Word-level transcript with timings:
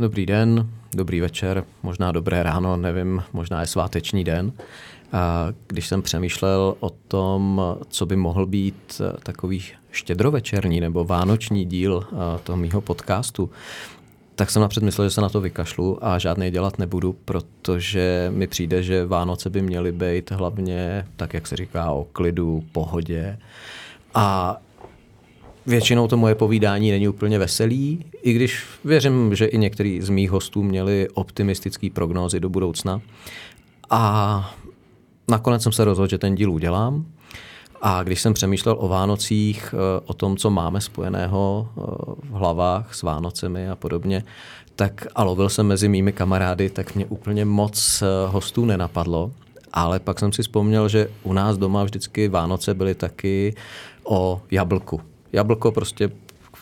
Dobrý 0.00 0.26
den, 0.26 0.68
dobrý 0.94 1.20
večer, 1.20 1.64
možná 1.82 2.12
dobré 2.12 2.42
ráno, 2.42 2.76
nevím, 2.76 3.22
možná 3.32 3.60
je 3.60 3.66
sváteční 3.66 4.24
den. 4.24 4.52
A 5.12 5.48
když 5.66 5.86
jsem 5.86 6.02
přemýšlel 6.02 6.74
o 6.80 6.90
tom, 6.90 7.62
co 7.88 8.06
by 8.06 8.16
mohl 8.16 8.46
být 8.46 9.00
takový 9.22 9.64
štědrovečerní 9.90 10.80
nebo 10.80 11.04
vánoční 11.04 11.64
díl 11.64 12.06
toho 12.44 12.56
mýho 12.56 12.80
podcastu, 12.80 13.50
tak 14.34 14.50
jsem 14.50 14.62
napřed 14.62 14.82
myslel, 14.82 15.06
že 15.06 15.14
se 15.14 15.20
na 15.20 15.28
to 15.28 15.40
vykašlu 15.40 16.06
a 16.06 16.18
žádný 16.18 16.50
dělat 16.50 16.78
nebudu, 16.78 17.16
protože 17.24 18.32
mi 18.34 18.46
přijde, 18.46 18.82
že 18.82 19.06
Vánoce 19.06 19.50
by 19.50 19.62
měly 19.62 19.92
být 19.92 20.30
hlavně, 20.30 21.06
tak 21.16 21.34
jak 21.34 21.46
se 21.46 21.56
říká, 21.56 21.90
o 21.90 22.04
klidu, 22.04 22.64
pohodě. 22.72 23.38
A 24.14 24.56
většinou 25.68 26.08
to 26.08 26.16
moje 26.16 26.34
povídání 26.34 26.90
není 26.90 27.08
úplně 27.08 27.38
veselý, 27.38 28.04
i 28.22 28.32
když 28.32 28.64
věřím, 28.84 29.34
že 29.34 29.46
i 29.46 29.58
některý 29.58 30.00
z 30.00 30.08
mých 30.08 30.30
hostů 30.30 30.62
měli 30.62 31.08
optimistické 31.14 31.90
prognózy 31.90 32.40
do 32.40 32.48
budoucna. 32.48 33.00
A 33.90 34.54
nakonec 35.30 35.62
jsem 35.62 35.72
se 35.72 35.84
rozhodl, 35.84 36.10
že 36.10 36.18
ten 36.18 36.34
díl 36.34 36.52
udělám. 36.52 37.06
A 37.82 38.02
když 38.02 38.20
jsem 38.20 38.34
přemýšlel 38.34 38.76
o 38.78 38.88
Vánocích, 38.88 39.74
eh, 39.74 40.02
o 40.06 40.14
tom, 40.14 40.36
co 40.36 40.50
máme 40.50 40.80
spojeného 40.80 41.68
eh, 41.68 41.80
v 42.30 42.32
hlavách 42.32 42.94
s 42.94 43.02
Vánocemi 43.02 43.68
a 43.68 43.76
podobně, 43.76 44.24
tak 44.76 45.06
a 45.14 45.24
lovil 45.24 45.48
jsem 45.48 45.66
mezi 45.66 45.88
mými 45.88 46.12
kamarády, 46.12 46.70
tak 46.70 46.94
mě 46.94 47.06
úplně 47.06 47.44
moc 47.44 48.02
eh, 48.02 48.06
hostů 48.28 48.64
nenapadlo. 48.64 49.30
Ale 49.72 50.00
pak 50.00 50.18
jsem 50.18 50.32
si 50.32 50.42
vzpomněl, 50.42 50.88
že 50.88 51.08
u 51.22 51.32
nás 51.32 51.58
doma 51.58 51.84
vždycky 51.84 52.28
Vánoce 52.28 52.74
byly 52.74 52.94
taky 52.94 53.54
o 54.04 54.40
jablku. 54.50 55.00
Jablko 55.32 55.72
prostě 55.72 56.10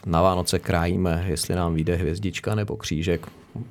na 0.06 0.22
Vánoce 0.22 0.58
krájíme, 0.58 1.24
jestli 1.28 1.54
nám 1.54 1.74
vyjde 1.74 1.96
hvězdička 1.96 2.54
nebo 2.54 2.76
křížek. 2.76 3.26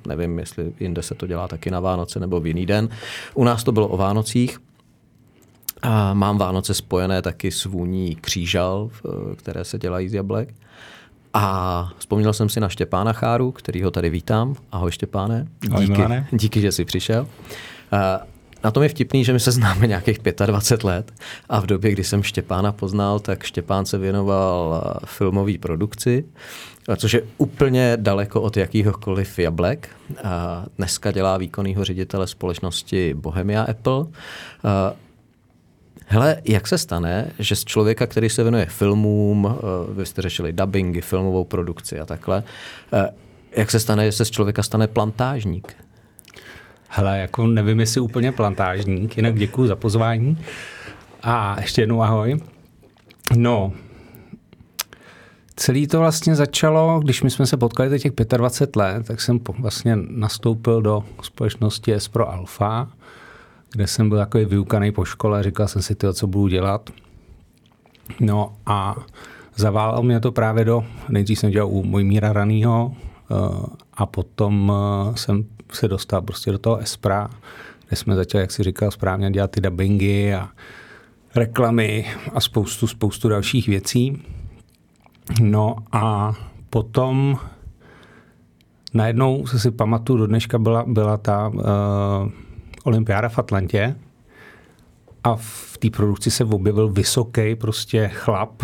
Nevím, 0.08 0.38
jestli 0.38 0.72
jinde 0.80 1.02
se 1.02 1.14
to 1.14 1.26
dělá 1.26 1.48
taky 1.48 1.70
na 1.70 1.80
Vánoce 1.80 2.20
nebo 2.20 2.40
v 2.40 2.46
jiný 2.46 2.66
den. 2.66 2.88
U 3.34 3.44
nás 3.44 3.64
to 3.64 3.72
bylo 3.72 3.88
o 3.88 3.96
Vánocích. 3.96 4.58
A 5.82 6.14
mám 6.14 6.38
Vánoce 6.38 6.74
spojené 6.74 7.22
taky 7.22 7.50
s 7.50 7.64
vůní 7.64 8.14
křížal, 8.14 8.90
které 9.36 9.64
se 9.64 9.78
dělají 9.78 10.08
z 10.08 10.14
jablek. 10.14 10.54
A 11.34 11.88
vzpomněl 11.98 12.32
jsem 12.32 12.48
si 12.48 12.60
na 12.60 12.68
Štěpána 12.68 13.12
Cháru, 13.12 13.52
který 13.52 13.82
ho 13.82 13.90
tady 13.90 14.10
vítám. 14.10 14.54
Ahoj 14.72 14.90
Štěpáne. 14.90 15.46
Díky, 15.60 16.02
Ahoj, 16.02 16.24
díky 16.32 16.60
že 16.60 16.72
jsi 16.72 16.84
přišel. 16.84 17.28
Na 18.66 18.70
tom 18.70 18.82
je 18.82 18.88
vtipný, 18.88 19.24
že 19.24 19.32
my 19.32 19.40
se 19.40 19.50
známe 19.50 19.86
nějakých 19.86 20.18
25 20.46 20.84
let 20.84 21.12
a 21.48 21.60
v 21.60 21.66
době, 21.66 21.92
kdy 21.92 22.04
jsem 22.04 22.22
Štěpána 22.22 22.72
poznal, 22.72 23.18
tak 23.18 23.42
Štěpán 23.42 23.86
se 23.86 23.98
věnoval 23.98 24.82
filmové 25.04 25.58
produkci, 25.58 26.24
což 26.96 27.12
je 27.12 27.22
úplně 27.38 27.96
daleko 28.00 28.42
od 28.42 28.56
jakýhokoliv 28.56 29.38
jablek. 29.38 29.88
A 30.24 30.64
dneska 30.78 31.12
dělá 31.12 31.36
výkonného 31.36 31.84
ředitele 31.84 32.26
společnosti 32.26 33.14
Bohemia 33.14 33.62
Apple. 33.62 34.06
Hele, 36.06 36.42
jak 36.44 36.66
se 36.66 36.78
stane, 36.78 37.32
že 37.38 37.56
z 37.56 37.64
člověka, 37.64 38.06
který 38.06 38.28
se 38.28 38.42
věnuje 38.42 38.66
filmům, 38.66 39.48
eh, 39.58 39.92
vy 39.92 40.06
jste 40.06 40.22
řešili 40.22 40.52
dubbingy, 40.52 41.00
filmovou 41.00 41.44
produkci 41.44 42.00
a 42.00 42.06
takhle, 42.06 42.42
eh, 42.92 43.08
jak 43.56 43.70
se 43.70 43.80
stane, 43.80 44.06
že 44.06 44.12
se 44.12 44.24
z 44.24 44.30
člověka 44.30 44.62
stane 44.62 44.86
plantážník? 44.86 45.85
Hele, 46.88 47.18
jako 47.18 47.46
nevím, 47.46 47.80
jestli 47.80 48.00
úplně 48.00 48.32
plantážník, 48.32 49.16
jinak 49.16 49.38
děkuji 49.38 49.66
za 49.66 49.76
pozvání. 49.76 50.38
A 51.22 51.56
ještě 51.60 51.82
jednou 51.82 52.02
ahoj. 52.02 52.40
No, 53.36 53.72
celý 55.56 55.86
to 55.86 55.98
vlastně 55.98 56.34
začalo, 56.34 57.00
když 57.00 57.22
my 57.22 57.30
jsme 57.30 57.46
se 57.46 57.56
potkali 57.56 57.98
těch 57.98 58.12
25 58.36 58.76
let, 58.76 59.06
tak 59.06 59.20
jsem 59.20 59.40
vlastně 59.58 59.96
nastoupil 59.96 60.82
do 60.82 61.04
společnosti 61.22 61.92
S 61.92 62.08
pro 62.08 62.32
Alfa 62.32 62.88
kde 63.76 63.86
jsem 63.86 64.08
byl 64.08 64.18
takový 64.18 64.44
vyukaný 64.44 64.92
po 64.92 65.04
škole, 65.04 65.42
říkal 65.42 65.68
jsem 65.68 65.82
si, 65.82 65.94
tyjo, 65.94 66.12
co 66.12 66.26
budu 66.26 66.48
dělat. 66.48 66.90
No 68.20 68.52
a 68.66 68.96
zaválel 69.56 70.02
mě 70.02 70.20
to 70.20 70.32
právě 70.32 70.64
do, 70.64 70.84
nejdřív 71.08 71.38
jsem 71.38 71.50
dělal 71.50 71.68
u 71.68 71.82
Mojmíra 71.82 72.32
Ranýho 72.32 72.92
eh, 72.94 73.34
a 73.94 74.06
potom 74.06 74.72
eh, 74.72 75.16
jsem 75.16 75.44
se 75.72 75.88
dostal 75.88 76.22
prostě 76.22 76.52
do 76.52 76.58
toho 76.58 76.76
Espra, 76.76 77.30
kde 77.88 77.96
jsme 77.96 78.14
začali, 78.14 78.42
jak 78.42 78.50
si 78.50 78.62
říkal 78.62 78.90
správně, 78.90 79.30
dělat 79.30 79.50
ty 79.50 79.60
dubbingy 79.60 80.34
a 80.34 80.48
reklamy 81.34 82.06
a 82.34 82.40
spoustu, 82.40 82.86
spoustu 82.86 83.28
dalších 83.28 83.68
věcí. 83.68 84.22
No 85.40 85.76
a 85.92 86.34
potom 86.70 87.38
najednou 88.94 89.46
se 89.46 89.58
si 89.58 89.70
pamatuju, 89.70 90.18
do 90.18 90.26
dneška 90.26 90.58
byla, 90.58 90.84
byla 90.86 91.16
ta 91.16 91.48
uh, 91.48 91.62
olympiáda 92.84 93.28
v 93.28 93.38
Atlantě 93.38 93.96
a 95.24 95.36
v 95.36 95.78
té 95.78 95.90
produkci 95.90 96.30
se 96.30 96.44
objevil 96.44 96.88
vysoký 96.88 97.54
prostě 97.54 98.08
chlap, 98.08 98.62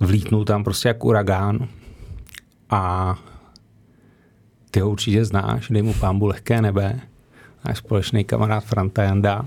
vlítnul 0.00 0.44
tam 0.44 0.64
prostě 0.64 0.88
jak 0.88 1.04
uragán 1.04 1.68
a 2.70 3.14
ty 4.74 4.80
ho 4.80 4.90
určitě 4.90 5.24
znáš, 5.24 5.68
dej 5.70 5.82
mu 5.82 5.94
pámbu 5.94 6.26
lehké 6.26 6.62
nebe, 6.62 7.00
náš 7.64 7.78
společný 7.78 8.24
kamarád 8.24 8.64
Franta 8.64 9.02
Janda. 9.02 9.46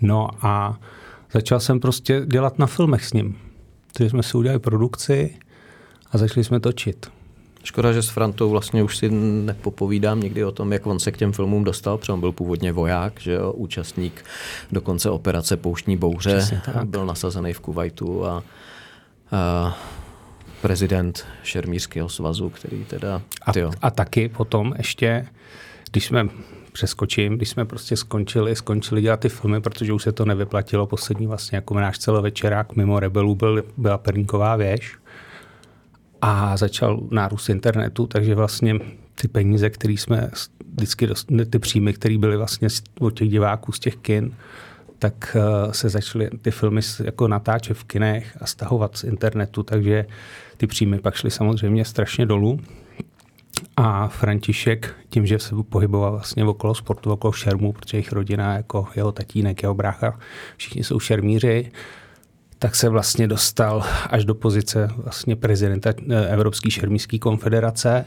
No 0.00 0.28
a 0.42 0.78
začal 1.32 1.60
jsem 1.60 1.80
prostě 1.80 2.22
dělat 2.26 2.58
na 2.58 2.66
filmech 2.66 3.04
s 3.04 3.12
ním. 3.12 3.38
Takže 3.92 4.10
jsme 4.10 4.22
si 4.22 4.36
udělali 4.36 4.58
produkci 4.58 5.36
a 6.12 6.18
začali 6.18 6.44
jsme 6.44 6.60
točit. 6.60 7.10
Škoda, 7.64 7.92
že 7.92 8.02
s 8.02 8.08
Frantou 8.08 8.50
vlastně 8.50 8.82
už 8.82 8.96
si 8.96 9.10
nepopovídám 9.10 10.20
někdy 10.20 10.44
o 10.44 10.52
tom, 10.52 10.72
jak 10.72 10.86
on 10.86 11.00
se 11.00 11.12
k 11.12 11.16
těm 11.16 11.32
filmům 11.32 11.64
dostal, 11.64 11.98
protože 11.98 12.12
on 12.12 12.20
byl 12.20 12.32
původně 12.32 12.72
voják, 12.72 13.20
že 13.20 13.32
jo, 13.32 13.52
účastník 13.52 14.24
dokonce 14.72 15.10
operace 15.10 15.56
Pouštní 15.56 15.96
bouře, 15.96 16.62
byl 16.84 17.06
nasazený 17.06 17.52
v 17.52 17.60
Kuwaitu 17.60 18.26
a, 18.26 18.42
a 19.32 19.78
prezident 20.62 21.26
Šermířského 21.42 22.08
svazu, 22.08 22.50
který 22.50 22.84
teda... 22.84 23.22
A, 23.46 23.52
a 23.82 23.90
taky 23.90 24.28
potom 24.28 24.74
ještě, 24.78 25.26
když 25.90 26.06
jsme 26.06 26.28
přeskočím, 26.72 27.36
když 27.36 27.48
jsme 27.48 27.64
prostě 27.64 27.96
skončili, 27.96 28.56
skončili 28.56 29.02
dělat 29.02 29.20
ty 29.20 29.28
filmy, 29.28 29.60
protože 29.60 29.92
už 29.92 30.02
se 30.02 30.12
to 30.12 30.24
nevyplatilo. 30.24 30.86
Poslední 30.86 31.26
vlastně 31.26 31.56
jako 31.56 31.74
náš 31.74 31.98
celovečerák 31.98 32.76
mimo 32.76 33.00
Rebelů 33.00 33.34
byl, 33.34 33.64
byla 33.76 33.98
Perníková 33.98 34.56
věž 34.56 34.96
a 36.22 36.56
začal 36.56 37.00
nárůst 37.10 37.48
internetu, 37.48 38.06
takže 38.06 38.34
vlastně 38.34 38.78
ty 39.14 39.28
peníze, 39.28 39.70
které 39.70 39.92
jsme 39.92 40.30
vždycky 40.74 41.06
dost, 41.06 41.28
ty 41.50 41.58
příjmy, 41.58 41.92
které 41.92 42.18
byly 42.18 42.36
vlastně 42.36 42.68
od 43.00 43.18
těch 43.18 43.28
diváků 43.28 43.72
z 43.72 43.78
těch 43.78 43.96
kin, 43.96 44.34
tak 45.02 45.36
uh, 45.36 45.72
se 45.72 45.88
začaly 45.88 46.30
ty 46.42 46.50
filmy 46.50 46.80
jako 47.04 47.28
natáčet 47.28 47.76
v 47.76 47.84
kinech 47.84 48.36
a 48.40 48.46
stahovat 48.46 48.96
z 48.96 49.04
internetu, 49.04 49.62
takže 49.62 50.06
ty 50.56 50.66
příjmy 50.66 50.98
pak 50.98 51.14
šly 51.14 51.30
samozřejmě 51.30 51.84
strašně 51.84 52.26
dolů. 52.26 52.60
A 53.76 54.08
František, 54.08 54.94
tím, 55.08 55.26
že 55.26 55.38
se 55.38 55.54
pohyboval 55.68 56.10
vlastně 56.12 56.44
okolo 56.44 56.74
sportu, 56.74 57.12
okolo 57.12 57.32
šermu, 57.32 57.72
protože 57.72 57.96
jejich 57.96 58.12
rodina, 58.12 58.54
jako 58.54 58.86
jeho 58.96 59.12
tatínek, 59.12 59.62
jeho 59.62 59.74
brácha, 59.74 60.18
všichni 60.56 60.84
jsou 60.84 61.00
šermíři, 61.00 61.72
tak 62.58 62.74
se 62.74 62.88
vlastně 62.88 63.26
dostal 63.28 63.84
až 64.10 64.24
do 64.24 64.34
pozice 64.34 64.90
vlastně 64.96 65.36
prezidenta 65.36 65.90
eh, 66.10 66.28
Evropské 66.28 66.70
šermířské 66.70 67.18
konfederace 67.18 68.04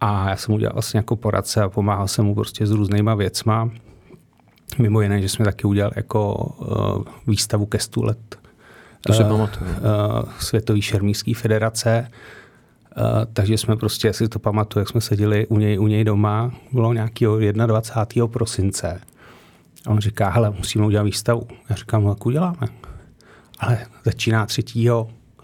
a 0.00 0.30
já 0.30 0.36
jsem 0.36 0.52
mu 0.52 0.58
dělal 0.58 0.72
vlastně 0.72 0.98
jako 0.98 1.16
poradce 1.16 1.62
a 1.62 1.68
pomáhal 1.68 2.08
jsem 2.08 2.24
mu 2.24 2.34
prostě 2.34 2.66
s 2.66 2.70
různýma 2.70 3.14
věcma. 3.14 3.70
Mimo 4.78 5.00
jiné, 5.00 5.22
že 5.22 5.28
jsme 5.28 5.44
taky 5.44 5.64
udělali 5.64 5.92
jako 5.96 6.34
uh, 6.34 7.04
výstavu 7.26 7.66
ke 7.66 7.78
100 7.78 8.04
let 8.04 8.38
to 9.00 9.12
se 9.12 9.24
uh, 9.24 9.30
uh, 9.40 9.48
Světové 10.40 10.82
šermířské 10.82 11.34
federace. 11.34 12.10
Uh, 12.96 13.04
takže 13.32 13.58
jsme 13.58 13.76
prostě, 13.76 14.12
si 14.12 14.28
to 14.28 14.38
pamatuju, 14.38 14.80
jak 14.80 14.88
jsme 14.88 15.00
seděli 15.00 15.46
u 15.46 15.58
něj, 15.58 15.78
u 15.78 15.86
něj 15.86 16.04
doma, 16.04 16.52
bylo 16.72 16.92
nějakého 16.92 17.38
21. 17.38 18.26
prosince. 18.26 19.00
A 19.86 19.90
on 19.90 19.98
říká, 19.98 20.30
hele, 20.30 20.50
musíme 20.50 20.86
udělat 20.86 21.02
výstavu. 21.02 21.46
Já 21.70 21.76
říkám, 21.76 22.04
no 22.04 22.08
jak 22.08 22.26
uděláme? 22.26 22.68
ale 23.58 23.86
začíná 24.04 24.46
3. 24.46 24.64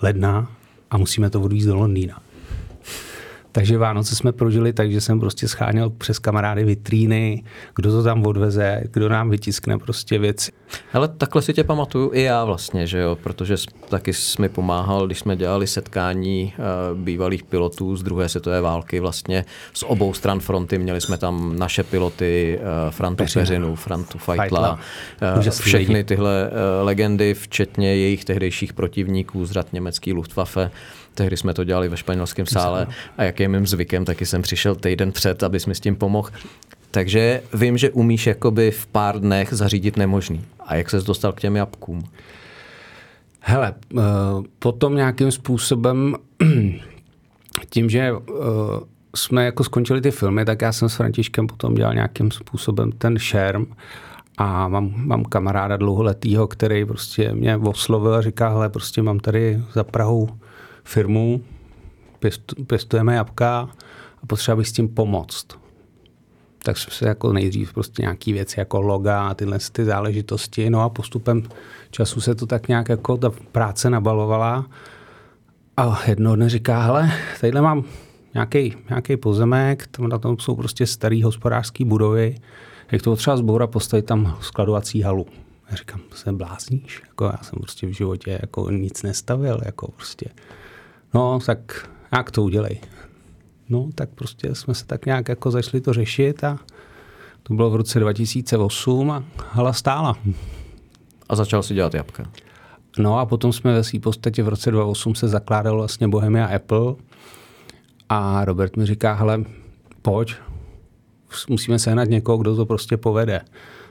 ledna 0.03 0.51
a 0.91 0.97
musíme 0.99 1.31
to 1.31 1.41
odvízt 1.41 1.67
do 1.67 1.75
Londýna. 1.75 2.21
Takže 3.55 3.79
Vánoce 3.79 4.17
jsme 4.17 4.33
prožili 4.33 4.73
tak, 4.73 4.93
že 4.93 5.01
jsem 5.01 5.21
prostě 5.21 5.49
scháněl 5.49 5.91
přes 5.91 6.19
kamarády 6.19 6.65
vitríny, 6.65 7.45
kdo 7.75 7.91
to 7.91 8.03
tam 8.03 8.27
odveze, 8.27 8.83
kdo 8.91 9.09
nám 9.09 9.31
vytiskne 9.31 9.79
prostě 9.79 10.19
věci. 10.19 10.53
Ale 10.93 11.09
takhle 11.09 11.43
si 11.43 11.53
tě 11.53 11.65
pamatuju 11.65 12.11
i 12.15 12.23
já 12.23 12.45
vlastně, 12.45 12.87
že 12.87 12.99
jo, 12.99 13.19
protože 13.23 13.57
taky 13.89 14.13
jsi 14.13 14.43
mi 14.43 14.49
pomáhal, 14.49 15.07
když 15.07 15.19
jsme 15.19 15.37
dělali 15.37 15.67
setkání 15.67 16.53
uh, 16.59 16.99
bývalých 16.99 17.43
pilotů 17.43 17.97
z 17.97 18.03
druhé 18.03 18.29
světové 18.29 18.61
války 18.61 19.01
vlastně 19.01 19.45
z 19.75 19.83
obou 19.83 20.15
stran 20.15 20.41
fronty. 20.41 20.79
Měli 20.79 21.01
jsme 21.01 21.19
tam 21.19 21.59
naše 21.59 21.83
piloty, 21.83 22.59
uh, 22.61 22.91
Frantu 22.91 23.25
Peřinu, 23.35 23.77
Frantu 23.77 24.19
Feitla, 24.19 24.79
uh, 25.37 25.51
všechny 25.51 26.05
tyhle 26.05 26.51
uh, 26.51 26.87
legendy, 26.87 27.35
včetně 27.35 27.97
jejich 27.97 28.25
tehdejších 28.25 28.73
protivníků 28.73 29.47
z 29.47 29.51
řad 29.51 29.73
německý 29.73 30.13
Luftwaffe. 30.13 30.71
Tehdy 31.17 31.37
jsme 31.37 31.55
to 31.55 31.65
dělali 31.65 31.89
ve 31.89 31.97
španělském 31.97 32.47
sále. 32.47 32.87
A 33.19 33.25
jak 33.25 33.41
je 33.41 33.44
je 33.45 33.49
mým 33.49 33.67
zvykem, 33.67 34.05
taky 34.05 34.27
jsem 34.27 34.43
přišel 34.43 34.75
týden 34.75 35.13
před, 35.13 35.43
aby 35.43 35.59
mi 35.67 35.75
s 35.75 35.81
tím 35.81 35.97
pomohl. 35.97 36.31
Takže 36.91 37.43
vím, 37.55 37.79
že 37.79 37.91
umíš 37.91 38.27
jakoby 38.27 38.71
v 38.71 38.87
pár 38.87 39.21
dnech 39.21 39.49
zařídit 39.53 39.97
nemožný. 39.97 40.45
A 40.67 40.75
jak 40.75 40.91
ses 40.91 41.05
dostal 41.05 41.33
k 41.33 41.41
těm 41.41 41.57
jabkům? 41.57 42.05
Hele, 43.41 43.75
uh, 43.93 44.03
potom 44.59 44.95
nějakým 44.97 45.31
způsobem, 45.31 46.15
tím, 47.71 47.91
že 47.91 48.13
uh, 48.13 48.19
jsme 49.17 49.45
jako 49.45 49.65
skončili 49.65 50.01
ty 50.01 50.11
filmy, 50.11 50.45
tak 50.45 50.63
já 50.63 50.73
jsem 50.73 50.89
s 50.89 50.95
Františkem 50.95 51.47
potom 51.47 51.75
dělal 51.75 51.95
nějakým 51.95 52.31
způsobem 52.31 52.93
ten 52.93 53.19
šerm 53.19 53.67
a 54.39 54.69
mám, 54.69 54.93
mám 54.97 55.25
kamaráda 55.25 55.77
dlouholetýho, 55.77 56.47
který 56.47 56.85
prostě 56.85 57.33
mě 57.33 57.57
oslovil 57.57 58.15
a 58.15 58.23
říká, 58.23 58.49
hele, 58.49 58.69
prostě 58.69 59.03
mám 59.03 59.19
tady 59.19 59.63
za 59.73 59.85
Prahou 59.85 60.29
firmu, 60.85 61.45
pěstujeme 62.67 63.15
jabka 63.15 63.69
a 64.23 64.27
potřeba 64.27 64.57
bych 64.57 64.69
s 64.69 64.73
tím 64.73 64.89
pomoct. 64.89 65.47
Tak 66.63 66.79
se 66.79 67.09
jako 67.09 67.33
nejdřív 67.33 67.73
prostě 67.73 68.03
nějaký 68.03 68.33
věci 68.33 68.61
jako 68.61 68.81
loga 68.81 69.29
a 69.29 69.35
tyhle 69.35 69.59
ty 69.73 69.85
záležitosti, 69.85 70.71
no 70.71 70.81
a 70.81 70.89
postupem 70.89 71.43
času 71.91 72.21
se 72.21 72.35
to 72.35 72.47
tak 72.47 72.69
nějak 72.69 72.89
jako 72.89 73.17
ta 73.17 73.31
práce 73.53 73.91
nabalovala 73.91 74.67
a 75.77 76.01
jedno 76.07 76.37
dne 76.37 76.49
říká, 76.49 76.83
hele, 76.83 77.11
tadyhle 77.41 77.61
mám 77.61 77.85
nějaký, 78.35 78.77
nějaký 78.89 79.17
pozemek, 79.17 79.87
tam 79.87 80.09
na 80.09 80.19
tom 80.19 80.39
jsou 80.39 80.57
prostě 80.57 80.87
starý 80.87 81.23
hospodářské 81.23 81.85
budovy, 81.85 82.35
jak 82.93 83.03
to 83.03 83.17
třeba 83.17 83.37
zboura 83.37 83.67
postavit 83.67 84.07
tam 84.07 84.39
skladovací 84.41 85.03
halu. 85.03 85.27
Já 85.71 85.77
říkám, 85.77 86.01
se 86.15 86.33
blázníš? 86.33 87.03
Jako 87.09 87.25
já 87.25 87.39
jsem 87.43 87.59
prostě 87.59 87.87
v 87.87 87.91
životě 87.91 88.39
jako 88.43 88.71
nic 88.71 89.03
nestavil, 89.03 89.61
jako 89.65 89.91
prostě. 89.91 90.27
No, 91.15 91.39
tak 91.47 91.91
jak 92.19 92.31
to 92.31 92.43
udělej? 92.43 92.81
No, 93.69 93.89
tak 93.95 94.11
prostě 94.11 94.55
jsme 94.55 94.75
se 94.75 94.87
tak 94.87 95.07
nějak 95.07 95.29
jako 95.29 95.51
začali 95.51 95.81
to 95.81 95.93
řešit 95.93 96.45
a 96.45 96.59
to 97.43 97.55
bylo 97.55 97.71
v 97.71 97.77
roce 97.77 98.01
2008 98.01 99.11
a 99.11 99.25
hala 99.51 99.73
stála. 99.73 100.17
A 101.29 101.37
začal 101.37 101.63
si 101.63 101.75
dělat 101.75 101.95
jabka. 101.95 102.31
No 102.99 103.19
a 103.19 103.27
potom 103.27 103.53
jsme 103.53 103.75
ve 103.75 103.85
své 103.85 104.01
podstatě 104.01 104.43
v 104.43 104.49
roce 104.49 104.71
2008 104.71 105.15
se 105.15 105.29
zakládal 105.29 105.77
vlastně 105.77 106.09
Bohemia 106.09 106.47
Apple 106.47 106.95
a 108.09 108.45
Robert 108.45 108.77
mi 108.77 108.87
říká, 108.87 109.13
hele, 109.13 109.45
pojď, 110.03 110.35
musíme 111.49 111.79
sehnat 111.79 112.09
někoho, 112.09 112.39
kdo 112.39 112.57
to 112.57 112.67
prostě 112.67 112.97
povede. 112.97 113.41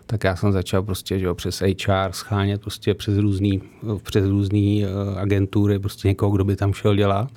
Tak 0.06 0.24
já 0.24 0.36
jsem 0.36 0.52
začal 0.52 0.84
prostě 0.84 1.20
že 1.20 1.26
jo, 1.26 1.36
přes 1.36 1.62
HR 1.62 2.12
schánět 2.12 2.62
prostě 2.62 2.94
přes 2.94 3.18
různý, 3.18 3.62
přes 4.04 4.26
různý 4.26 4.86
uh, 4.86 5.20
agentury 5.20 5.80
prostě 5.80 6.08
někoho, 6.08 6.32
kdo 6.32 6.44
by 6.44 6.56
tam 6.56 6.74
šel 6.74 6.96
dělat. 6.96 7.32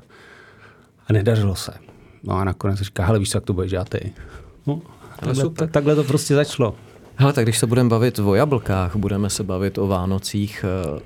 A 1.09 1.13
nedařilo 1.13 1.55
se. 1.55 1.73
No 2.23 2.35
a 2.35 2.45
nakonec 2.45 2.81
říká, 2.81 3.05
hele 3.05 3.19
víš, 3.19 3.35
jak 3.35 3.45
to 3.45 3.53
budeš 3.53 3.71
dělat 3.71 3.89
ty. 3.89 4.13
No, 4.67 4.83
takhle, 5.21 5.35
super. 5.35 5.69
takhle 5.69 5.95
to 5.95 6.05
prostě 6.05 6.35
začalo. 6.35 6.75
Hele, 7.17 7.33
tak 7.33 7.45
když 7.45 7.59
se 7.59 7.67
budeme 7.67 7.89
bavit 7.91 8.19
o 8.19 8.35
jablkách, 8.35 8.97
budeme 8.97 9.31
se 9.31 9.45
bavit 9.45 9.79
o 9.79 9.87
Vánocích, 9.87 10.65
eh, 10.97 11.01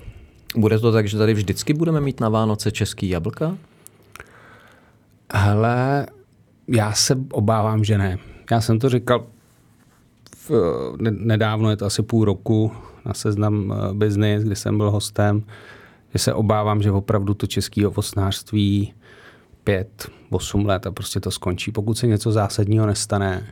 bude 0.57 0.79
to 0.79 0.93
tak, 0.93 1.09
že 1.09 1.19
tady 1.19 1.35
vždycky 1.35 1.75
budeme 1.75 2.01
mít 2.01 2.21
na 2.21 2.29
Vánoce 2.29 2.71
český 2.71 3.09
jablka? 3.09 3.57
Hele, 5.33 6.07
já 6.69 6.93
se 6.93 7.17
obávám, 7.33 7.85
že 7.85 7.99
ne. 7.99 8.19
Já 8.51 8.61
jsem 8.61 8.79
to 8.79 8.89
říkal 8.89 9.27
v, 10.49 10.51
nedávno, 11.11 11.71
je 11.71 11.77
to 11.77 11.87
asi 11.87 12.03
půl 12.03 12.25
roku, 12.25 12.73
na 13.05 13.15
seznam 13.15 13.73
eh, 13.73 13.95
business, 13.95 14.45
kdy 14.45 14.57
jsem 14.57 14.77
byl 14.77 14.91
hostem, 14.91 15.43
že 16.13 16.19
se 16.19 16.35
obávám, 16.35 16.83
že 16.83 16.91
opravdu 16.91 17.35
to 17.35 17.47
české 17.47 17.87
ovocnářství 17.87 18.95
pět, 19.71 20.11
osm 20.31 20.67
let 20.67 20.87
a 20.87 20.91
prostě 20.91 21.21
to 21.21 21.31
skončí. 21.31 21.73
Pokud 21.73 21.99
se 21.99 22.07
něco 22.07 22.33
zásadního 22.33 22.87
nestane, 22.87 23.47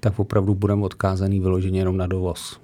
tak 0.00 0.18
opravdu 0.18 0.54
budeme 0.54 0.82
odkázaný 0.84 1.40
vyloženě 1.40 1.80
jenom 1.80 1.96
na 1.96 2.06
dovoz. 2.06 2.58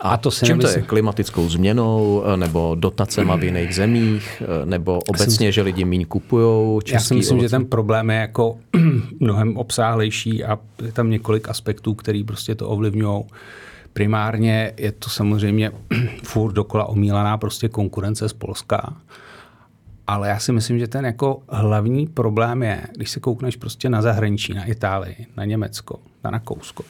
A, 0.00 0.10
a 0.10 0.16
to 0.16 0.30
si 0.30 0.46
čím 0.46 0.58
nemyslím... 0.58 0.74
to 0.74 0.78
je? 0.78 0.86
Klimatickou 0.86 1.48
změnou, 1.48 2.22
nebo 2.36 2.76
dotacema 2.78 3.36
v 3.36 3.44
jiných 3.44 3.74
zemích, 3.74 4.42
nebo 4.64 4.98
obecně, 5.08 5.52
že 5.52 5.62
lidi 5.62 5.84
méně 5.84 6.04
kupují 6.04 6.80
Já 6.92 7.00
si 7.00 7.14
myslím, 7.14 7.36
ovoce? 7.36 7.46
že 7.46 7.50
ten 7.50 7.66
problém 7.66 8.10
je 8.10 8.16
jako 8.16 8.58
mnohem 9.20 9.56
obsáhlejší 9.56 10.44
a 10.44 10.58
je 10.84 10.92
tam 10.92 11.10
několik 11.10 11.48
aspektů, 11.48 11.94
který 11.94 12.24
prostě 12.24 12.54
to 12.54 12.68
ovlivňují. 12.68 13.24
Primárně 13.92 14.72
je 14.76 14.92
to 14.92 15.10
samozřejmě 15.10 15.72
furt 16.22 16.52
dokola 16.52 16.84
omílaná 16.84 17.38
prostě 17.38 17.68
konkurence 17.68 18.28
z 18.28 18.32
Polska, 18.32 18.96
ale 20.06 20.28
já 20.28 20.38
si 20.38 20.52
myslím, 20.52 20.78
že 20.78 20.88
ten 20.88 21.04
jako 21.04 21.42
hlavní 21.48 22.06
problém 22.06 22.62
je, 22.62 22.80
když 22.96 23.10
se 23.10 23.20
koukneš 23.20 23.56
prostě 23.56 23.88
na 23.88 24.02
zahraničí, 24.02 24.54
na 24.54 24.64
Itálii, 24.64 25.26
na 25.36 25.44
Německo, 25.44 26.00
na 26.24 26.30
Rakousko, 26.30 26.84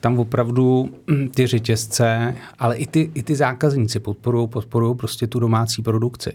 tam 0.00 0.18
opravdu 0.18 0.90
hm, 1.10 1.28
ty 1.28 1.46
řetězce, 1.46 2.34
ale 2.58 2.76
i 2.76 2.86
ty, 2.86 3.10
i 3.14 3.22
ty 3.22 3.36
zákazníci 3.36 4.00
podporují 4.00 4.48
podporují 4.48 4.96
prostě 4.96 5.26
tu 5.26 5.40
domácí 5.40 5.82
produkci. 5.82 6.32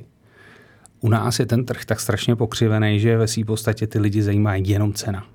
U 1.00 1.10
nás 1.10 1.40
je 1.40 1.46
ten 1.46 1.66
trh 1.66 1.86
tak 1.86 2.00
strašně 2.00 2.36
pokřivený, 2.36 3.00
že 3.00 3.18
ve 3.18 3.28
své 3.28 3.46
podstatě 3.46 3.88
ty 3.88 4.00
lidi 4.00 4.24
zajímá 4.24 4.56
jenom 4.56 4.94
cena. 4.94 5.26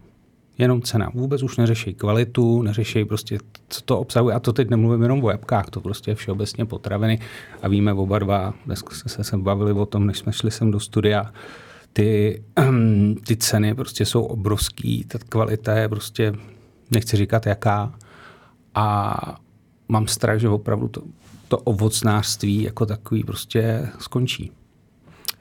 Jenom 0.58 0.82
cena. 0.82 1.10
Vůbec 1.14 1.43
už 1.43 1.56
neřeší 1.56 1.94
kvalitu, 1.94 2.62
neřeší 2.62 3.04
prostě, 3.04 3.38
co 3.69 3.81
to 3.81 3.99
obsahuje. 3.99 4.34
A 4.34 4.40
to 4.40 4.52
teď 4.52 4.70
nemluvím 4.70 5.02
jenom 5.02 5.25
o 5.25 5.31
jabkách, 5.31 5.70
to 5.70 5.81
prostě 5.81 6.10
je 6.10 6.14
všeobecně 6.14 6.66
potraviny. 6.66 7.19
A 7.62 7.69
víme 7.69 7.93
oba 7.93 8.19
dva, 8.19 8.54
dnes 8.66 8.84
se 9.06 9.25
sem 9.25 9.43
bavili 9.43 9.72
o 9.72 9.87
tom, 9.87 10.06
než 10.06 10.19
jsme 10.19 10.32
šli 10.32 10.50
sem 10.50 10.70
do 10.70 10.81
studia, 10.81 11.32
ty, 11.93 12.43
ty 13.26 13.37
ceny 13.37 13.75
prostě 13.75 14.06
jsou 14.06 14.22
obrovský, 14.22 15.04
ta 15.04 15.19
kvalita 15.28 15.76
je 15.76 15.88
prostě, 15.88 16.32
nechci 16.90 17.16
říkat 17.16 17.46
jaká, 17.46 17.94
a 18.75 19.37
mám 19.88 20.06
strach, 20.06 20.38
že 20.38 20.49
opravdu 20.49 20.88
to, 20.88 21.02
to 21.49 21.58
ovocnářství 21.58 22.62
jako 22.62 22.87
takový 22.87 23.25
prostě 23.25 23.88
skončí. 23.99 24.52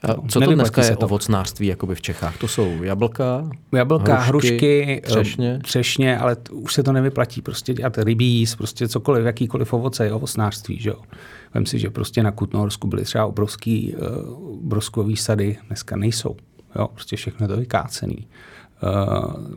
A 0.02 0.28
co 0.28 0.40
to 0.40 0.54
dneska 0.54 0.86
je 0.86 0.96
to. 0.96 1.06
ovocnářství 1.06 1.68
jakoby 1.68 1.96
v 1.96 2.02
Čechách? 2.02 2.38
To 2.38 2.48
jsou 2.48 2.84
jablka, 2.84 3.50
Jablka, 3.76 4.16
hrušky, 4.16 4.50
hrušky 4.50 5.02
třešně. 5.04 5.60
třešně, 5.64 6.18
ale 6.18 6.36
t- 6.36 6.52
už 6.52 6.74
se 6.74 6.84
to 6.84 6.92
nevyplatí 6.92 7.42
prostě 7.42 7.74
dělat 7.74 7.98
rybíz, 7.98 8.56
prostě 8.56 8.88
cokoliv, 8.88 9.26
jakýkoliv 9.26 9.74
ovoce 9.74 10.06
je 10.06 10.14
ovocnářství. 10.14 10.80
Že 10.80 10.90
jo? 10.90 11.02
Vem 11.54 11.66
si, 11.66 11.80
že 11.80 11.90
prostě 11.90 12.24
na 12.24 12.32
Kutnohorsku 12.32 12.88
byly 12.88 13.04
třeba 13.04 13.26
obrovský 13.26 13.96
uh, 13.96 14.58
broskový 14.62 15.18
sady, 15.18 15.58
dneska 15.68 15.96
nejsou. 15.96 16.36
Jo? 16.76 16.88
Prostě 16.88 17.16
všechno 17.16 17.44
je 17.44 17.48
to 17.48 17.58
vykácený. 17.58 18.28
Uh, 18.84 19.56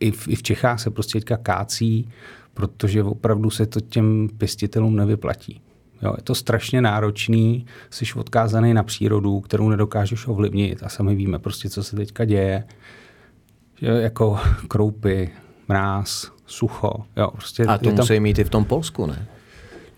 i, 0.00 0.10
v, 0.10 0.28
I 0.28 0.34
v 0.36 0.42
Čechách 0.42 0.80
se 0.80 0.90
prostě 0.90 1.18
teďka 1.18 1.36
kácí 1.36 2.08
protože 2.54 3.02
opravdu 3.02 3.50
se 3.50 3.66
to 3.66 3.80
těm 3.80 4.28
pěstitelům 4.38 4.96
nevyplatí. 4.96 5.60
Jo, 6.02 6.14
je 6.16 6.22
to 6.22 6.34
strašně 6.34 6.82
náročný, 6.82 7.66
jsi 7.90 8.04
odkázaný 8.14 8.74
na 8.74 8.82
přírodu, 8.82 9.40
kterou 9.40 9.68
nedokážeš 9.68 10.26
ovlivnit 10.26 10.82
a 10.82 10.88
sami 10.88 11.14
víme 11.14 11.38
prostě, 11.38 11.70
co 11.70 11.84
se 11.84 11.96
teďka 11.96 12.24
děje. 12.24 12.64
Že 13.76 13.86
jako 13.86 14.38
kroupy, 14.68 15.30
mráz, 15.68 16.32
sucho. 16.46 16.92
Jo, 17.16 17.30
prostě 17.30 17.64
a 17.64 17.78
to 17.78 17.84
tam... 17.84 17.96
musí 17.96 18.20
mít 18.20 18.38
i 18.38 18.44
v 18.44 18.50
tom 18.50 18.64
Polsku, 18.64 19.06
ne? 19.06 19.26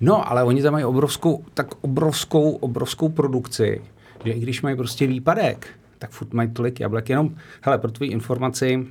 No, 0.00 0.30
ale 0.30 0.44
oni 0.44 0.62
tam 0.62 0.72
mají 0.72 0.84
obrovskou, 0.84 1.44
tak 1.54 1.66
obrovskou, 1.80 2.50
obrovskou 2.50 3.08
produkci, 3.08 3.82
že 4.24 4.32
i 4.32 4.40
když 4.40 4.62
mají 4.62 4.76
prostě 4.76 5.06
výpadek, 5.06 5.66
tak 5.98 6.10
furt 6.10 6.32
mají 6.32 6.50
tolik 6.50 6.80
jablek. 6.80 7.08
Jenom, 7.08 7.34
hele, 7.60 7.78
pro 7.78 7.90
tvoji 7.90 8.10
informaci, 8.10 8.86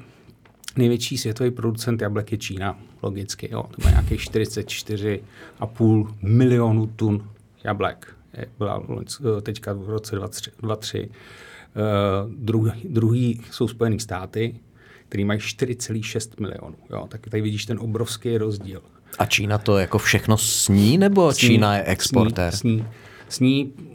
Největší 0.75 1.17
světový 1.17 1.51
producent 1.51 2.01
jablek 2.01 2.31
je 2.31 2.37
Čína, 2.37 2.79
logicky. 3.01 3.49
Jo. 3.51 3.63
To 3.63 3.81
má 3.83 3.89
nějakých 3.89 4.19
44,5 4.19 6.13
milionů 6.21 6.87
tun 6.87 7.29
jablek. 7.63 8.15
Byla 8.57 8.83
teďka 9.41 9.73
v 9.73 9.89
roce 9.89 10.15
2023. 10.15 11.09
Uh, 11.09 12.31
druhý, 12.31 12.71
druhý 12.89 13.41
jsou 13.51 13.67
Spojené 13.67 13.99
státy, 13.99 14.55
který 15.09 15.25
mají 15.25 15.39
4,6 15.39 16.41
milionů. 16.41 16.75
Jo. 16.89 17.05
Tak 17.07 17.21
tady 17.29 17.41
vidíš 17.41 17.65
ten 17.65 17.79
obrovský 17.79 18.37
rozdíl. 18.37 18.81
A 19.19 19.25
Čína 19.25 19.57
to 19.57 19.77
jako 19.77 19.97
všechno 19.97 20.37
sní, 20.37 20.97
nebo 20.97 21.33
sní, 21.33 21.47
Čína 21.47 21.77
je 21.77 21.83
exportér? 21.83 22.55
Sní, 22.55 22.85
sní, 23.29 23.73
sní 23.73 23.92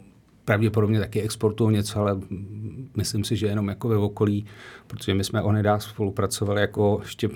pravděpodobně 0.49 1.00
taky 1.00 1.23
exportují 1.23 1.75
něco, 1.75 2.00
ale 2.00 2.19
myslím 2.97 3.25
si, 3.25 3.37
že 3.37 3.47
jenom 3.47 3.69
jako 3.69 3.88
ve 3.88 3.97
okolí, 3.97 4.47
protože 4.87 5.14
my 5.14 5.25
jsme 5.25 5.43
onedá 5.43 5.78
spolupracovali 5.78 6.61
jako 6.61 6.99
ještě 7.02 7.28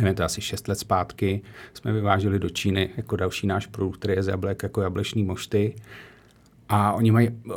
nevím, 0.00 0.14
to 0.14 0.24
asi 0.24 0.40
6 0.40 0.68
let 0.68 0.78
zpátky, 0.78 1.42
jsme 1.74 1.92
vyváželi 1.92 2.38
do 2.38 2.48
Číny 2.48 2.90
jako 2.96 3.16
další 3.16 3.46
náš 3.46 3.66
produkt, 3.66 3.96
který 3.96 4.14
je 4.14 4.22
z 4.22 4.28
jablek, 4.28 4.62
jako 4.62 4.82
jablečný 4.82 5.24
mošty. 5.24 5.74
A 6.68 6.92
oni 6.92 7.10
mají, 7.10 7.28
uh, 7.28 7.54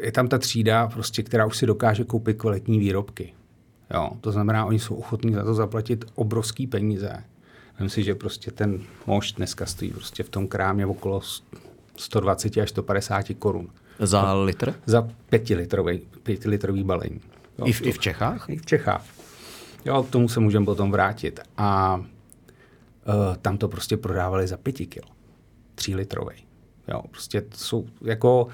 je 0.00 0.12
tam 0.12 0.28
ta 0.28 0.38
třída, 0.38 0.88
prostě, 0.88 1.22
která 1.22 1.46
už 1.46 1.56
si 1.56 1.66
dokáže 1.66 2.04
koupit 2.04 2.36
kvalitní 2.38 2.78
výrobky. 2.78 3.32
Jo, 3.94 4.10
to 4.20 4.32
znamená, 4.32 4.64
oni 4.64 4.78
jsou 4.78 4.94
ochotní 4.94 5.34
za 5.34 5.44
to 5.44 5.54
zaplatit 5.54 6.04
obrovský 6.14 6.66
peníze. 6.66 7.24
Myslím 7.72 7.88
si, 7.90 8.02
že 8.02 8.14
prostě 8.14 8.50
ten 8.50 8.80
mošt 9.06 9.36
dneska 9.36 9.66
stojí 9.66 9.90
prostě 9.90 10.22
v 10.22 10.28
tom 10.28 10.48
krámě 10.48 10.86
okolo 10.86 11.20
120 11.98 12.56
až 12.56 12.70
150 12.70 13.26
korun. 13.38 13.68
Za 13.98 14.34
litr? 14.34 14.74
Za 14.86 15.08
pětilitrový, 15.30 16.00
pětilitrový 16.22 16.84
balení. 16.84 17.20
Jo, 17.58 17.66
I, 17.66 17.72
v, 17.72 17.82
I 17.82 17.92
v 17.92 17.98
Čechách? 17.98 18.44
I 18.48 18.56
v 18.56 18.66
Čechách. 18.66 19.04
Jo, 19.84 20.02
k 20.02 20.10
tomu 20.10 20.28
se 20.28 20.40
můžeme 20.40 20.66
potom 20.66 20.90
vrátit. 20.90 21.40
A 21.56 21.96
uh, 21.96 23.36
tam 23.42 23.58
to 23.58 23.68
prostě 23.68 23.96
prodávali 23.96 24.46
za 24.46 24.56
pěti 24.56 24.86
kilo. 24.86 25.06
Tří 25.74 25.94
litrový. 25.94 26.34
Jo, 26.88 27.02
prostě 27.10 27.40
to 27.40 27.56
jsou 27.56 27.86
jako, 28.02 28.48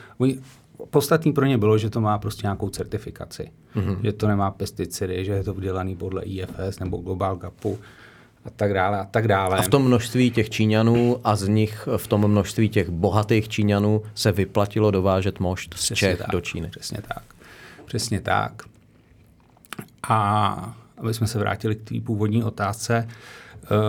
podstatný 0.91 1.33
pro 1.33 1.47
ně 1.47 1.59
bylo, 1.59 1.79
že 1.79 1.91
to 1.91 2.01
má 2.01 2.19
prostě 2.19 2.43
nějakou 2.43 2.69
certifikaci. 2.69 3.51
Mm-hmm. 3.77 3.99
Že 4.03 4.13
to 4.13 4.29
nemá 4.29 4.51
pesticidy, 4.51 5.25
že 5.25 5.33
je 5.33 5.45
to 5.45 5.55
vdělaný 5.55 5.97
podle 5.97 6.23
IFS 6.23 6.79
nebo 6.81 6.97
Global 6.97 7.37
Gapu 7.37 7.79
a 8.45 8.51
tak 8.51 8.75
dále 8.75 8.99
a 9.01 9.05
tak 9.05 9.29
dále. 9.29 9.59
A 9.59 9.63
v 9.63 9.69
tom 9.69 9.85
množství 9.85 10.31
těch 10.31 10.51
Číňanů 10.51 11.21
a 11.25 11.37
z 11.37 11.49
nich 11.49 11.89
v 11.97 12.07
tom 12.07 12.29
množství 12.29 12.69
těch 12.69 12.89
bohatých 12.89 13.49
Číňanů 13.49 14.03
se 14.15 14.33
vyplatilo 14.33 14.91
dovážet 14.91 15.41
mošt 15.41 15.75
z 15.75 15.77
Přesně 15.77 15.97
Čech 15.97 16.19
tak, 16.19 16.31
do 16.31 16.41
Číny. 16.41 16.69
Přesně 16.69 16.99
tak. 17.09 17.23
Přesně 17.85 18.21
tak. 18.21 18.63
A 20.09 20.77
aby 20.99 21.15
jsme 21.15 21.27
se 21.27 21.39
vrátili 21.39 21.75
k 21.75 21.89
té 21.89 22.01
původní 22.01 22.45
otázce, 22.45 23.09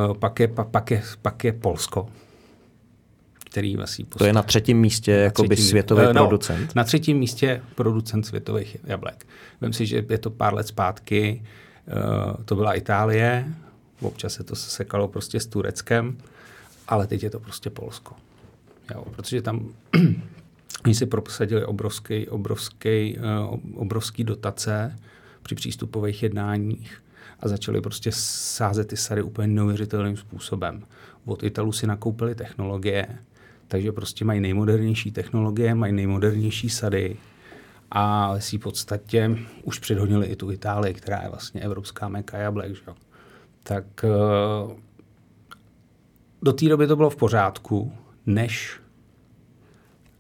uh, 0.08 0.14
pak, 0.18 0.40
je, 0.40 0.48
pak, 0.48 0.92
je, 0.92 1.04
pak 1.22 1.44
je 1.44 1.54
Polsko, 1.54 2.10
který 3.46 3.76
vlastně 3.76 4.06
To 4.18 4.26
je 4.26 4.34
na 4.34 4.44
třetím 4.44 4.80
místě 4.80 5.12
jako 5.12 5.44
by 5.44 5.58
světový 5.58 6.08
uh, 6.08 6.14
no, 6.14 6.22
producent? 6.22 6.76
Na 6.76 6.84
třetím 6.84 7.18
místě 7.18 7.62
producent 7.76 8.26
světových 8.26 8.78
jablek. 8.84 9.26
Vím 9.62 9.74
si, 9.74 9.86
že 9.86 10.06
je 10.10 10.18
to 10.18 10.30
pár 10.30 10.54
let 10.54 10.68
zpátky, 10.68 11.44
uh, 11.88 12.44
to 12.46 12.56
byla 12.56 12.74
Itálie, 12.74 13.46
občas 14.02 14.34
se 14.34 14.44
to 14.44 14.56
sekalo 14.56 15.08
prostě 15.08 15.40
s 15.40 15.48
Tureckem, 15.48 16.18
ale 16.88 17.08
teď 17.08 17.24
je 17.24 17.30
to 17.30 17.40
prostě 17.40 17.70
Polsko. 17.70 18.16
Jo, 18.94 19.06
protože 19.16 19.42
tam 19.42 19.74
oni 20.86 20.96
si 20.96 21.06
prosadili 21.06 21.66
obrovský, 21.66 22.28
obrovský, 22.28 23.18
uh, 23.18 23.60
obrovský 23.76 24.24
dotace 24.24 25.00
při 25.44 25.56
přístupových 25.56 26.24
jednáních 26.24 27.04
a 27.40 27.48
začali 27.48 27.82
prostě 27.82 28.12
sázet 28.14 28.88
ty 28.88 28.98
sady 28.98 29.22
úplně 29.22 29.48
neuvěřitelným 29.48 30.18
způsobem. 30.18 30.84
Od 31.26 31.44
Italů 31.44 31.72
si 31.72 31.88
nakoupili 31.88 32.36
technologie, 32.36 33.08
takže 33.68 33.92
prostě 33.92 34.26
mají 34.26 34.40
nejmodernější 34.40 35.12
technologie, 35.12 35.76
mají 35.76 35.94
nejmodernější 35.94 36.70
sady 36.70 37.18
a 37.92 38.36
si 38.40 38.58
v 38.58 38.62
podstatě 38.62 39.38
už 39.64 39.80
předhodnili 39.80 40.28
i 40.28 40.36
tu 40.36 40.52
Itálii, 40.52 40.94
která 40.94 41.22
je 41.22 41.30
vlastně 41.30 41.62
evropská 41.62 42.08
meka 42.08 42.38
jablek. 42.38 42.76
Že? 42.76 42.82
Tak 43.68 43.86
uh, 44.04 44.72
do 46.42 46.54
té 46.54 46.70
doby 46.70 46.88
to 46.88 46.96
bylo 46.96 47.10
v 47.10 47.16
pořádku, 47.16 47.94
než 48.26 48.80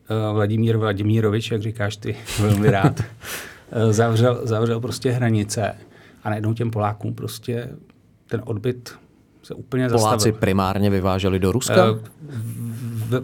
uh, 0.09 0.35
Vladimír 0.35 0.77
Vladimírovič, 0.77 1.51
jak 1.51 1.61
říkáš 1.61 1.97
ty 1.97 2.15
velmi 2.41 2.71
rád, 2.71 2.99
uh, 2.99 3.91
zavřel, 3.91 4.39
zavřel 4.43 4.79
prostě 4.79 5.11
hranice 5.11 5.75
a 6.23 6.29
najednou 6.29 6.53
těm 6.53 6.71
Polákům 6.71 7.15
prostě 7.15 7.69
ten 8.27 8.41
odbyt 8.45 8.97
se 9.45 9.53
úplně 9.53 9.89
Poláci 9.89 10.03
zastavil. 10.03 10.39
primárně 10.39 10.89
vyváželi 10.89 11.39
do 11.39 11.51
Ruska? 11.51 11.91
Uh, 11.91 11.97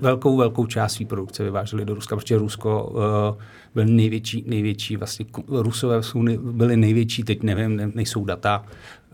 velkou, 0.01 0.38
velkou 0.38 0.66
část 0.66 0.94
své 0.94 1.06
produkce 1.06 1.44
vyváželi 1.44 1.86
do 1.86 1.94
Ruska, 1.94 2.16
protože 2.16 2.38
Rusko 2.38 2.84
uh, 2.84 3.42
byl 3.75 3.86
největší, 3.86 4.44
největší 4.48 4.98
vlastně, 4.98 5.25
Rusové 5.48 6.04
jsou, 6.04 6.24
byli 6.38 6.78
největší, 6.78 7.24
teď 7.24 7.44
nevím, 7.44 7.92
nejsou 7.96 8.25
data, 8.25 8.66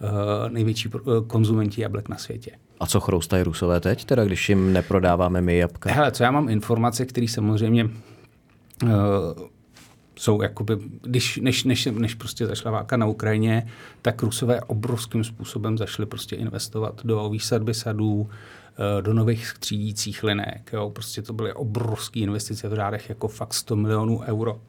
uh, 0.02 0.52
největší 0.52 0.90
konzumenti 1.28 1.82
jablek 1.82 2.10
na 2.10 2.18
světě. 2.18 2.52
A 2.80 2.86
co 2.86 3.00
chroustají 3.00 3.44
Rusové 3.44 3.80
teď, 3.80 4.06
teda 4.06 4.26
když 4.26 4.50
jim 4.50 4.74
neprodáváme 4.74 5.42
my 5.42 5.58
jabka? 5.58 5.92
Hele, 5.92 6.12
co 6.12 6.24
já 6.24 6.32
mám 6.32 6.50
informace, 6.50 7.06
které 7.06 7.28
samozřejmě 7.28 7.86
uh, 7.86 8.90
jsou 10.18 10.42
jakoby, 10.42 10.78
když, 11.02 11.38
než, 11.38 11.64
než, 11.64 11.86
než 11.86 12.16
prostě 12.16 12.46
zašla 12.46 12.72
válka 12.72 12.98
na 12.98 13.06
Ukrajině, 13.06 13.68
tak 14.02 14.24
Rusové 14.24 14.62
obrovským 14.62 15.24
způsobem 15.24 15.78
zašli 15.78 16.06
prostě 16.06 16.36
investovat 16.36 17.02
do 17.04 17.30
výsadby 17.30 17.74
sadů, 17.74 18.30
eh, 18.30 19.02
do 19.02 19.14
nových 19.14 19.54
třídících 19.60 20.24
linek. 20.24 20.70
Jo. 20.74 20.90
Prostě 20.90 21.22
to 21.22 21.34
byly 21.34 21.54
obrovské 21.54 22.20
investice 22.20 22.70
v 22.70 22.76
řádech 22.76 23.10
jako 23.10 23.28
fakt 23.28 23.54
100 23.54 23.76
milionů 23.76 24.22
euro. 24.28 24.62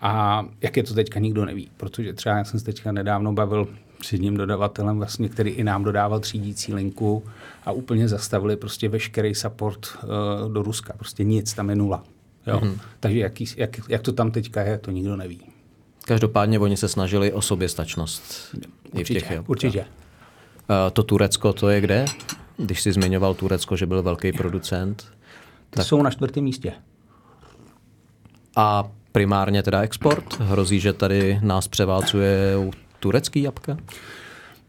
A 0.00 0.44
jak 0.60 0.76
je 0.76 0.82
to 0.82 0.94
teďka, 0.94 1.20
nikdo 1.20 1.44
neví, 1.44 1.70
protože 1.76 2.12
třeba 2.12 2.36
já 2.36 2.44
jsem 2.44 2.60
se 2.60 2.66
teďka 2.66 2.92
nedávno 2.92 3.32
bavil 3.32 3.68
s 4.02 4.12
jedním 4.12 4.36
dodavatelem, 4.36 4.98
vlastně, 4.98 5.28
který 5.28 5.50
i 5.50 5.64
nám 5.64 5.84
dodával 5.84 6.20
třídící 6.20 6.74
linku 6.74 7.22
a 7.64 7.72
úplně 7.72 8.08
zastavili 8.08 8.56
prostě 8.56 8.88
veškerý 8.88 9.34
support 9.34 9.86
uh, 10.02 10.52
do 10.52 10.62
Ruska. 10.62 10.92
Prostě 10.96 11.24
nic, 11.24 11.54
tam 11.54 11.70
je 11.70 11.76
nula. 11.76 12.04
Jo? 12.50 12.60
Mm-hmm. 12.60 12.78
Takže 13.00 13.18
jaký, 13.18 13.46
jak, 13.56 13.80
jak 13.88 14.02
to 14.02 14.12
tam 14.12 14.30
teďka 14.30 14.62
je, 14.62 14.78
to 14.78 14.90
nikdo 14.90 15.16
neví. 15.16 15.40
Každopádně 16.04 16.58
oni 16.58 16.76
se 16.76 16.88
snažili 16.88 17.32
o 17.32 17.42
soběstačnost. 17.42 18.22
Určitě, 18.92 19.20
těch, 19.20 19.48
určitě. 19.48 19.86
To 20.92 21.02
Turecko, 21.02 21.52
to 21.52 21.68
je 21.68 21.80
kde? 21.80 22.04
Když 22.56 22.82
jsi 22.82 22.92
zmiňoval 22.92 23.34
Turecko, 23.34 23.76
že 23.76 23.86
byl 23.86 24.02
velký 24.02 24.32
producent. 24.32 25.02
Ty 25.70 25.76
tak... 25.76 25.86
jsou 25.86 26.02
na 26.02 26.10
čtvrtém 26.10 26.44
místě. 26.44 26.72
A 28.56 28.88
primárně 29.12 29.62
teda 29.62 29.80
export? 29.80 30.40
Hrozí, 30.40 30.80
že 30.80 30.92
tady 30.92 31.38
nás 31.42 31.68
převálcuje 31.68 32.54
turecký 33.00 33.42
jabka? 33.42 33.76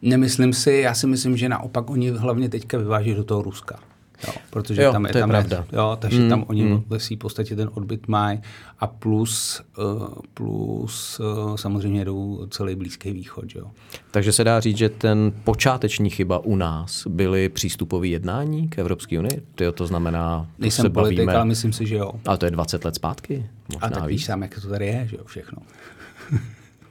Nemyslím 0.02 0.54
si, 0.54 0.72
já 0.72 0.94
si 0.94 1.08
myslím, 1.08 1.38
že 1.38 1.50
naopak 1.50 1.90
oni 1.90 2.10
hlavně 2.10 2.50
teďka 2.50 2.78
vyváží 2.78 3.14
do 3.14 3.24
toho 3.24 3.42
Ruska. 3.42 3.80
Jo, 4.28 4.34
protože 4.50 4.84
jo, 4.84 4.92
tam 4.92 5.06
je, 5.06 5.12
to 5.12 5.18
je 5.18 5.22
tam 5.22 5.30
pravda. 5.30 5.66
Je, 5.72 5.78
jo, 5.78 5.98
takže 6.02 6.20
mm, 6.20 6.30
tam 6.30 6.46
oni 6.48 6.64
mm. 6.64 6.84
ve 6.88 7.00
v 7.00 7.16
podstatě 7.18 7.56
ten 7.56 7.70
odbyt 7.74 8.08
mají 8.08 8.42
a 8.80 8.88
plus, 8.88 9.62
uh, 9.78 10.08
plus 10.34 11.20
uh, 11.20 11.56
samozřejmě 11.56 12.06
jdou 12.06 12.48
celý 12.50 12.76
Blízký 12.76 13.12
východ. 13.12 13.46
Jo. 13.56 13.72
Takže 14.12 14.32
se 14.32 14.44
dá 14.44 14.60
říct, 14.60 14.78
že 14.78 14.90
ten 14.90 15.34
počáteční 15.44 16.10
chyba 16.10 16.40
u 16.40 16.56
nás 16.56 17.08
byly 17.08 17.50
přístupové 17.50 18.08
jednání 18.08 18.70
k 18.70 18.80
Evropské 18.80 19.20
unii? 19.20 19.42
Tyjo, 19.56 19.72
to 19.72 19.88
znamená, 19.88 20.48
to 20.56 20.62
Nejsem 20.62 20.84
se 20.84 20.90
politik, 20.90 21.18
bavíme, 21.18 21.36
ale 21.36 21.46
myslím 21.46 21.74
si, 21.74 21.88
že 21.88 21.96
jo. 21.96 22.12
Ale 22.26 22.38
to 22.38 22.46
je 22.46 22.52
20 22.52 22.86
let 22.86 22.96
zpátky. 22.96 23.46
Možná 23.74 23.88
a 23.88 23.90
tak 23.90 24.06
víš 24.06 24.26
sám, 24.26 24.42
jak 24.42 24.60
to 24.62 24.68
tady 24.70 24.88
je, 24.88 25.08
že 25.10 25.18
jo, 25.18 25.24
všechno. 25.26 25.58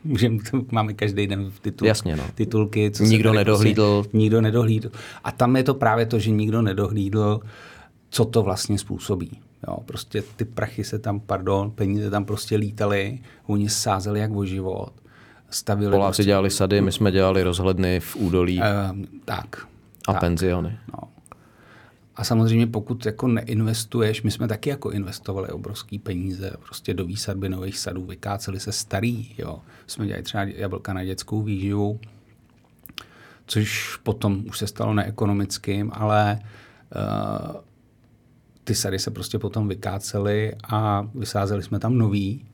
Můžeme, 0.04 0.38
máme 0.70 0.92
každý 0.92 1.26
den 1.26 1.50
v 1.50 1.60
titul, 1.60 1.88
Jasně, 1.88 2.16
no. 2.16 2.24
titulky. 2.34 2.90
Co 2.90 3.04
nikdo 3.04 3.32
nedohlídl. 3.32 4.02
Prostě, 4.02 4.16
nikdo 4.16 4.40
nedohlídl. 4.40 4.90
A 5.24 5.32
tam 5.32 5.56
je 5.56 5.62
to 5.62 5.74
právě 5.74 6.06
to, 6.06 6.18
že 6.18 6.30
nikdo 6.30 6.62
nedohlídl, 6.62 7.40
co 8.10 8.24
to 8.24 8.42
vlastně 8.42 8.78
způsobí. 8.78 9.30
Jo, 9.68 9.76
prostě 9.86 10.22
ty 10.36 10.44
prachy 10.44 10.84
se 10.84 10.98
tam, 10.98 11.20
pardon, 11.20 11.70
peníze 11.70 12.10
tam 12.10 12.24
prostě 12.24 12.56
lítaly, 12.56 13.18
oni 13.46 13.68
sázeli 13.68 14.20
jak 14.20 14.36
o 14.36 14.44
život. 14.44 14.92
Stavili 15.50 15.90
Poláci 15.90 16.08
prostě, 16.08 16.24
dělali 16.24 16.50
sady, 16.50 16.80
my 16.80 16.92
jsme 16.92 17.12
dělali 17.12 17.42
rozhledny 17.42 18.00
v 18.00 18.16
údolí. 18.16 18.58
Uh, 18.58 19.04
tak. 19.24 19.66
A 20.08 20.12
tak, 20.12 20.20
penziony. 20.20 20.78
No. 20.92 21.08
A 22.16 22.24
samozřejmě 22.24 22.66
pokud 22.66 23.06
jako 23.06 23.28
neinvestuješ, 23.28 24.22
my 24.22 24.30
jsme 24.30 24.48
taky 24.48 24.70
jako 24.70 24.90
investovali 24.90 25.48
obrovský 25.48 25.98
peníze 25.98 26.52
prostě 26.64 26.94
do 26.94 27.04
výsadby 27.04 27.48
nových 27.48 27.78
sadů, 27.78 28.04
vykáceli 28.04 28.60
se 28.60 28.72
starý, 28.72 29.34
jo. 29.38 29.58
Jsme 29.86 30.06
dělali 30.06 30.22
třeba 30.22 30.42
jablka 30.42 30.92
na 30.92 31.04
dětskou 31.04 31.42
výživu, 31.42 32.00
což 33.46 33.96
potom 33.96 34.44
už 34.48 34.58
se 34.58 34.66
stalo 34.66 34.94
neekonomickým, 34.94 35.90
ale 35.94 36.40
uh, 36.40 37.56
ty 38.64 38.74
sady 38.74 38.98
se 38.98 39.10
prostě 39.10 39.38
potom 39.38 39.68
vykácely 39.68 40.52
a 40.68 41.08
vysázeli 41.14 41.62
jsme 41.62 41.78
tam 41.78 41.98
nový 41.98 42.46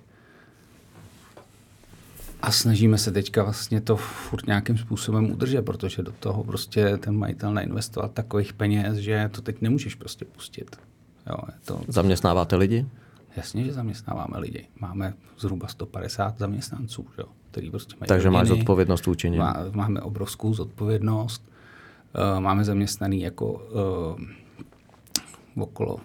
a 2.42 2.52
snažíme 2.52 2.98
se 2.98 3.12
teďka 3.12 3.42
vlastně 3.42 3.80
to 3.80 3.96
furt 3.96 4.46
nějakým 4.46 4.78
způsobem 4.78 5.30
udržet, 5.30 5.62
protože 5.62 6.02
do 6.02 6.12
toho 6.12 6.44
prostě 6.44 6.96
ten 6.96 7.16
majitel 7.16 7.54
neinvestovat 7.54 8.12
takových 8.12 8.52
peněz, 8.52 8.96
že 8.96 9.30
to 9.32 9.42
teď 9.42 9.62
nemůžeš 9.62 9.94
prostě 9.94 10.24
pustit. 10.24 10.76
Jo, 11.26 11.36
je 11.48 11.54
to... 11.64 11.80
Zaměstnáváte 11.88 12.56
lidi? 12.56 12.86
Jasně, 13.36 13.64
že 13.64 13.72
zaměstnáváme 13.72 14.38
lidi. 14.38 14.66
Máme 14.80 15.14
zhruba 15.38 15.68
150 15.68 16.38
zaměstnanců, 16.38 17.06
jo, 17.18 17.24
který 17.50 17.70
prostě 17.70 17.94
mají 18.00 18.08
Takže 18.08 18.28
rodiny, 18.28 18.38
máš 18.38 18.48
zodpovědnost 18.48 19.06
vůči 19.06 19.30
má, 19.30 19.56
Máme 19.72 20.00
obrovskou 20.00 20.54
zodpovědnost. 20.54 21.42
Uh, 22.34 22.40
máme 22.40 22.64
zaměstnaný 22.64 23.20
jako 23.20 23.52
uh, 25.56 25.62
okolo 25.62 26.00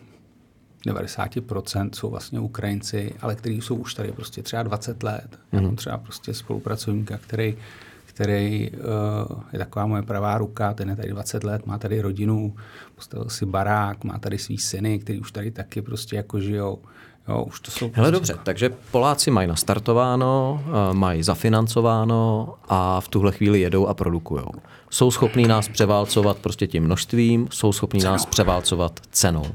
90% 0.86 1.90
jsou 1.94 2.10
vlastně 2.10 2.40
Ukrajinci, 2.40 3.14
ale 3.22 3.36
kteří 3.36 3.62
jsou 3.62 3.76
už 3.76 3.94
tady 3.94 4.12
prostě 4.12 4.44
třeba 4.44 4.64
20 4.64 5.04
let. 5.04 5.28
Mm-hmm. 5.32 5.48
Já 5.52 5.62
mám 5.62 5.68
mhm. 5.68 5.76
třeba 5.76 5.98
prostě 5.98 6.34
spolupracovníka, 6.34 7.18
který, 7.18 7.58
který 8.06 8.72
uh, 8.72 9.42
je 9.54 9.60
taková 9.60 9.86
moje 9.86 10.02
pravá 10.02 10.38
ruka, 10.38 10.74
ten 10.74 10.90
je 10.90 10.96
tady 10.96 11.10
20 11.10 11.44
let, 11.44 11.66
má 11.66 11.78
tady 11.78 12.02
rodinu, 12.02 12.56
postavil 12.96 13.30
si 13.30 13.46
barák, 13.46 14.04
má 14.04 14.20
tady 14.20 14.38
svý 14.38 14.58
syny, 14.58 15.00
který 15.00 15.20
už 15.20 15.32
tady 15.32 15.52
taky 15.52 15.82
prostě 15.82 16.16
jako 16.16 16.40
žijou. 16.40 16.80
Jo, 17.28 17.44
už 17.44 17.60
to 17.60 17.72
jsou 17.72 17.92
Hele 17.94 18.12
prostě... 18.12 18.34
dobře, 18.34 18.44
takže 18.44 18.70
Poláci 18.92 19.32
mají 19.32 19.48
nastartováno, 19.48 20.64
eh, 20.68 20.94
mají 20.94 21.24
zafinancováno 21.24 22.54
a 22.70 23.02
v 23.02 23.08
tuhle 23.08 23.32
chvíli 23.32 23.60
jedou 23.60 23.88
a 23.88 23.94
produkují. 23.94 24.44
Jsou 24.90 25.12
schopní 25.12 25.48
nás 25.48 25.68
převálcovat 25.68 26.38
prostě 26.38 26.68
tím 26.68 26.84
množstvím, 26.84 27.48
jsou 27.52 27.74
schopní 27.74 28.04
nás 28.04 28.26
převálcovat 28.26 29.00
cenou. 29.12 29.46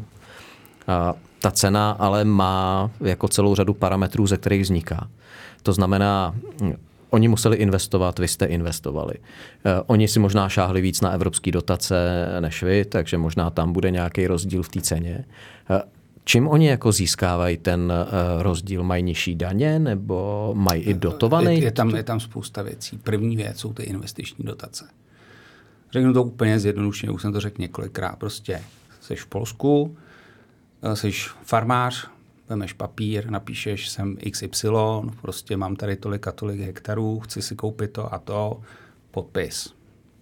Ta 1.39 1.51
cena 1.51 1.91
ale 1.91 2.25
má 2.25 2.91
jako 3.01 3.29
celou 3.29 3.55
řadu 3.55 3.75
parametrů, 3.75 4.27
ze 4.27 4.37
kterých 4.37 4.63
vzniká. 4.63 5.09
To 5.63 5.73
znamená, 5.73 6.35
oni 7.11 7.29
museli 7.29 7.57
investovat, 7.57 8.19
vy 8.19 8.29
jste 8.29 8.47
investovali. 8.47 9.15
Uh, 9.15 9.73
oni 9.87 10.09
si 10.09 10.19
možná 10.19 10.49
šáhli 10.49 10.81
víc 10.81 11.01
na 11.01 11.11
evropské 11.11 11.53
dotace 11.53 12.27
než 12.41 12.63
vy, 12.63 12.85
takže 12.85 13.19
možná 13.19 13.51
tam 13.51 13.73
bude 13.73 13.91
nějaký 13.91 14.27
rozdíl 14.27 14.63
v 14.63 14.69
té 14.69 14.81
ceně. 14.81 15.25
Uh, 15.71 15.77
Čím 16.25 16.49
oni 16.49 16.69
jako 16.69 16.93
získávají 16.93 17.57
ten 17.57 17.93
uh, 17.93 18.43
rozdíl? 18.43 18.83
Mají 18.83 19.03
nižší 19.03 19.35
daně 19.35 19.79
nebo 19.79 20.51
mají 20.55 20.83
i 20.83 20.95
dotovaný? 20.95 21.55
Je, 21.55 21.65
je, 21.65 21.73
tam, 21.73 21.97
je 21.97 22.03
tam 22.03 22.21
spousta 22.21 22.63
věcí. 22.63 22.99
První 22.99 23.37
věc 23.37 23.59
jsou 23.61 23.73
ty 23.73 23.83
investiční 23.83 24.45
dotace. 24.45 24.85
Řeknu 25.93 26.13
to 26.13 26.25
úplně 26.25 26.59
zjednodušeně, 26.59 27.13
už 27.13 27.23
jsem 27.23 27.33
to 27.33 27.41
řekl 27.41 27.63
několikrát. 27.63 28.17
Prostě 28.17 28.63
jsi 29.01 29.17
v 29.17 29.27
Polsku, 29.27 29.97
jsi 30.95 31.13
farmář, 31.43 32.09
vemeš 32.49 32.73
papír, 32.73 33.31
napíšeš 33.31 33.89
jsem 33.89 34.17
XY, 34.31 34.69
prostě 35.21 35.57
mám 35.57 35.77
tady 35.77 35.97
tolik 35.97 36.29
a 36.29 36.33
tolik 36.33 36.61
hektarů, 36.61 37.21
chci 37.21 37.43
si 37.43 37.57
koupit 37.57 37.93
to 37.93 38.15
a 38.15 38.19
to, 38.19 38.61
podpis. 39.11 39.75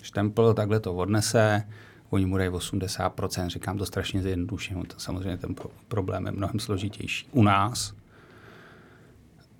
Štempel 0.03 0.55
takhle 0.55 0.81
to 0.81 0.95
odnese, 0.95 1.63
oni 2.11 2.27
mu 2.27 2.37
dají 2.37 2.51
80%, 2.51 3.49
říkám 3.49 3.79
to 3.79 3.87
strašně 3.87 4.23
zjednodušeně, 4.23 4.85
to 4.87 5.01
samozřejmě 5.01 5.37
ten 5.37 5.55
problém 5.89 6.27
je 6.27 6.33
mnohem 6.33 6.59
složitější. 6.59 7.27
U 7.33 7.43
nás 7.43 7.95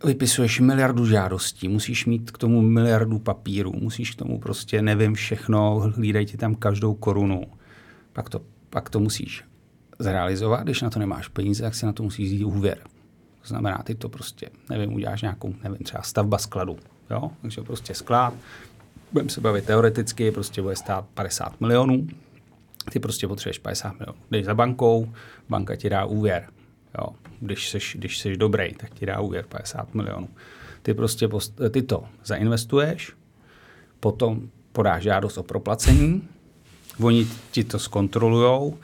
vypisuješ 0.05 0.61
miliardu 0.61 1.07
žádostí, 1.07 1.69
musíš 1.69 2.07
mít 2.07 2.31
k 2.31 2.39
tomu 2.39 2.63
miliardu 2.63 3.19
papírů, 3.19 3.73
musíš 3.73 4.11
k 4.11 4.19
tomu 4.19 4.39
prostě 4.39 4.83
nevím 4.83 5.15
všechno, 5.15 5.81
hlídají 5.97 6.27
ti 6.27 6.37
tam 6.37 6.55
každou 6.55 6.95
korunu. 6.95 7.43
Pak 8.13 8.29
to, 8.29 8.41
pak 8.71 8.91
to 8.91 9.01
musíš 9.01 9.45
zrealizovat, 9.99 10.63
když 10.65 10.83
na 10.83 10.91
to 10.91 10.99
nemáš 10.99 11.29
peníze, 11.29 11.63
tak 11.63 11.75
si 11.75 11.87
na 11.87 11.93
to 11.93 12.03
musíš 12.03 12.31
jít 12.31 12.45
úvěr. 12.45 12.79
To 13.43 13.49
znamená, 13.49 13.83
ty 13.85 13.95
to 13.95 14.09
prostě, 14.09 14.51
nevím, 14.71 14.95
uděláš 14.95 15.23
nějakou, 15.23 15.55
nevím, 15.63 15.79
třeba 15.79 16.03
stavba 16.03 16.39
skladu. 16.39 16.79
Jo? 17.11 17.31
Takže 17.43 17.63
prostě 17.63 17.95
sklad, 17.95 18.35
budeme 19.13 19.31
se 19.31 19.41
bavit 19.41 19.65
teoreticky, 19.65 20.31
prostě 20.31 20.63
bude 20.63 20.77
stát 20.77 21.07
50 21.15 21.61
milionů, 21.61 22.07
ty 22.91 23.01
prostě 23.01 23.29
potřebuješ 23.29 23.59
50 23.59 23.93
milionů. 23.93 24.19
Jdeš 24.31 24.45
za 24.45 24.55
bankou, 24.55 25.13
banka 25.49 25.77
ti 25.77 25.91
dá 25.91 26.05
úvěr. 26.05 26.49
Jo. 26.99 27.09
Když, 27.41 27.71
jsi, 27.71 27.79
když 27.99 28.19
jsi 28.19 28.37
dobrý, 28.37 28.75
tak 28.75 28.91
ti 28.91 29.07
dá 29.07 29.21
úvěr 29.21 29.45
50 29.49 29.95
milionů. 29.95 30.29
Ty 30.83 30.95
prostě 30.95 31.29
post, 31.29 31.61
ty 31.71 31.83
to 31.83 32.05
zainvestuješ, 32.25 33.13
potom 34.01 34.49
podáš 34.73 35.03
žádost 35.03 35.39
o 35.39 35.43
proplacení, 35.43 36.29
oni 37.01 37.27
ti 37.51 37.65
to 37.65 37.79
zkontrolujou 37.79 38.79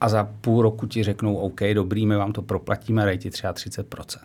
a 0.00 0.08
za 0.08 0.24
půl 0.40 0.62
roku 0.62 0.86
ti 0.86 1.02
řeknou, 1.02 1.36
OK, 1.36 1.60
dobrý, 1.74 2.06
my 2.06 2.16
vám 2.16 2.32
to 2.32 2.42
proplatíme, 2.42 3.04
dej 3.04 3.18
ti 3.18 3.30
třeba 3.30 3.52
30%. 3.52 4.18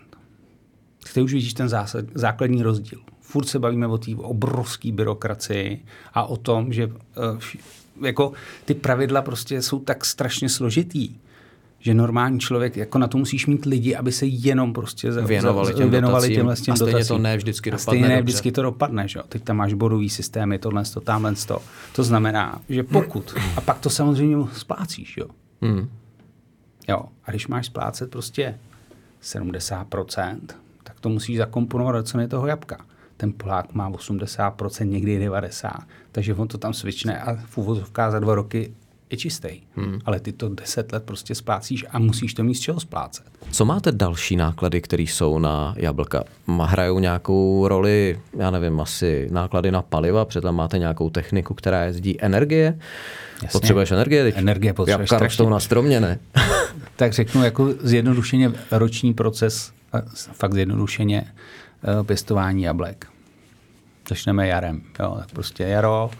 Ty 1.14 1.22
už 1.22 1.32
vidíš 1.32 1.54
ten 1.54 1.68
zásad, 1.68 2.04
základní 2.14 2.62
rozdíl. 2.62 2.98
Furt 3.20 3.44
se 3.44 3.58
bavíme 3.58 3.86
o 3.86 3.98
té 3.98 4.10
obrovské 4.16 4.92
byrokracii 4.92 5.84
a 6.14 6.24
o 6.24 6.36
tom, 6.36 6.72
že 6.72 6.86
uh, 6.86 6.92
jako 8.06 8.32
ty 8.64 8.74
pravidla 8.74 9.22
prostě 9.22 9.62
jsou 9.62 9.78
tak 9.78 10.04
strašně 10.04 10.48
složitý, 10.48 11.14
že 11.80 11.94
normální 11.94 12.40
člověk, 12.40 12.76
jako 12.76 12.98
na 12.98 13.08
to 13.08 13.18
musíš 13.18 13.46
mít 13.46 13.64
lidi, 13.64 13.96
aby 13.96 14.12
se 14.12 14.26
jenom 14.26 14.72
prostě 14.72 15.10
věnovali, 15.10 15.74
těm 15.74 15.90
věnovali 15.90 16.34
těmhle 16.34 16.56
těm 16.56 16.72
A 16.72 16.76
stejně 16.76 16.92
dotacím. 16.92 17.16
to 17.16 17.22
ne 17.22 17.36
vždycky 17.36 17.70
dopadne. 17.70 17.82
A 17.82 17.90
stejně 17.90 18.08
ne 18.08 18.22
vždycky 18.22 18.52
to 18.52 18.62
dopadne, 18.62 19.08
že 19.08 19.18
jo. 19.18 19.24
Teď 19.28 19.44
tam 19.44 19.56
máš 19.56 19.74
bodový 19.74 20.08
systémy, 20.08 20.58
tohle, 20.58 20.84
to, 20.94 21.00
tamhle, 21.00 21.34
to. 21.34 21.58
To 21.94 22.02
znamená, 22.04 22.60
že 22.68 22.82
pokud, 22.82 23.34
a 23.56 23.60
pak 23.60 23.78
to 23.78 23.90
samozřejmě 23.90 24.46
splácíš, 24.52 25.16
jo. 25.16 25.26
Hmm. 25.60 25.90
Jo, 26.88 27.02
a 27.24 27.30
když 27.30 27.48
máš 27.48 27.66
splácet 27.66 28.10
prostě 28.10 28.58
70%, 29.22 30.38
tak 30.82 31.00
to 31.00 31.08
musíš 31.08 31.38
zakomponovat 31.38 31.94
do 31.94 32.02
ceny 32.02 32.28
toho 32.28 32.46
jabka 32.46 32.84
ten 33.20 33.32
Polák 33.32 33.74
má 33.74 33.90
80%, 33.90 34.84
někdy 34.84 35.28
90%, 35.28 35.70
takže 36.12 36.34
on 36.34 36.48
to 36.48 36.58
tam 36.58 36.72
svične 36.72 37.20
a 37.20 37.36
v 37.36 37.90
za 38.10 38.18
dva 38.18 38.34
roky 38.34 38.74
je 39.10 39.16
čistý. 39.16 39.48
Hmm. 39.76 39.98
Ale 40.04 40.20
ty 40.20 40.32
to 40.32 40.48
deset 40.48 40.92
let 40.92 41.02
prostě 41.04 41.34
splácíš 41.34 41.84
a 41.90 41.98
musíš 41.98 42.34
to 42.34 42.44
mít 42.44 42.54
z 42.54 42.60
čeho 42.60 42.80
splácet. 42.80 43.26
Co 43.50 43.64
máte 43.64 43.92
další 43.92 44.36
náklady, 44.36 44.80
které 44.80 45.02
jsou 45.02 45.38
na 45.38 45.74
jablka? 45.76 46.24
Hrajou 46.62 46.98
nějakou 46.98 47.68
roli, 47.68 48.20
já 48.38 48.50
nevím, 48.50 48.80
asi 48.80 49.28
náklady 49.30 49.70
na 49.70 49.82
paliva, 49.82 50.24
protože 50.24 50.40
tam 50.40 50.56
máte 50.56 50.78
nějakou 50.78 51.10
techniku, 51.10 51.54
která 51.54 51.84
jezdí 51.84 52.22
energie. 52.22 52.78
Jasně. 53.42 53.48
Potřebuješ 53.52 53.90
energie? 53.90 54.22
Teď 54.22 54.34
energie 54.36 54.72
potřebuješ 54.72 55.10
Jabka 55.10 55.24
rostou 55.24 55.48
na 55.48 55.60
stromě, 55.60 56.00
ne? 56.00 56.18
tak 56.96 57.12
řeknu 57.12 57.44
jako 57.44 57.68
zjednodušeně 57.80 58.52
roční 58.70 59.14
proces, 59.14 59.72
fakt 60.32 60.54
zjednodušeně, 60.54 61.26
Eh, 61.84 62.04
pěstování 62.04 62.62
jablek. 62.62 63.06
Začneme 64.08 64.46
jarem. 64.46 64.82
Jo, 65.00 65.14
tak 65.18 65.30
prostě 65.30 65.62
jaro, 65.62 66.10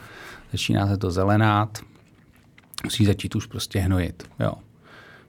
začíná 0.53 0.89
se 0.89 0.97
to 0.97 1.11
zelenát, 1.11 1.79
musí 2.85 3.05
začít 3.05 3.35
už 3.35 3.47
prostě 3.47 3.79
hnojit. 3.79 4.31
Jo. 4.41 4.53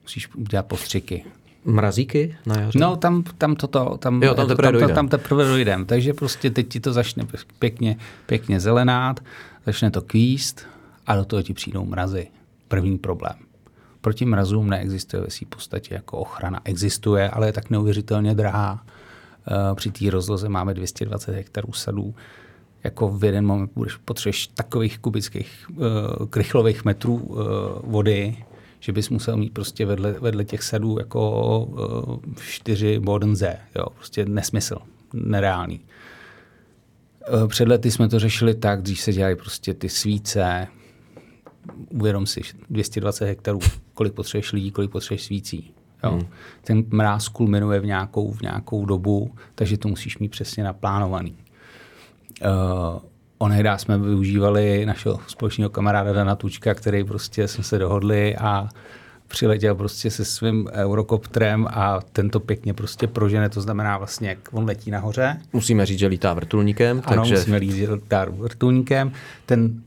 Musíš 0.03 0.29
dělat 0.35 0.65
postřiky. 0.65 1.25
Mrazíky 1.65 2.35
na 2.45 2.61
jaře? 2.61 2.79
No, 2.79 2.95
tam, 2.95 3.23
tam 3.37 3.55
toto, 3.55 3.97
tam, 3.97 4.23
jo, 4.23 4.33
tam 4.33 4.47
teprve 4.47 4.79
tam, 4.79 4.95
tam 4.95 5.07
teprve 5.07 5.45
dojdem. 5.45 5.85
Takže 5.85 6.13
prostě 6.13 6.49
teď 6.49 6.67
ti 6.67 6.79
to 6.79 6.93
začne 6.93 7.27
pěkně, 7.59 7.97
pěkně 8.25 8.59
zelenát, 8.59 9.19
začne 9.65 9.91
to 9.91 10.01
kvíst 10.01 10.65
a 11.07 11.15
do 11.15 11.25
toho 11.25 11.41
ti 11.41 11.53
přijdou 11.53 11.85
mrazy. 11.85 12.27
První 12.67 12.97
problém. 12.97 13.35
Proti 14.01 14.25
mrazům 14.25 14.69
neexistuje 14.69 15.21
ve 15.21 15.29
své 15.29 15.47
podstatě 15.49 15.93
jako 15.93 16.17
ochrana. 16.17 16.59
Existuje, 16.63 17.29
ale 17.29 17.47
je 17.47 17.53
tak 17.53 17.69
neuvěřitelně 17.69 18.35
drahá. 18.35 18.85
Eh, 19.47 19.75
při 19.75 19.91
té 19.91 20.09
rozloze 20.09 20.49
máme 20.49 20.73
220 20.73 21.35
hektarů 21.35 21.73
sadů. 21.73 22.15
Jako 22.83 23.09
v 23.09 23.23
jeden 23.23 23.45
moment 23.45 23.71
budeš 23.75 23.97
potřebuješ 23.97 24.47
takových 24.47 24.99
kubických 24.99 25.65
uh, 25.69 25.85
krychlových 26.29 26.85
metrů 26.85 27.15
uh, 27.15 27.39
vody, 27.83 28.37
že 28.79 28.91
bys 28.91 29.09
musel 29.09 29.37
mít 29.37 29.53
prostě 29.53 29.85
vedle, 29.85 30.11
vedle 30.11 30.45
těch 30.45 30.63
sadů 30.63 30.97
jako 30.99 31.59
uh, 31.59 32.33
čtyři 32.41 32.99
bodenze. 32.99 33.57
Jo, 33.75 33.85
prostě 33.95 34.25
nesmysl, 34.25 34.77
nereálný. 35.13 35.81
Uh, 37.33 37.47
před 37.47 37.67
lety 37.67 37.91
jsme 37.91 38.09
to 38.09 38.19
řešili 38.19 38.55
tak, 38.55 38.81
když 38.81 39.01
se 39.01 39.13
dělají 39.13 39.35
prostě 39.35 39.73
ty 39.73 39.89
svíce, 39.89 40.67
uvědom 41.89 42.25
si, 42.25 42.41
220 42.69 43.25
hektarů, 43.25 43.59
kolik 43.93 44.13
potřebuješ 44.13 44.53
lidí, 44.53 44.71
kolik 44.71 44.91
potřebuješ 44.91 45.23
svící. 45.23 45.73
Jo. 46.03 46.11
Hmm. 46.11 46.27
Ten 46.63 46.83
mráz 46.89 47.27
kulminuje 47.27 47.79
v 47.79 47.85
nějakou, 47.85 48.31
v 48.31 48.41
nějakou 48.41 48.85
dobu, 48.85 49.35
takže 49.55 49.77
to 49.77 49.87
musíš 49.87 50.17
mít 50.17 50.31
přesně 50.31 50.63
naplánovaný. 50.63 51.35
Uh, 52.45 52.99
onehdá 53.37 53.77
jsme 53.77 53.97
využívali 53.97 54.85
našeho 54.85 55.19
společného 55.27 55.69
kamaráda 55.69 56.13
Dana 56.13 56.35
Tučka, 56.35 56.73
který 56.73 57.03
prostě 57.03 57.47
jsme 57.47 57.63
se 57.63 57.77
dohodli 57.77 58.35
a 58.35 58.69
přiletěl 59.27 59.75
prostě 59.75 60.11
se 60.11 60.25
svým 60.25 60.69
eurokoptrem 60.71 61.67
a 61.69 61.99
tento 62.11 62.39
pěkně 62.39 62.73
prostě 62.73 63.07
prožene, 63.07 63.49
to 63.49 63.61
znamená 63.61 63.97
vlastně, 63.97 64.29
jak 64.29 64.39
on 64.51 64.65
letí 64.65 64.91
nahoře. 64.91 65.37
Musíme 65.53 65.85
říct, 65.85 65.99
že 65.99 66.07
lítá 66.07 66.33
vrtulníkem. 66.33 67.01
Ano, 67.05 67.21
takže... 67.21 67.35
musíme 67.35 67.59
říct, 67.59 67.75
že 67.75 67.93
lítá 67.93 68.25
vrtulníkem. 68.29 69.11
Ten, 69.45 69.81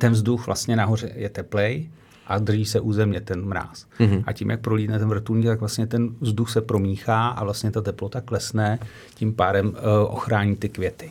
ten 0.00 0.12
vzduch 0.12 0.46
vlastně 0.46 0.76
nahoře 0.76 1.10
je 1.14 1.28
teplej, 1.28 1.88
a 2.26 2.38
drží 2.38 2.64
se 2.64 2.80
u 2.80 2.92
země 2.92 3.20
ten 3.20 3.44
mráz. 3.44 3.86
Mm-hmm. 4.00 4.22
A 4.26 4.32
tím, 4.32 4.50
jak 4.50 4.60
prolítne 4.60 4.98
ten 4.98 5.08
vrtulník, 5.08 5.46
tak 5.46 5.60
vlastně 5.60 5.86
ten 5.86 6.08
vzduch 6.20 6.50
se 6.50 6.60
promíchá 6.60 7.28
a 7.28 7.44
vlastně 7.44 7.70
ta 7.70 7.80
teplota 7.80 8.20
klesne, 8.20 8.78
tím 9.14 9.34
pádem 9.34 9.68
uh, 9.68 9.74
ochrání 10.08 10.56
ty 10.56 10.68
květy. 10.68 11.10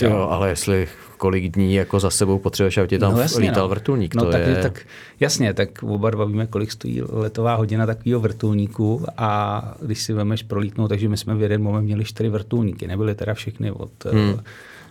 Jo, 0.00 0.28
ale 0.30 0.48
jestli 0.48 0.88
kolik 1.16 1.52
dní 1.52 1.74
jako 1.74 2.00
za 2.00 2.10
sebou 2.10 2.38
potřebuješ, 2.38 2.78
aby 2.78 2.88
ti 2.88 2.98
tam 2.98 3.14
no, 3.14 3.20
jasně, 3.20 3.40
lítal 3.40 3.62
no. 3.62 3.68
vrtulník. 3.68 4.14
No, 4.14 4.24
to 4.24 4.30
tak, 4.30 4.46
je... 4.46 4.56
tak, 4.62 4.86
jasně, 5.20 5.54
tak 5.54 5.82
oba 5.82 6.10
dva 6.10 6.24
víme, 6.24 6.46
kolik 6.46 6.72
stojí 6.72 7.02
letová 7.02 7.54
hodina 7.54 7.86
takového 7.86 8.20
vrtulníku 8.20 9.04
a 9.16 9.62
když 9.82 10.02
si 10.02 10.12
vemeš 10.12 10.42
prolítnout, 10.42 10.88
takže 10.88 11.08
my 11.08 11.16
jsme 11.16 11.34
v 11.34 11.42
jeden 11.42 11.62
moment 11.62 11.84
měli 11.84 12.04
čtyři 12.04 12.28
vrtulníky, 12.28 12.86
nebyly 12.86 13.14
teda 13.14 13.34
všechny 13.34 13.70
od 13.70 14.04
hmm. 14.04 14.40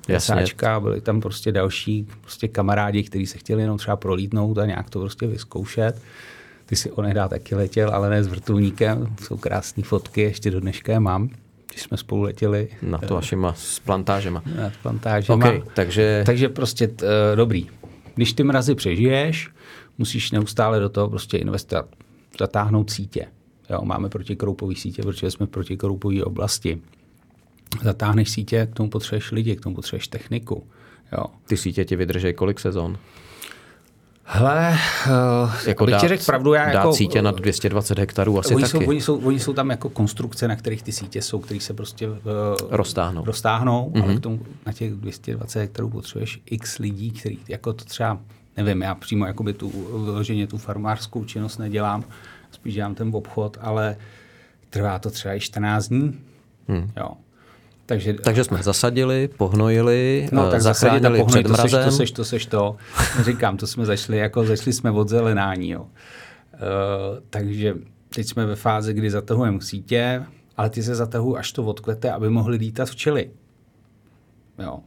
Jasáčka, 0.07 0.79
byli 0.79 1.01
tam 1.01 1.21
prostě 1.21 1.51
další 1.51 2.07
prostě 2.21 2.47
kamarádi, 2.47 3.03
kteří 3.03 3.25
se 3.25 3.37
chtěli 3.37 3.61
jenom 3.61 3.77
třeba 3.77 3.95
prolítnout 3.95 4.57
a 4.57 4.65
nějak 4.65 4.89
to 4.89 4.99
prostě 4.99 5.27
vyzkoušet. 5.27 6.01
Ty 6.65 6.75
si 6.75 6.91
onehdá 6.91 7.27
taky 7.27 7.55
letěl, 7.55 7.89
ale 7.89 8.09
ne 8.09 8.23
s 8.23 8.27
vrtulníkem. 8.27 9.15
Jsou 9.21 9.37
krásné 9.37 9.83
fotky, 9.83 10.21
ještě 10.21 10.51
do 10.51 10.59
dneška 10.59 10.91
je 10.91 10.99
mám 10.99 11.29
když 11.71 11.81
jsme 11.81 11.97
spolu 11.97 12.21
letěli. 12.21 12.67
Na 12.81 12.97
to 12.97 13.13
vašima 13.13 13.53
s 13.53 13.79
plantážema. 13.79 14.43
Na 14.55 14.71
plantážema. 14.81 15.45
Okay, 15.45 15.63
takže... 15.73 16.23
takže 16.25 16.49
prostě 16.49 16.87
t, 16.87 17.05
uh, 17.05 17.35
dobrý. 17.35 17.67
Když 18.15 18.33
ty 18.33 18.43
mrazy 18.43 18.75
přežiješ, 18.75 19.49
musíš 19.97 20.31
neustále 20.31 20.79
do 20.79 20.89
toho 20.89 21.09
prostě 21.09 21.37
investovat, 21.37 21.85
zatáhnout 22.39 22.89
sítě. 22.89 23.27
Jo, 23.69 23.79
máme 23.83 24.09
protikroupový 24.09 24.75
sítě, 24.75 25.01
protože 25.01 25.31
jsme 25.31 25.45
v 25.45 25.49
protikroupové 25.49 26.23
oblasti 26.23 26.81
zatáhneš 27.83 28.29
sítě, 28.29 28.67
k 28.71 28.75
tomu 28.75 28.89
potřebuješ 28.89 29.31
lidi, 29.31 29.55
k 29.55 29.61
tomu 29.61 29.75
potřebuješ 29.75 30.07
techniku. 30.07 30.63
Jo. 31.11 31.25
Ty 31.47 31.57
sítě 31.57 31.85
ti 31.85 31.95
vydrží 31.95 32.33
kolik 32.33 32.59
sezon? 32.59 32.97
Hele, 34.33 34.77
uh, 35.07 35.67
jako 35.67 35.85
dát, 35.85 35.99
řekl 35.99 36.23
pravdu, 36.25 36.53
já 36.53 36.65
dát 36.65 36.73
jako, 36.73 36.93
sítě 36.93 37.21
nad 37.21 37.35
220 37.35 37.99
hektarů 37.99 38.39
asi 38.39 38.55
oni 38.55 38.63
taky. 38.63 38.71
Jsou, 38.71 38.89
oni, 38.89 39.01
jsou, 39.01 39.17
oni 39.17 39.39
jsou 39.39 39.53
tam 39.53 39.69
jako 39.69 39.89
konstrukce, 39.89 40.47
na 40.47 40.55
kterých 40.55 40.83
ty 40.83 40.91
sítě 40.91 41.21
jsou, 41.21 41.39
které 41.39 41.59
se 41.59 41.73
prostě 41.73 42.09
uh, 42.09 42.17
roztáhnou. 42.69 43.25
roztáhnou 43.25 43.91
mm-hmm. 43.93 44.03
ale 44.03 44.11
mhm. 44.11 44.19
k 44.19 44.23
tomu, 44.23 44.39
na 44.65 44.73
těch 44.73 44.93
220 44.93 45.59
hektarů 45.59 45.89
potřebuješ 45.89 46.41
x 46.45 46.77
lidí, 46.77 47.11
který 47.11 47.39
jako 47.47 47.73
to 47.73 47.85
třeba, 47.85 48.19
nevím, 48.57 48.81
já 48.81 48.95
přímo 48.95 49.25
jakoby 49.25 49.53
tu, 49.53 49.69
vyloženě 50.05 50.47
tu 50.47 50.57
farmářskou 50.57 51.25
činnost 51.25 51.57
nedělám, 51.57 52.03
spíš 52.51 52.73
dělám 52.73 52.95
ten 52.95 53.11
obchod, 53.13 53.57
ale 53.61 53.97
trvá 54.69 54.99
to 54.99 55.09
třeba 55.09 55.33
i 55.33 55.39
14 55.39 55.87
dní. 55.87 56.19
Hmm. 56.67 56.91
Jo. 56.97 57.11
Takže, 57.91 58.13
Takže 58.13 58.43
jsme 58.43 58.63
zasadili, 58.63 59.29
pohnojili, 59.37 60.29
no, 60.31 60.51
tak 60.51 60.61
zachránili 60.61 61.19
pohnoj, 61.19 61.43
před 61.43 61.51
mrazem. 61.51 61.83
To 61.83 61.91
seš, 61.91 61.91
to 61.91 61.97
seš, 61.97 62.11
to 62.11 62.25
seš 62.25 62.45
to. 62.45 62.75
Říkám, 63.23 63.57
to 63.57 63.67
jsme 63.67 63.85
zašli, 63.85 64.17
jako 64.17 64.45
zašli 64.45 64.73
jsme 64.73 64.91
od 64.91 65.09
zelenání. 65.09 65.69
Jo. 65.69 65.81
Uh, 65.81 65.87
takže 67.29 67.75
teď 68.15 68.27
jsme 68.27 68.45
ve 68.45 68.55
fázi, 68.55 68.93
kdy 68.93 69.11
zatahujeme 69.11 69.61
sítě, 69.61 70.25
ale 70.57 70.69
ty 70.69 70.83
se 70.83 70.95
zatahují, 70.95 71.37
až 71.37 71.51
to 71.51 71.63
odkvete, 71.63 72.11
aby 72.11 72.29
mohly 72.29 72.57
lítat 72.57 72.89
včely. 72.89 73.31
Jo. 74.59 74.79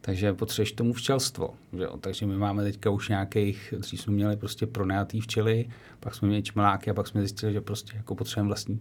Takže 0.00 0.32
potřebuješ 0.32 0.72
tomu 0.72 0.92
včelstvo. 0.92 1.50
Že 1.72 1.82
jo? 1.82 1.96
Takže 2.00 2.26
my 2.26 2.36
máme 2.36 2.62
teďka 2.62 2.90
už 2.90 3.08
nějakých, 3.08 3.74
dřív 3.78 4.00
jsme 4.00 4.12
měli 4.12 4.36
prostě 4.36 4.66
pronajatý 4.66 5.20
včely, 5.20 5.68
pak 6.00 6.14
jsme 6.14 6.28
měli 6.28 6.42
čmeláky 6.42 6.90
a 6.90 6.94
pak 6.94 7.08
jsme 7.08 7.20
zjistili, 7.20 7.52
že 7.52 7.60
prostě 7.60 7.96
jako 7.96 8.14
potřebujeme 8.14 8.48
vlastní, 8.48 8.80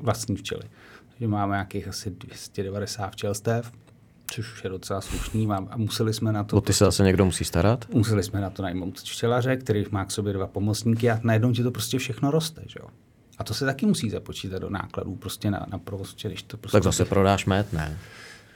vlastní 0.00 0.36
včely 0.36 0.62
že 1.22 1.28
máme 1.28 1.54
nějakých 1.54 1.88
asi 1.88 2.10
290 2.10 3.10
včelstev, 3.10 3.72
což 4.30 4.64
je 4.64 4.70
docela 4.70 5.00
slušný. 5.00 5.46
Mám, 5.46 5.68
a 5.70 5.76
museli 5.76 6.14
jsme 6.14 6.32
na 6.32 6.44
to... 6.44 6.56
O 6.56 6.60
ty 6.60 6.72
se 6.72 6.84
zase 6.84 7.04
někdo 7.04 7.24
musí 7.24 7.44
starat? 7.44 7.84
Museli 7.94 8.22
jsme 8.22 8.40
na 8.40 8.50
to 8.50 8.62
najmout 8.62 9.00
včelaře, 9.00 9.56
který 9.56 9.84
má 9.90 10.04
k 10.04 10.10
sobě 10.10 10.32
dva 10.32 10.46
pomocníky 10.46 11.10
a 11.10 11.20
najednou 11.22 11.52
ti 11.52 11.62
to 11.62 11.70
prostě 11.70 11.98
všechno 11.98 12.30
roste. 12.30 12.62
Že 12.66 12.78
jo? 12.80 12.88
A 13.38 13.44
to 13.44 13.54
se 13.54 13.64
taky 13.64 13.86
musí 13.86 14.10
započítat 14.10 14.62
do 14.62 14.70
nákladů 14.70 15.16
prostě 15.16 15.50
na, 15.50 15.66
na 15.70 15.78
provoz, 15.78 16.16
když 16.22 16.42
to 16.42 16.56
prostě... 16.56 16.76
Tak 16.76 16.82
zase 16.82 17.04
prodáš 17.04 17.46
met, 17.46 17.72
ne? 17.72 17.98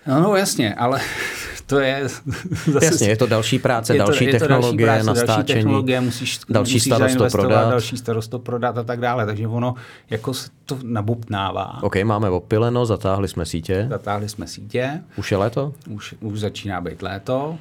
No, 0.07 0.21
no 0.21 0.37
jasně, 0.37 0.75
ale 0.75 1.01
to 1.67 1.79
je... 1.81 2.09
Zase, 2.73 2.85
jasně, 2.85 3.09
je 3.09 3.17
to 3.17 3.27
další 3.27 3.59
práce, 3.59 3.95
je 3.95 4.01
to, 4.01 4.07
další 4.07 4.25
je 4.25 4.33
to 4.33 4.39
technologie, 4.39 4.87
další 4.87 5.05
práce, 5.05 5.21
nastáčení, 5.21 5.37
další, 5.37 5.53
technologie, 5.53 6.01
musíš, 6.01 6.41
další 6.49 6.75
musíš 6.75 6.83
starost 6.83 7.17
to 7.17 7.29
prodat. 7.31 7.71
Další 7.71 7.97
starost 7.97 8.29
to 8.29 8.39
prodat 8.39 8.79
a 8.79 8.83
tak 8.83 9.01
dále, 9.01 9.27
takže 9.27 9.49
ono 9.49 9.75
jako 10.11 10.35
se 10.35 10.51
to 10.65 10.79
nabupnává. 10.83 11.83
OK, 11.83 11.97
máme 12.05 12.31
opileno, 12.31 12.87
zatáhli 12.87 13.29
jsme 13.29 13.47
sítě. 13.47 13.87
Zatáhli 13.91 14.29
jsme 14.29 14.47
sítě. 14.47 15.03
Už 15.17 15.31
je 15.31 15.37
léto? 15.37 15.73
Už, 15.91 16.15
už 16.21 16.41
začíná 16.41 16.81
být 16.81 17.03
léto, 17.03 17.59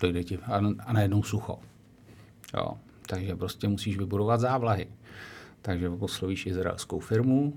dojde 0.00 0.24
ti 0.24 0.38
a, 0.38 0.60
a 0.86 0.92
najednou 0.92 1.22
sucho. 1.22 1.58
Jo, 2.56 2.72
takže 3.06 3.36
prostě 3.36 3.68
musíš 3.68 3.98
vybudovat 3.98 4.40
závlahy. 4.40 4.86
Takže 5.62 5.90
poslovíš 5.90 6.46
izraelskou 6.46 6.98
firmu, 6.98 7.52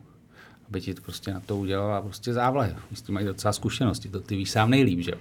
aby 0.69 0.81
ti 0.81 0.93
to 0.93 1.01
prostě 1.01 1.33
na 1.33 1.39
to 1.39 1.57
udělala 1.57 2.01
prostě 2.01 2.33
závlahy. 2.33 2.75
S 2.93 3.01
tím 3.01 3.15
mají 3.15 3.25
docela 3.25 3.53
zkušenosti, 3.53 4.09
to 4.09 4.19
ty 4.19 4.35
víš 4.35 4.51
sám 4.51 4.69
nejlíp, 4.69 4.99
že 4.99 5.11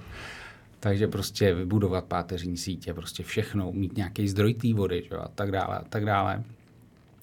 takže 0.81 1.09
prostě 1.09 1.55
vybudovat 1.55 2.05
páteřní 2.05 2.57
sítě, 2.57 2.95
prostě 2.95 3.23
všechno, 3.23 3.73
mít 3.73 3.97
nějaký 3.97 4.29
zdroj 4.29 4.55
té 4.55 4.75
vody 4.75 5.05
že? 5.11 5.17
a 5.17 5.29
tak 5.29 5.51
dále, 5.51 5.79
a 5.79 5.85
tak 5.89 6.05
dále. 6.05 6.43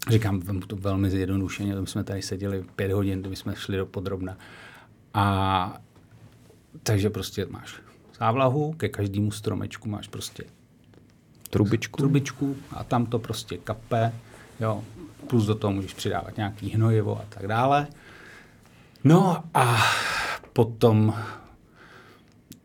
Říkám 0.10 0.42
to 0.68 0.76
velmi 0.76 1.10
zjednodušeně, 1.10 1.76
my 1.76 1.88
jsme 1.88 2.04
tady 2.04 2.22
seděli 2.22 2.66
pět 2.76 2.92
hodin, 2.92 3.26
my 3.30 3.36
jsme 3.36 3.56
šli 3.56 3.78
do 3.78 3.86
podrobna. 3.86 4.38
A 5.14 5.82
takže 6.84 7.10
prostě 7.10 7.46
máš 7.46 7.82
závlahu, 8.20 8.74
ke 8.74 8.90
každému 8.90 9.32
stromečku 9.32 9.90
máš 9.90 10.08
prostě 10.08 10.44
trubičku, 11.50 11.98
trubičku 11.98 12.56
a 12.72 12.84
tam 12.84 13.06
to 13.06 13.20
prostě 13.20 13.58
kape, 13.58 14.14
jo, 14.60 14.84
plus 15.28 15.46
do 15.46 15.56
toho 15.56 15.74
můžeš 15.74 15.94
přidávat 15.94 16.38
nějaký 16.38 16.70
hnojivo 16.70 17.20
a 17.20 17.26
tak 17.30 17.48
dále. 17.48 17.88
No 19.04 19.44
a 19.54 19.78
potom, 20.54 21.14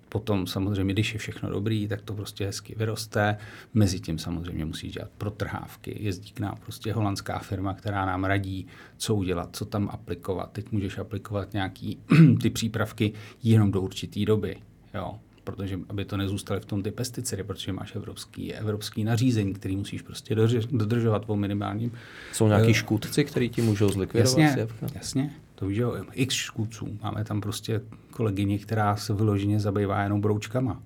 potom 0.09 0.47
samozřejmě, 0.47 0.93
když 0.93 1.13
je 1.13 1.19
všechno 1.19 1.51
dobrý, 1.51 1.89
tak 1.89 2.03
to 2.03 2.15
prostě 2.15 2.47
hezky 2.47 2.75
vyroste. 2.79 3.37
Mezi 3.75 4.01
tím 4.01 4.19
samozřejmě 4.19 4.65
musí 4.65 4.89
dělat 4.89 5.11
protrhávky. 5.19 5.97
Jezdí 6.01 6.31
k 6.31 6.41
nám 6.41 6.57
prostě 6.65 6.93
holandská 6.93 7.39
firma, 7.39 7.75
která 7.75 8.07
nám 8.07 8.25
radí, 8.25 8.67
co 8.97 9.15
udělat, 9.15 9.57
co 9.57 9.65
tam 9.65 9.89
aplikovat. 9.93 10.53
Teď 10.53 10.73
můžeš 10.73 10.99
aplikovat 10.99 11.53
nějaký 11.53 11.99
ty 12.43 12.51
přípravky 12.51 13.13
jenom 13.43 13.73
do 13.73 13.81
určité 13.81 14.25
doby. 14.25 14.57
Jo 14.95 15.19
protože 15.47 15.81
aby 15.89 16.05
to 16.05 16.17
nezůstaly 16.17 16.61
v 16.61 16.65
tom 16.65 16.83
ty 16.83 16.91
pesticidy, 16.91 17.43
protože 17.43 17.73
máš 17.73 17.97
evropský, 17.97 18.55
evropský 18.55 19.05
nařízení, 19.05 19.55
který 19.55 19.77
musíš 19.77 20.03
prostě 20.03 20.35
dodržovat 20.71 21.25
po 21.25 21.37
minimálním. 21.37 21.93
Jsou 22.33 22.49
nějaký 22.49 22.67
uh, 22.67 22.73
škůdci, 22.73 23.25
který 23.25 23.49
ti 23.49 23.63
můžou 23.63 23.89
zlikvidovat? 23.89 24.39
Jasně, 24.39 24.67
jasně. 24.95 25.33
To 25.57 25.67
víš, 25.67 25.79
jo, 25.79 25.97
x 26.13 26.35
škůdců. 26.35 26.99
Máme 27.03 27.25
tam 27.25 27.41
prostě 27.41 27.81
kolegyni, 28.11 28.59
která 28.59 28.97
se 28.97 29.15
vyloženě 29.15 29.61
zabývá 29.61 30.03
jenom 30.03 30.21
broučkama. 30.21 30.83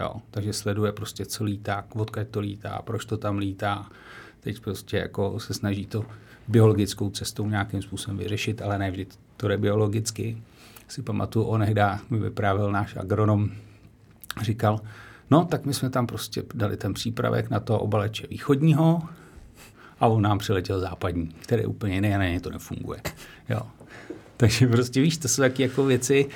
Jo, 0.00 0.14
takže 0.30 0.52
sleduje 0.52 0.92
prostě, 0.92 1.26
co 1.26 1.44
lítá, 1.44 1.84
odkud 1.94 2.28
to 2.30 2.40
lítá, 2.40 2.82
proč 2.84 3.04
to 3.04 3.16
tam 3.16 3.38
lítá. 3.38 3.86
Teď 4.40 4.60
prostě 4.60 4.96
jako 4.96 5.40
se 5.40 5.54
snaží 5.54 5.86
to 5.86 6.04
biologickou 6.48 7.10
cestou 7.10 7.48
nějakým 7.48 7.82
způsobem 7.82 8.18
vyřešit, 8.18 8.62
ale 8.62 8.78
ne 8.78 8.90
vždy 8.90 9.06
to 9.36 9.50
je 9.50 9.56
biologicky. 9.56 10.42
Si 10.88 11.02
pamatuju, 11.02 11.44
onehdá 11.44 12.00
mi 12.10 12.18
vyprávěl 12.18 12.72
náš 12.72 12.96
agronom, 12.96 13.50
říkal, 14.42 14.80
no 15.30 15.44
tak 15.44 15.64
my 15.64 15.74
jsme 15.74 15.90
tam 15.90 16.06
prostě 16.06 16.42
dali 16.54 16.76
ten 16.76 16.94
přípravek 16.94 17.50
na 17.50 17.60
to 17.60 17.78
obaleče 17.78 18.26
východního 18.26 19.02
a 20.00 20.06
on 20.06 20.22
nám 20.22 20.38
přiletěl 20.38 20.80
západní, 20.80 21.26
který 21.26 21.62
je 21.62 21.66
úplně 21.66 21.94
jiný 21.94 22.14
a 22.14 22.18
na 22.18 22.24
ně 22.24 22.40
to 22.40 22.50
nefunguje. 22.50 23.00
Jo. 23.48 23.60
Takže 24.36 24.66
prostě 24.66 25.00
víš, 25.00 25.16
to 25.16 25.28
jsou 25.28 25.42
taky 25.42 25.62
jako 25.62 25.84
věci 25.84 26.26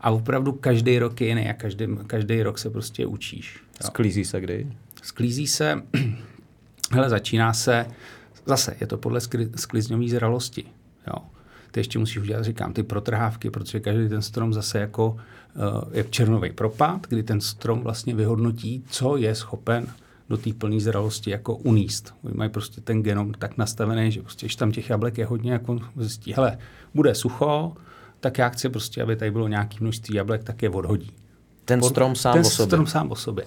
a 0.00 0.10
opravdu 0.10 0.52
každý 0.52 0.98
rok 0.98 1.20
je 1.20 1.28
jiný 1.28 1.48
a 1.48 1.52
každý, 1.52 1.86
každý 2.06 2.42
rok 2.42 2.58
se 2.58 2.70
prostě 2.70 3.06
učíš. 3.06 3.56
Jo. 3.56 3.86
Sklízí 3.86 4.24
se 4.24 4.40
kdy? 4.40 4.66
Sklízí 5.02 5.46
se, 5.46 5.82
hele, 6.92 7.10
začíná 7.10 7.52
se, 7.52 7.86
zase 8.46 8.76
je 8.80 8.86
to 8.86 8.98
podle 8.98 9.20
sklizňové 9.56 10.08
zralosti. 10.08 10.64
Jo. 11.06 11.22
Ty 11.70 11.80
ještě 11.80 11.98
musíš 11.98 12.18
udělat, 12.18 12.44
říkám, 12.44 12.72
ty 12.72 12.82
protrhávky, 12.82 13.50
protože 13.50 13.80
každý 13.80 14.08
ten 14.08 14.22
strom 14.22 14.52
zase 14.52 14.78
jako 14.78 15.08
uh, 15.08 15.92
je 15.92 16.04
černový 16.04 16.52
propad, 16.52 17.06
kdy 17.08 17.22
ten 17.22 17.40
strom 17.40 17.80
vlastně 17.80 18.14
vyhodnotí, 18.14 18.84
co 18.90 19.16
je 19.16 19.34
schopen 19.34 19.86
do 20.28 20.36
té 20.36 20.52
plné 20.52 20.80
zralosti 20.80 21.30
jako 21.30 21.56
uníst. 21.56 22.14
Oni 22.22 22.34
mají 22.34 22.50
prostě 22.50 22.80
ten 22.80 23.02
genom 23.02 23.32
tak 23.32 23.56
nastavený, 23.56 24.12
že 24.12 24.22
prostě, 24.22 24.46
když 24.46 24.56
tam 24.56 24.72
těch 24.72 24.90
jablek 24.90 25.18
je 25.18 25.26
hodně, 25.26 25.52
jako 25.52 25.78
zjistí, 25.96 26.32
hele, 26.32 26.58
bude 26.94 27.14
sucho, 27.14 27.76
tak 28.20 28.38
já 28.38 28.48
chci 28.48 28.68
prostě, 28.68 29.02
aby 29.02 29.16
tady 29.16 29.30
bylo 29.30 29.48
nějaké 29.48 29.76
množství 29.80 30.14
jablek, 30.14 30.44
tak 30.44 30.62
je 30.62 30.70
odhodí. 30.70 31.12
Ten 31.64 31.82
strom 31.82 32.14
sám 32.14 32.32
ten 32.32 32.46
o 32.46 32.50
sobě. 32.50 32.66
strom 32.66 32.86
sám 32.86 33.10
o 33.10 33.16
sobě. 33.16 33.44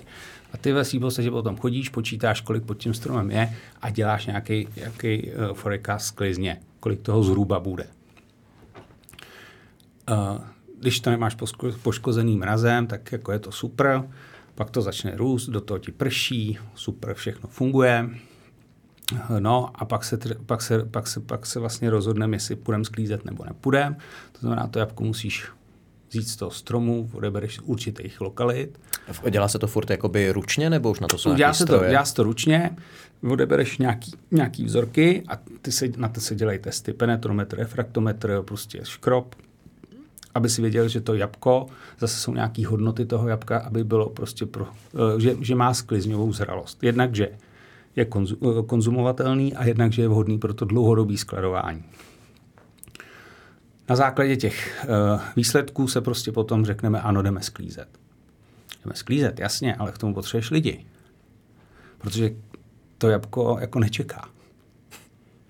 A 0.53 0.57
ty 0.57 0.71
ve 0.71 0.85
svým 0.85 1.03
že 1.19 1.31
potom 1.31 1.57
chodíš, 1.57 1.89
počítáš, 1.89 2.41
kolik 2.41 2.63
pod 2.63 2.77
tím 2.77 2.93
stromem 2.93 3.31
je 3.31 3.55
a 3.81 3.89
děláš 3.89 4.25
nějaký, 4.25 4.67
nějaký 4.75 5.31
uh, 5.31 5.53
forecast 5.53 6.05
sklizně, 6.05 6.61
kolik 6.79 7.01
toho 7.01 7.23
zhruba 7.23 7.59
bude. 7.59 7.87
Uh, 10.09 10.41
když 10.79 10.99
to 10.99 11.09
nemáš 11.09 11.37
poškozený 11.83 12.37
mrazem, 12.37 12.87
tak 12.87 13.11
jako 13.11 13.31
je 13.31 13.39
to 13.39 13.51
super 13.51 14.03
pak 14.59 14.69
to 14.69 14.81
začne 14.81 15.17
růst, 15.17 15.49
do 15.49 15.61
toho 15.61 15.77
ti 15.77 15.91
prší, 15.91 16.57
super, 16.75 17.13
všechno 17.13 17.49
funguje. 17.49 18.09
No 19.39 19.69
a 19.75 19.85
pak 19.85 20.03
se, 20.03 20.19
pak 20.45 20.61
se, 20.61 20.85
pak 20.85 21.07
se, 21.07 21.19
pak 21.19 21.45
se 21.45 21.59
vlastně 21.59 21.89
rozhodneme, 21.89 22.35
jestli 22.35 22.55
půjdeme 22.55 22.85
sklízet 22.85 23.25
nebo 23.25 23.45
nepůjdeme. 23.45 23.95
To 24.31 24.39
znamená, 24.39 24.67
to 24.67 24.79
jabko 24.79 25.03
musíš 25.03 25.47
vzít 26.09 26.27
z 26.27 26.35
toho 26.35 26.51
stromu, 26.51 27.09
odebereš 27.13 27.59
určitých 27.59 28.21
lokalit. 28.21 28.79
Dělá 29.29 29.47
se 29.47 29.59
to 29.59 29.67
furt 29.67 29.89
jakoby 29.89 30.31
ručně, 30.31 30.69
nebo 30.69 30.91
už 30.91 30.99
na 30.99 31.07
to 31.07 31.17
jsou 31.17 31.33
dělá 31.33 31.53
se 31.53 31.65
to, 31.65 31.79
dělá 31.89 32.05
se 32.05 32.13
to 32.13 32.23
ručně, 32.23 32.75
odebereš 33.29 33.77
nějaký, 33.77 34.11
nějaký 34.31 34.63
vzorky 34.63 35.23
a 35.27 35.39
ty 35.61 35.71
se, 35.71 35.87
na 35.97 36.09
to 36.09 36.21
se 36.21 36.35
dělají 36.35 36.59
testy. 36.59 36.93
Penetrometr, 36.93 37.57
refraktometr, 37.57 38.41
prostě 38.41 38.79
škrob, 38.83 39.35
aby 40.35 40.49
si 40.49 40.61
věděl, 40.61 40.87
že 40.87 41.01
to 41.01 41.13
jabko, 41.13 41.67
zase 41.99 42.19
jsou 42.19 42.33
nějaké 42.33 42.67
hodnoty 42.67 43.05
toho 43.05 43.27
jabka, 43.27 43.59
aby 43.59 43.83
bylo 43.83 44.09
prostě 44.09 44.45
pro, 44.45 44.67
eh, 44.67 45.19
že, 45.19 45.35
že 45.41 45.55
má 45.55 45.73
sklizňovou 45.73 46.33
zralost. 46.33 46.83
Jednak, 46.83 47.15
že 47.15 47.29
je 47.95 48.05
eh, 48.05 48.63
konzumovatelný 48.65 49.55
a 49.55 49.65
jednak, 49.65 49.91
že 49.91 50.01
je 50.01 50.07
vhodný 50.07 50.37
pro 50.37 50.53
to 50.53 50.65
dlouhodobé 50.65 51.17
skladování. 51.17 51.83
Na 53.89 53.95
základě 53.95 54.35
těch 54.35 54.85
uh, 54.85 55.21
výsledků 55.35 55.87
se 55.87 56.01
prostě 56.01 56.31
potom 56.31 56.65
řekneme, 56.65 57.01
ano, 57.01 57.21
jdeme 57.21 57.41
sklízet. 57.41 57.87
Jdeme 58.85 58.95
sklízet, 58.95 59.39
jasně, 59.39 59.75
ale 59.75 59.91
k 59.91 59.97
tomu 59.97 60.13
potřebuješ 60.13 60.51
lidi. 60.51 60.85
Protože 61.97 62.31
to 62.97 63.09
jabko 63.09 63.57
jako 63.61 63.79
nečeká. 63.79 64.29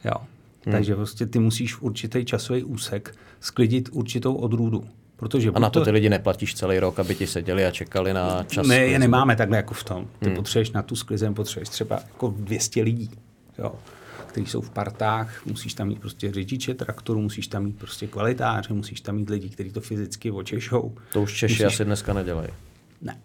Jo. 0.03 0.28
Hmm. 0.65 0.73
Takže 0.73 0.95
prostě 0.95 1.25
ty 1.25 1.39
musíš 1.39 1.75
v 1.75 1.83
určitý 1.83 2.25
časový 2.25 2.63
úsek 2.63 3.15
sklidit 3.39 3.89
určitou 3.91 4.35
odrůdu. 4.35 4.83
Protože 5.15 5.49
a 5.49 5.59
na 5.59 5.69
to 5.69 5.85
ty 5.85 5.91
lidi 5.91 6.09
neplatíš 6.09 6.55
celý 6.55 6.79
rok, 6.79 6.99
aby 6.99 7.15
ti 7.15 7.27
seděli 7.27 7.65
a 7.65 7.71
čekali 7.71 8.13
na 8.13 8.43
čas? 8.43 8.67
Ne, 8.67 8.77
je 8.77 8.99
nemáme 8.99 9.35
takhle 9.35 9.57
jako 9.57 9.73
v 9.73 9.83
tom. 9.83 10.07
Ty 10.19 10.25
hmm. 10.25 10.35
potřebuješ 10.35 10.71
na 10.71 10.81
tu 10.81 10.95
sklizeň, 10.95 11.33
potřebuješ 11.33 11.69
třeba 11.69 11.95
jako 11.95 12.33
200 12.37 12.81
lidí, 12.81 13.11
jo, 13.57 13.73
kteří 14.27 14.45
jsou 14.45 14.61
v 14.61 14.69
partách, 14.69 15.45
musíš 15.45 15.73
tam 15.73 15.87
mít 15.87 15.99
prostě 15.99 16.31
řidiče 16.31 16.73
traktoru, 16.73 17.21
musíš 17.21 17.47
tam 17.47 17.63
mít 17.63 17.77
prostě 17.77 18.07
kvalitáře, 18.07 18.73
musíš 18.73 19.01
tam 19.01 19.15
mít 19.15 19.29
lidi, 19.29 19.49
kteří 19.49 19.71
to 19.71 19.81
fyzicky 19.81 20.31
očešou. 20.31 20.95
To 21.13 21.21
už 21.21 21.33
Češi 21.33 21.53
musíš... 21.53 21.65
asi 21.65 21.85
dneska 21.85 22.13
nedělají. 22.13 22.49
Ne. 23.01 23.17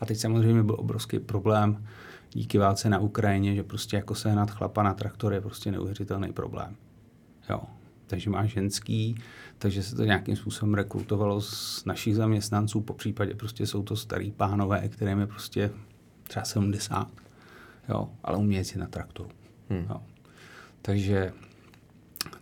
A 0.00 0.06
teď 0.06 0.18
samozřejmě 0.18 0.62
byl 0.62 0.76
obrovský 0.78 1.18
problém 1.18 1.86
díky 2.32 2.58
válce 2.58 2.90
na 2.90 2.98
Ukrajině, 2.98 3.54
že 3.54 3.62
prostě 3.62 3.96
jako 3.96 4.14
se 4.14 4.34
nad 4.34 4.50
chlapa 4.50 4.82
na 4.82 4.94
traktor 4.94 5.32
je 5.32 5.40
prostě 5.40 5.70
neuvěřitelný 5.70 6.32
problém. 6.32 6.76
Jo. 7.50 7.60
Takže 8.06 8.30
má 8.30 8.46
ženský, 8.46 9.16
takže 9.58 9.82
se 9.82 9.96
to 9.96 10.04
nějakým 10.04 10.36
způsobem 10.36 10.74
rekrutovalo 10.74 11.40
z 11.40 11.84
našich 11.84 12.16
zaměstnanců, 12.16 12.80
po 12.80 12.94
případě 12.94 13.34
prostě 13.34 13.66
jsou 13.66 13.82
to 13.82 13.96
starý 13.96 14.30
pánové, 14.30 14.88
kterým 14.88 15.20
je 15.20 15.26
prostě 15.26 15.70
třeba 16.22 16.44
70, 16.44 17.08
jo, 17.88 18.08
ale 18.24 18.38
umí 18.38 18.54
jezdit 18.54 18.78
na 18.78 18.86
traktoru. 18.86 19.30
Hmm. 19.68 19.86
Jo. 19.90 20.02
Takže, 20.82 21.32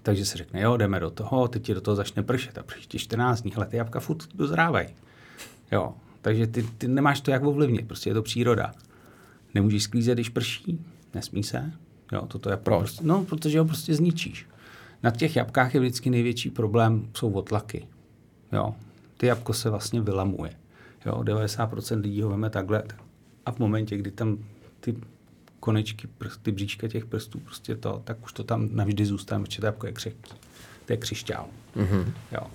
takže 0.03 0.25
se 0.25 0.39
řekne, 0.39 0.61
jo, 0.61 0.77
jdeme 0.77 1.01
do 1.01 1.11
toho, 1.11 1.49
teď 1.49 1.63
ti 1.63 1.75
do 1.75 1.81
toho 1.81 1.95
začne 1.95 2.23
pršet 2.23 2.59
a 2.59 2.63
příští 2.63 2.99
14 2.99 3.41
dní, 3.43 3.55
ale 3.55 3.67
ty 3.67 3.77
jabka 3.77 4.01
furt 4.01 4.35
dozrávají. 4.35 4.89
Jo, 5.73 5.95
takže 6.23 6.47
ty, 6.47 6.63
ty 6.63 6.89
nemáš 6.89 7.21
to 7.21 7.31
jak 7.31 7.45
ovlivnit, 7.45 7.87
prostě 7.87 8.11
je 8.11 8.15
to 8.15 8.23
příroda. 8.23 8.75
Nemůžeš 9.59 9.83
sklízet, 9.83 10.15
když 10.15 10.29
prší, 10.29 10.79
nesmí 11.15 11.43
se. 11.43 11.73
Jo, 12.13 12.27
toto 12.27 12.51
je 12.51 12.57
Proč? 12.57 12.79
Prostě, 12.79 13.05
no, 13.05 13.25
protože 13.25 13.59
ho 13.59 13.65
prostě 13.65 13.95
zničíš. 13.95 14.47
Na 15.03 15.11
těch 15.11 15.37
jabkách 15.37 15.75
je 15.75 15.81
vždycky 15.81 16.11
největší 16.11 16.51
problém, 16.51 17.09
jsou 17.17 17.33
otlaky. 17.33 17.87
Jo, 18.53 18.75
ty 19.17 19.27
jabko 19.27 19.53
se 19.53 19.71
vlastně 19.71 20.01
vylamuje. 20.01 20.51
Jo, 21.07 21.13
90% 21.13 22.01
lidí 22.01 22.23
ho 22.23 22.31
veme 22.31 22.51
takhle 22.51 22.83
a 23.47 23.53
v 23.53 23.59
momentě, 23.59 23.97
kdy 23.97 24.11
tam 24.11 24.39
ty 24.81 24.97
konečky, 25.61 26.09
ty 26.43 26.53
bříčka 26.53 26.89
těch 26.89 27.07
prstů, 27.07 27.39
prostě 27.39 27.77
to, 27.77 28.03
tak 28.05 28.25
už 28.25 28.33
to 28.33 28.45
tam 28.45 28.69
navždy 28.73 29.07
zůstane, 29.07 29.45
protože 29.45 29.61
to 29.61 29.67
jabko 29.67 29.87
je 29.87 29.93
křehký. 29.93 30.33
To 30.87 30.93
je 30.93 30.97
křišťál. 30.97 31.47
Mm-hmm. 31.77 32.13
Jo. 32.33 32.47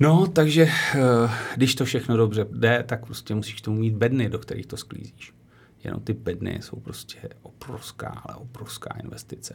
No, 0.00 0.26
takže 0.26 0.62
eh, 0.94 1.00
když 1.56 1.74
to 1.74 1.84
všechno 1.84 2.16
dobře 2.16 2.46
jde, 2.52 2.84
tak 2.86 3.06
prostě 3.06 3.34
musíš 3.34 3.60
tomu 3.60 3.78
mít 3.78 3.94
bedny, 3.94 4.28
do 4.28 4.38
kterých 4.38 4.66
to 4.66 4.76
sklízíš. 4.76 5.34
Jenom 5.84 6.00
ty 6.00 6.12
bedny 6.12 6.58
jsou 6.62 6.80
prostě 6.80 7.18
obrovská, 7.42 8.08
ale 8.08 8.36
obrovská 8.36 8.96
investice. 9.02 9.54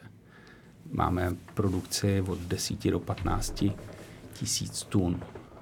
Máme 0.91 1.35
produkci 1.53 2.23
od 2.27 2.39
10 2.39 2.91
do 2.91 2.99
15 2.99 3.63
tisíc 4.33 4.83
tun. 4.83 5.19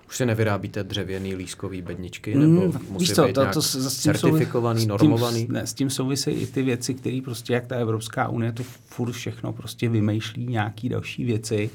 Už 0.08 0.18
se 0.18 0.26
nevyrábíte 0.26 0.84
dřevěný 0.84 1.36
lískový 1.36 1.82
bedničky? 1.82 2.36
Nebo 2.36 2.62
mm, 2.62 2.80
musí 2.90 3.14
co, 3.14 3.26
být 3.26 3.34
to, 3.34 3.46
to, 3.54 3.62
s 3.62 4.02
tím 4.02 4.14
certifikovaný, 4.14 4.80
s 4.80 4.84
tím, 4.84 4.90
normovaný? 4.90 5.48
Ne, 5.50 5.68
s 5.68 5.74
tím 5.74 5.90
souvisejí 5.90 6.38
i 6.38 6.48
ty 6.48 6.64
věci, 6.64 6.94
které 6.94 7.20
prostě, 7.24 7.54
jak 7.54 7.68
ta 7.68 7.76
Evropská 7.76 8.30
unie 8.30 8.52
to 8.52 8.64
furt 8.64 9.12
všechno 9.12 9.54
prostě 9.54 9.90
vymýšlí 9.90 10.48
nějaký 10.48 10.90
další 10.90 11.26
věci. 11.26 11.70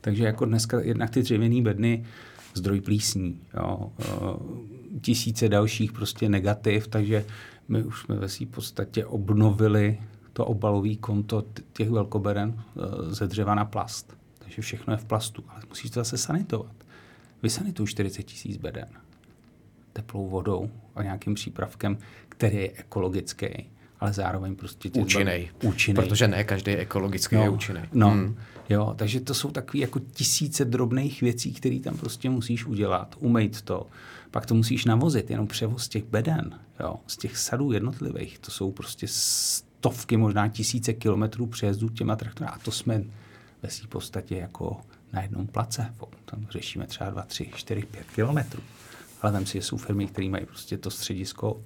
Takže 0.00 0.24
jako 0.24 0.44
dneska 0.44 0.80
jednak 0.80 1.10
ty 1.10 1.22
dřevěné 1.22 1.62
bedny 1.62 2.04
zdroj 2.54 2.80
plísní, 2.80 3.40
jo, 3.54 3.92
tisíce 5.00 5.48
dalších 5.48 5.92
prostě 5.92 6.28
negativ, 6.28 6.88
takže 6.88 7.24
my 7.68 7.82
už 7.82 8.00
jsme 8.00 8.16
ve 8.16 8.28
své 8.28 8.46
podstatě 8.46 9.06
obnovili 9.06 9.98
to 10.32 10.46
obalové 10.46 10.94
konto 10.94 11.44
těch 11.72 11.90
velkoberen 11.90 12.54
e, 12.58 13.14
ze 13.14 13.26
dřeva 13.26 13.54
na 13.54 13.64
plast. 13.64 14.16
Takže 14.38 14.62
všechno 14.62 14.92
je 14.92 14.96
v 14.96 15.04
plastu, 15.04 15.44
ale 15.48 15.62
musíš 15.68 15.90
to 15.90 16.00
zase 16.00 16.18
sanitovat. 16.18 16.74
Vysanituj 17.42 17.86
40 17.86 18.22
tisíc 18.22 18.56
beden 18.56 18.88
teplou 19.92 20.28
vodou 20.28 20.70
a 20.94 21.02
nějakým 21.02 21.34
přípravkem, 21.34 21.98
který 22.28 22.56
je 22.56 22.70
ekologický, 22.70 23.46
ale 24.04 24.12
zároveň 24.12 24.56
prostě... 24.56 24.90
Účinný. 24.90 25.50
Účinný. 25.62 25.94
Protože 25.94 26.28
ne 26.28 26.44
každý 26.44 26.72
ekologický 26.72 27.36
no, 27.36 27.42
je 27.42 27.48
účinný. 27.48 27.80
No, 27.92 28.10
hmm. 28.10 28.36
jo, 28.68 28.94
takže 28.96 29.20
to 29.20 29.34
jsou 29.34 29.50
takové 29.50 29.80
jako 29.80 29.98
tisíce 29.98 30.64
drobných 30.64 31.20
věcí, 31.20 31.52
které 31.52 31.80
tam 31.80 31.96
prostě 31.96 32.30
musíš 32.30 32.66
udělat, 32.66 33.14
umejt 33.18 33.62
to, 33.62 33.86
pak 34.30 34.46
to 34.46 34.54
musíš 34.54 34.84
navozit, 34.84 35.30
jenom 35.30 35.46
převoz 35.46 35.88
těch 35.88 36.04
beden, 36.04 36.60
jo, 36.80 36.96
z 37.06 37.16
těch 37.16 37.36
sadů 37.36 37.72
jednotlivých, 37.72 38.38
to 38.38 38.50
jsou 38.50 38.72
prostě 38.72 39.06
stovky, 39.08 40.16
možná 40.16 40.48
tisíce 40.48 40.92
kilometrů 40.92 41.46
přejezdů 41.46 41.88
těma 41.88 42.16
traktory 42.16 42.50
a 42.50 42.58
to 42.58 42.70
jsme 42.70 43.04
ve 43.62 43.70
své 43.70 43.88
podstatě 43.88 44.36
jako 44.36 44.80
na 45.12 45.22
jednom 45.22 45.46
place. 45.46 45.94
Tam 46.24 46.46
řešíme 46.50 46.86
třeba 46.86 47.10
2, 47.10 47.22
3, 47.22 47.50
4, 47.54 47.82
5 47.82 48.06
kilometrů. 48.14 48.62
Ale 49.22 49.32
tam 49.32 49.46
si 49.46 49.62
jsou 49.62 49.76
firmy, 49.76 50.06
které 50.06 50.28
mají 50.28 50.46
prostě 50.46 50.78
to 50.78 50.90
středisko 50.90 51.62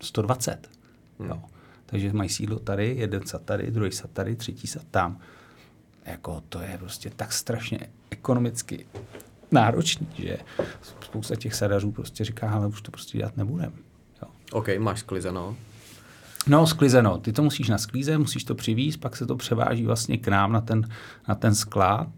120. 0.00 0.70
Hmm. 1.18 1.28
Jo. 1.28 1.42
Takže 1.90 2.12
mají 2.12 2.28
sídlo 2.28 2.58
tady, 2.58 2.94
jeden 2.98 3.26
sad 3.26 3.42
tady, 3.42 3.70
druhý 3.70 3.92
sad 3.92 4.10
tady, 4.10 4.36
třetí 4.36 4.66
sad 4.66 4.82
tam. 4.90 5.18
Jako 6.04 6.42
to 6.48 6.60
je 6.60 6.78
prostě 6.78 7.10
tak 7.16 7.32
strašně 7.32 7.78
ekonomicky 8.10 8.86
náročný, 9.50 10.06
že 10.18 10.38
spousta 11.02 11.36
těch 11.36 11.54
sadařů 11.54 11.92
prostě 11.92 12.24
říká, 12.24 12.50
ale 12.50 12.66
už 12.66 12.82
to 12.82 12.90
prostě 12.90 13.18
dělat 13.18 13.36
nebudeme. 13.36 13.72
OK, 14.52 14.68
máš 14.78 15.00
sklizeno. 15.00 15.56
No, 16.46 16.66
sklizeno. 16.66 17.18
Ty 17.18 17.32
to 17.32 17.42
musíš 17.42 17.68
nasklízet, 17.68 18.18
musíš 18.18 18.44
to 18.44 18.54
přivízt, 18.54 19.00
pak 19.00 19.16
se 19.16 19.26
to 19.26 19.36
převáží 19.36 19.86
vlastně 19.86 20.18
k 20.18 20.28
nám 20.28 20.52
na 20.52 20.60
ten, 20.60 20.88
na 21.28 21.34
ten 21.34 21.54
sklad, 21.54 22.08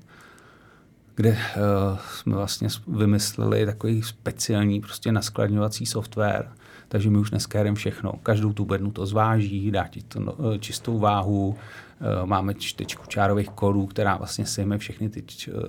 kde 1.15 1.31
uh, 1.31 1.99
jsme 1.99 2.35
vlastně 2.37 2.69
vymysleli 2.87 3.67
takový 3.67 4.03
speciální 4.03 4.81
prostě 4.81 5.13
naskladňovací 5.13 5.87
software, 5.87 6.53
takže 6.93 7.11
my 7.11 7.19
už 7.19 7.31
dneska 7.31 7.59
jedeme 7.59 7.75
všechno. 7.75 8.13
Každou 8.23 8.53
tu 8.53 8.65
bednu 8.65 8.91
to 8.91 9.07
zváží, 9.07 9.71
dá 9.71 9.89
ti 9.89 10.03
to 10.03 10.21
no, 10.21 10.35
eh, 10.55 10.59
čistou 10.59 10.99
váhu, 10.99 11.57
eh, 11.57 12.27
máme 12.27 12.55
čtečku 12.55 13.07
čárových 13.07 13.49
kódů, 13.49 13.87
která 13.87 14.17
vlastně 14.17 14.47
sejme 14.47 14.79
všechny 14.79 15.09
ty, 15.09 15.25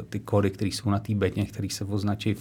ty 0.10 0.20
kódy, 0.20 0.52
které 0.52 0.68
jsou 0.68 0.90
na 0.90 1.00
té 1.00 1.16
bedně, 1.16 1.46
které 1.46 1.68
se 1.70 1.86
označí 1.86 2.34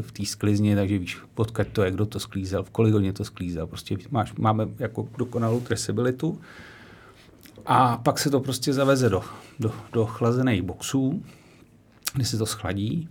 v 0.00 0.12
té 0.12 0.24
sklizni, 0.24 0.74
takže 0.74 0.98
víš, 0.98 1.18
podkat 1.34 1.68
to 1.68 1.82
je, 1.82 1.90
kdo 1.90 2.06
to 2.06 2.20
sklízel, 2.20 2.62
v 2.62 2.70
kolik 2.70 2.92
hodně 2.92 3.12
to 3.12 3.24
sklízel. 3.24 3.66
Prostě 3.66 3.96
máš, 4.10 4.34
máme 4.34 4.68
jako 4.78 5.08
dokonalou 5.18 5.60
traceabilitu. 5.60 6.40
A 7.66 7.96
pak 7.96 8.18
se 8.18 8.30
to 8.30 8.40
prostě 8.40 8.72
zaveze 8.72 9.08
do, 9.08 9.22
do, 9.58 9.72
do 9.92 10.06
chlazených 10.06 10.62
boxů, 10.62 11.22
kde 12.14 12.24
se 12.24 12.38
to 12.38 12.46
schladí. 12.46 13.08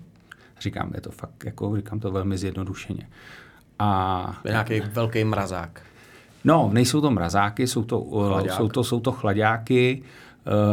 Říkám, 0.60 0.91
je 0.95 1.01
to 1.01 1.12
fakt, 1.12 1.45
jako 1.45 1.75
říkám 1.75 1.99
to 1.99 2.12
velmi 2.12 2.38
zjednodušeně. 2.38 3.08
A, 3.79 4.41
Nějaký 4.45 4.79
velký 4.79 5.23
mrazák. 5.23 5.81
No, 6.43 6.69
nejsou 6.73 7.01
to 7.01 7.11
mrazáky, 7.11 7.67
jsou 7.67 7.83
to, 7.83 7.99
uh, 7.99 8.47
jsou 8.47 8.69
to, 8.69 8.83
jsou 8.83 8.99
to 8.99 9.11
chladáky, 9.11 10.03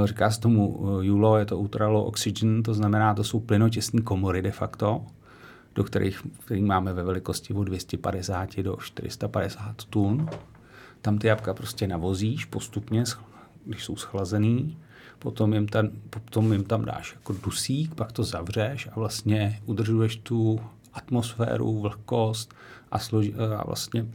uh, 0.01 0.07
říká 0.07 0.31
se 0.31 0.41
tomu 0.41 0.69
uh, 0.69 1.05
JULO, 1.05 1.39
je 1.39 1.45
to 1.45 1.59
ultralo 1.59 2.05
oxygen, 2.05 2.63
to 2.63 2.75
znamená, 2.75 3.15
to 3.15 3.25
jsou 3.25 3.41
plynotěsné 3.41 4.03
komory 4.03 4.43
de 4.43 4.51
facto, 4.51 5.03
do 5.75 5.85
kterých, 5.85 6.23
který 6.45 6.63
máme 6.63 6.93
ve 6.93 7.03
velikosti 7.03 7.55
od 7.55 7.65
250 7.65 8.61
do 8.61 8.77
450 8.77 9.85
tun. 9.85 10.29
Tam 11.03 11.19
ty 11.19 11.27
jabka 11.27 11.55
prostě 11.55 11.87
navozíš 11.87 12.45
postupně, 12.45 13.05
když 13.65 13.85
jsou 13.85 13.97
schlazený, 13.97 14.79
potom 15.19 15.55
jim, 15.55 15.69
tam, 15.69 15.89
potom 16.11 16.53
jim 16.53 16.65
tam 16.65 16.85
dáš 16.85 17.15
jako 17.15 17.33
dusík, 17.45 17.95
pak 17.95 18.13
to 18.13 18.25
zavřeš 18.25 18.89
a 18.93 18.95
vlastně 18.95 19.61
udržuješ 19.67 20.17
tu 20.17 20.61
atmosféru, 20.93 21.81
vlhkost 21.81 22.55
a, 22.93 22.99
slož, 22.99 23.27
a 23.59 23.67
vlastně 23.67 24.07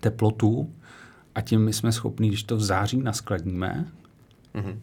teplotu 0.00 0.70
a 1.34 1.40
tím 1.40 1.64
my 1.64 1.72
jsme 1.72 1.92
schopni, 1.92 2.28
když 2.28 2.42
to 2.42 2.56
v 2.56 2.60
září 2.60 3.02
naskladníme, 3.02 3.86
mm-hmm. 4.54 4.78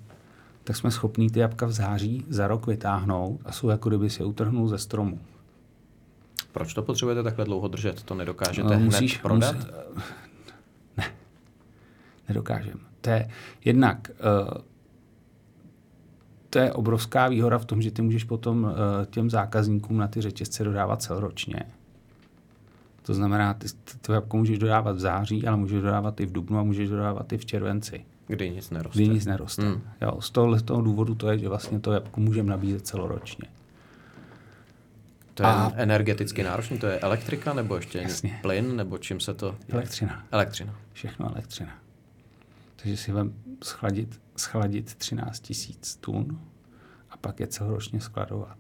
tak 0.64 0.76
jsme 0.76 0.92
schopni 0.92 1.30
ty 1.30 1.40
jabka 1.40 1.66
v 1.66 1.72
září 1.72 2.26
za 2.30 2.48
rok 2.48 2.68
vytáhnout 2.68 3.42
a 3.46 3.52
jsou 3.52 3.70
jako 3.70 3.90
kdyby 3.90 4.10
si 4.10 4.22
je 4.22 4.26
utrhnul 4.26 4.68
ze 4.68 4.78
stromu. 4.78 5.20
Proč 6.52 6.74
to 6.74 6.84
potřebujete 6.84 7.24
takhle 7.24 7.46
dlouho 7.46 7.68
držet? 7.68 8.04
To 8.04 8.16
nedokážete 8.16 8.78
no, 8.78 8.80
musíš, 8.80 9.14
hned 9.14 9.22
prodat? 9.22 9.56
Musí, 9.56 9.68
ne, 10.98 11.06
nedokážem. 12.28 12.80
To 13.02 13.10
je 13.10 13.30
jednak 13.66 14.12
uh, 14.48 14.62
to 16.50 16.60
je 16.60 16.74
obrovská 16.74 17.28
výhoda 17.28 17.58
v 17.58 17.66
tom, 17.66 17.82
že 17.82 17.92
ty 17.92 18.02
můžeš 18.02 18.24
potom 18.24 18.64
uh, 18.64 18.72
těm 19.06 19.30
zákazníkům 19.30 19.98
na 19.98 20.08
ty 20.08 20.22
řetězce 20.22 20.64
dodávat 20.64 21.02
celoročně. 21.02 21.64
To 23.04 23.14
znamená, 23.14 23.54
ty 23.54 23.68
to 24.02 24.14
jabko 24.14 24.38
můžeš 24.38 24.60
dodávat 24.60 24.96
v 24.96 25.00
září, 25.00 25.48
ale 25.48 25.58
můžeš 25.58 25.82
dodávat 25.82 26.20
i 26.20 26.26
v 26.26 26.32
dubnu 26.32 26.60
a 26.60 26.64
můžeš 26.64 26.90
dodávat 26.90 27.34
i 27.34 27.38
v 27.38 27.46
červenci. 27.46 28.06
Kdy 28.28 28.50
nic 28.50 28.70
neroste. 28.70 29.00
Kdy 29.00 29.10
nic 29.10 29.26
neroste. 29.26 29.62
Hmm. 29.62 29.82
Jo, 30.02 30.22
z 30.22 30.30
toho, 30.30 30.60
z 30.60 30.62
toho 30.62 30.82
důvodu 30.82 31.16
to 31.16 31.32
je, 31.32 31.38
že 31.38 31.50
vlastně 31.50 31.80
to 31.80 31.92
jabko 31.92 32.22
můžeme 32.22 32.50
nabízet 32.50 32.88
celoročně. 32.88 33.48
To 35.34 35.44
je 35.44 35.50
a... 35.50 35.72
energeticky 35.76 36.44
náročné, 36.44 36.78
to 36.78 36.88
je 36.88 37.00
elektrika 37.00 37.54
nebo 37.54 37.76
ještě 37.76 38.00
Jasně. 38.00 38.40
plyn, 38.42 38.76
nebo 38.76 38.98
čím 38.98 39.20
se 39.20 39.34
to... 39.34 39.56
Elektřina. 39.70 40.24
Elektřina. 40.32 40.76
Všechno 40.94 41.32
elektřina. 41.32 41.72
Takže 42.76 42.98
si 42.98 43.12
vem 43.12 43.34
schladit, 43.64 44.22
schladit 44.38 44.96
13 44.96 45.40
tisíc 45.40 45.96
tun 45.96 46.40
a 47.10 47.18
pak 47.18 47.40
je 47.40 47.48
celoročně 47.48 48.02
skladovat. 48.02 48.58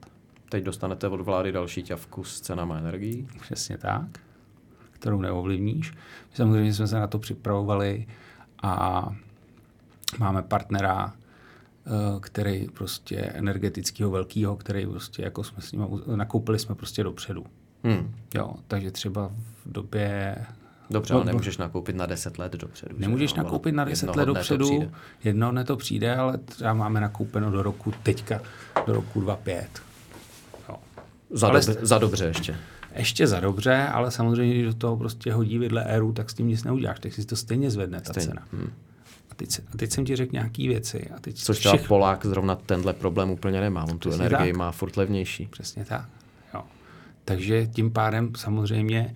Teď 0.49 0.63
dostanete 0.63 1.07
od 1.07 1.21
vlády 1.21 1.51
další 1.51 1.83
ťavku 1.83 2.23
s 2.23 2.41
cenama 2.41 2.77
energií. 2.77 3.27
Přesně 3.41 3.77
tak, 3.77 4.19
kterou 5.03 5.21
neovlivníš. 5.21 5.91
My 5.91 6.35
samozřejmě 6.35 6.73
jsme 6.73 6.87
se 6.87 6.99
na 6.99 7.07
to 7.07 7.19
připravovali 7.19 8.07
a 8.61 9.09
máme 10.17 10.41
partnera, 10.41 11.13
eh, 11.13 11.89
který 12.19 12.67
prostě 12.73 13.17
energetického 13.17 14.11
velkého, 14.11 14.55
který 14.55 14.85
prostě 14.85 15.23
jako 15.23 15.43
jsme 15.43 15.61
s 15.61 15.71
ním 15.71 15.87
nakoupili 16.15 16.59
jsme 16.59 16.75
prostě 16.75 17.03
dopředu. 17.03 17.45
Hmm. 17.83 18.15
Jo, 18.35 18.53
takže 18.67 18.91
třeba 18.91 19.31
v 19.65 19.71
době 19.71 20.35
Dobře, 20.89 21.13
ale 21.13 21.25
nemůžeš 21.25 21.57
nakoupit 21.57 21.95
na 21.95 22.05
10 22.05 22.37
let 22.37 22.51
dopředu. 22.51 22.95
Nemůžeš 22.97 23.31
že? 23.31 23.37
nakoupit 23.37 23.71
na 23.71 23.85
10 23.85 24.15
let 24.15 24.25
dopředu, 24.25 24.91
jedno 25.23 25.51
dne 25.51 25.63
to 25.63 25.77
přijde, 25.77 26.15
ale 26.15 26.37
třeba 26.37 26.73
máme 26.73 27.01
nakoupeno 27.01 27.51
do 27.51 27.63
roku 27.63 27.93
teďka, 28.03 28.41
do 28.85 28.93
roku 28.93 29.21
25. 29.21 29.67
Jo. 30.69 30.75
Za, 31.29 31.47
ale 31.47 31.59
dobře, 31.59 31.85
za 31.85 31.97
dobře 31.97 32.25
ještě. 32.25 32.57
Ještě 32.95 33.27
za 33.27 33.39
dobře, 33.39 33.75
ale 33.75 34.11
samozřejmě, 34.11 34.53
když 34.53 34.65
do 34.65 34.73
toho 34.73 34.97
prostě 34.97 35.33
hodí 35.33 35.57
vidle 35.57 35.83
éru, 35.83 36.13
tak 36.13 36.29
s 36.29 36.33
tím 36.33 36.47
nic 36.47 36.63
neuděláš, 36.63 36.99
tak 36.99 37.13
si 37.13 37.25
to 37.25 37.35
stejně 37.35 37.71
zvedne 37.71 38.01
ta 38.01 38.13
stejně. 38.13 38.27
cena. 38.27 38.47
Hmm. 38.51 38.71
A 39.31 39.35
teď, 39.35 39.59
a 39.73 39.77
teď 39.77 39.91
jsem 39.91 40.05
ti 40.05 40.15
řekl 40.15 40.33
nějaké 40.33 40.67
věci. 40.67 41.09
A 41.15 41.19
teď 41.19 41.37
Což 41.37 41.59
třeba 41.59 41.75
všech... 41.75 41.87
Polák 41.87 42.25
zrovna 42.25 42.55
tenhle 42.55 42.93
problém 42.93 43.29
úplně 43.29 43.61
nemá. 43.61 43.83
On 43.83 43.99
tu 43.99 44.09
Přesně 44.09 44.25
energii 44.25 44.51
tak. 44.51 44.57
má 44.57 44.71
furt 44.71 44.97
levnější. 44.97 45.47
Přesně 45.51 45.85
tak. 45.85 46.05
Jo. 46.53 46.63
Takže 47.25 47.67
tím 47.67 47.91
pádem 47.91 48.31
samozřejmě 48.37 49.15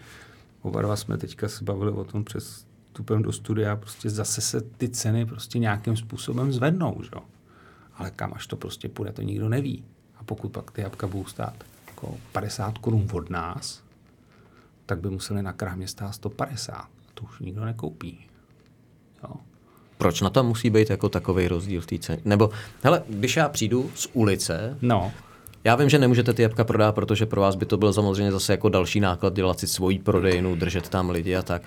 oba 0.61 0.81
dva 0.81 0.95
jsme 0.95 1.17
teďka 1.17 1.47
se 1.47 1.63
bavili 1.63 1.91
o 1.91 2.03
tom 2.03 2.23
přes 2.23 2.65
vstupem 2.85 3.21
do 3.21 3.31
studia, 3.31 3.75
prostě 3.75 4.09
zase 4.09 4.41
se 4.41 4.61
ty 4.61 4.89
ceny 4.89 5.25
prostě 5.25 5.59
nějakým 5.59 5.97
způsobem 5.97 6.53
zvednou, 6.53 7.01
že? 7.03 7.09
Ale 7.95 8.11
kam 8.11 8.33
až 8.35 8.47
to 8.47 8.55
prostě 8.55 8.89
půjde, 8.89 9.11
to 9.11 9.21
nikdo 9.21 9.49
neví. 9.49 9.83
A 10.19 10.23
pokud 10.23 10.49
pak 10.49 10.71
ty 10.71 10.81
jabka 10.81 11.07
budou 11.07 11.25
stát 11.25 11.53
jako 11.97 12.17
50 12.31 12.77
korun 12.77 13.07
od 13.13 13.29
nás, 13.29 13.83
tak 14.85 14.99
by 14.99 15.09
museli 15.09 15.43
na 15.43 15.53
krámě 15.53 15.87
stát 15.87 16.11
150. 16.11 16.73
A 16.73 16.87
to 17.13 17.23
už 17.23 17.39
nikdo 17.39 17.65
nekoupí. 17.65 18.19
Jo. 19.23 19.35
Proč 19.97 20.21
na 20.21 20.29
to 20.29 20.43
musí 20.43 20.69
být 20.69 20.89
jako 20.89 21.09
takový 21.09 21.47
rozdíl 21.47 21.81
v 21.81 21.85
té 21.85 21.97
ceně? 21.97 22.21
Nebo, 22.25 22.49
hele, 22.83 23.03
když 23.09 23.37
já 23.37 23.49
přijdu 23.49 23.91
z 23.95 24.07
ulice, 24.13 24.77
no. 24.81 25.11
Já 25.63 25.75
vím, 25.75 25.89
že 25.89 25.99
nemůžete 25.99 26.33
ty 26.33 26.41
jabka 26.41 26.63
prodávat, 26.63 26.95
protože 26.95 27.25
pro 27.25 27.41
vás 27.41 27.55
by 27.55 27.65
to 27.65 27.77
byl 27.77 27.93
samozřejmě 27.93 28.31
zase 28.31 28.53
jako 28.53 28.69
další 28.69 28.99
náklad 28.99 29.33
dělat 29.33 29.59
si 29.59 29.67
svoji 29.67 29.99
prodejnu, 29.99 30.55
držet 30.55 30.89
tam 30.89 31.09
lidi 31.09 31.35
a 31.35 31.41
tak. 31.41 31.61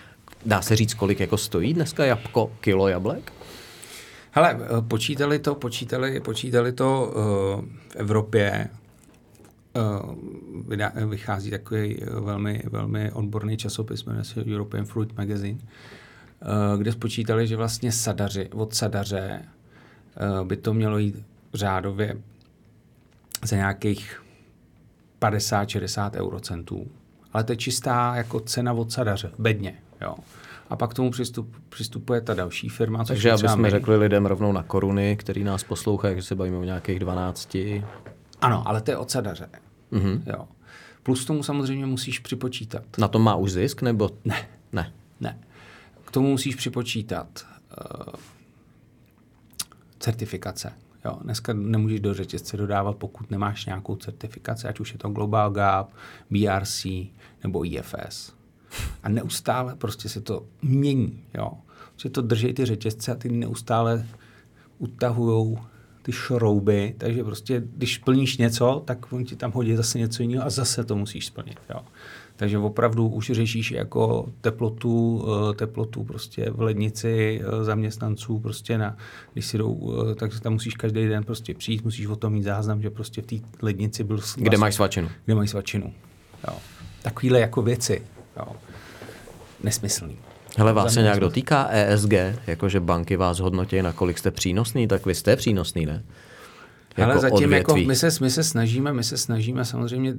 Dá 0.47 0.63
se 0.63 0.77
říct, 0.77 0.95
kolik 0.95 1.21
jako 1.21 1.37
stojí 1.37 1.75
dneska 1.75 2.05
jabko, 2.05 2.53
kilo 2.61 2.89
jablek? 2.89 3.33
Hele, 4.31 4.59
eh, 4.61 4.83
počítali 4.89 5.39
to, 5.39 5.55
počítali, 5.55 6.21
počítali 6.21 6.73
to 6.73 7.13
uh, 7.15 7.65
v 7.89 7.97
Evropě, 7.97 8.69
vychází 11.07 11.51
takový 11.51 12.01
velmi, 12.21 12.63
velmi 12.71 13.13
odborný 13.13 13.57
časopis, 13.57 14.05
jmenuje 14.05 14.25
se 14.25 14.45
European 14.45 14.85
Fruit 14.85 15.19
Magazine, 15.19 15.59
uh, 15.59 16.81
kde 16.81 16.93
spočítali, 16.93 17.47
že 17.47 17.57
vlastně 17.57 17.93
sadaři, 17.93 18.49
od 18.53 18.75
sadaře 18.75 19.43
uh, 20.41 20.47
by 20.47 20.57
to 20.57 20.75
mělo 20.75 20.99
jít 20.99 21.23
řádově 21.55 22.17
za 23.45 23.57
nějakých 23.57 24.23
50-60 25.21 26.11
eurocentů. 26.15 26.87
Ale 27.33 27.45
to 27.45 27.53
je 27.53 27.57
čistá 27.57 28.13
jako 28.17 28.41
cena 28.41 28.73
od 28.73 28.93
sadaře, 28.93 29.31
bedně. 29.39 29.75
Jo. 30.01 30.15
A 30.71 30.77
pak 30.77 30.91
k 30.91 30.95
tomu 30.95 31.11
přistup, 31.11 31.57
přistupuje 31.69 32.21
ta 32.21 32.35
další 32.35 32.69
firma. 32.69 33.05
Takže 33.05 33.33
aby 33.33 33.49
jsme 33.49 33.63
my. 33.63 33.71
řekli 33.71 33.97
lidem 33.97 34.27
rovnou 34.27 34.53
na 34.53 34.63
koruny, 34.63 35.17
který 35.17 35.45
nás 35.45 35.65
poslouchají, 35.65 36.17
že 36.17 36.23
se 36.23 36.35
bavíme 36.35 36.57
o 36.57 36.65
nějakých 36.65 36.99
12. 36.99 37.57
Ano, 38.41 38.69
ale 38.69 38.81
to 38.81 38.91
je 38.91 38.97
od 38.97 39.11
sadaře. 39.11 39.49
Mm-hmm. 39.93 40.23
Jo. 40.27 40.49
Plus 41.03 41.25
tomu 41.25 41.43
samozřejmě 41.43 41.87
musíš 41.87 42.19
připočítat. 42.19 42.83
Na 42.99 43.09
tom 43.09 43.23
má 43.23 43.35
už 43.35 43.53
zisk, 43.53 43.83
nebo? 43.83 44.11
Ne. 44.25 44.49
Ne. 44.73 44.93
Ne. 45.21 45.39
K 46.05 46.11
tomu 46.11 46.31
musíš 46.31 46.55
připočítat 46.55 47.47
uh, 47.81 48.15
certifikace. 49.99 50.73
Jo, 51.05 51.19
dneska 51.23 51.53
nemůžeš 51.53 52.01
do 52.01 52.15
řetězce 52.15 52.57
dodávat, 52.57 52.97
pokud 52.97 53.31
nemáš 53.31 53.67
nějakou 53.67 53.97
certifikaci, 53.97 54.69
ať 54.69 54.81
už 54.81 54.93
je 54.93 54.99
to 54.99 55.09
Global 55.09 55.51
Gap, 55.51 55.91
BRC 56.31 56.87
nebo 57.43 57.65
IFS. 57.67 58.33
A 59.03 59.09
neustále 59.09 59.77
prostě 59.77 60.09
se 60.09 60.21
to 60.21 60.47
mění. 60.63 61.25
Jo. 61.35 61.53
Že 61.97 62.11
to 62.11 62.23
drží 62.23 62.53
ty 62.53 62.65
řetězce 62.65 63.13
a 63.13 63.15
ty 63.15 63.29
neustále 63.29 64.07
utahují 64.79 65.59
ty 66.03 66.13
šrouby, 66.13 66.95
takže 66.99 67.25
prostě, 67.25 67.63
když 67.77 67.99
plníš 67.99 68.37
něco, 68.37 68.83
tak 68.85 69.13
on 69.13 69.25
ti 69.25 69.37
tam 69.37 69.53
hodí 69.53 69.77
zase 69.77 69.99
něco 69.99 70.23
jiného 70.23 70.47
a 70.47 70.51
zase 70.51 70.85
to 70.85 70.97
musíš 70.97 71.27
splnit. 71.27 71.59
Jo. 71.71 71.81
Takže 72.37 72.59
opravdu 72.59 73.09
už 73.09 73.31
řešíš 73.35 73.71
jako 73.71 74.29
teplotu, 74.41 75.25
eh, 75.51 75.55
teplotu 75.55 76.05
prostě 76.05 76.51
v 76.51 76.61
lednici 76.61 77.41
eh, 77.43 77.65
zaměstnanců 77.65 78.39
prostě 78.39 78.79
na, 78.79 78.97
když 79.33 79.47
si 79.47 79.59
jdou, 79.59 79.95
eh, 80.11 80.15
tak 80.15 80.41
tam 80.41 80.53
musíš 80.53 80.75
každý 80.75 81.09
den 81.09 81.25
prostě 81.25 81.55
přijít, 81.55 81.85
musíš 81.85 82.07
o 82.07 82.17
tom 82.17 82.33
mít 82.33 82.43
záznam, 82.43 82.83
že 82.83 82.91
prostě 82.91 83.23
v 83.23 83.27
té 83.27 83.37
lednici 83.63 84.05
byl 84.05 84.17
vlastně, 84.17 84.45
Kde 84.45 84.59
máš 84.59 84.75
svačinu. 84.75 85.09
Kde 85.25 85.35
máš 85.35 85.51
svačinu. 85.51 85.93
Jo. 86.49 86.57
Takovýhle 87.03 87.41
jako 87.41 87.63
věci. 87.63 88.03
Jo. 88.37 88.53
Nesmyslný. 89.63 90.17
Hele, 90.59 90.73
vás 90.73 90.95
se 90.95 91.03
nějak 91.03 91.21
dotýká 91.21 91.69
ESG, 91.71 92.13
jakože 92.47 92.81
banky 92.81 93.17
vás 93.17 93.39
hodnotí, 93.39 93.83
na 93.83 93.93
kolik 93.93 94.19
jste 94.19 94.31
přínosný, 94.31 94.89
tak 94.89 95.07
vy 95.07 95.15
jste 95.15 95.37
přínosný, 95.37 95.87
ne? 95.87 96.03
Jako 96.97 97.11
Ale 97.11 97.21
zatím 97.21 97.53
jako 97.53 97.77
my 97.77 97.97
se, 97.97 98.09
my 98.21 98.31
se 98.31 98.45
snažíme, 98.45 98.93
my 98.93 99.05
se 99.05 99.19
snažíme 99.19 99.65
samozřejmě 99.65 100.13
uh, 100.13 100.19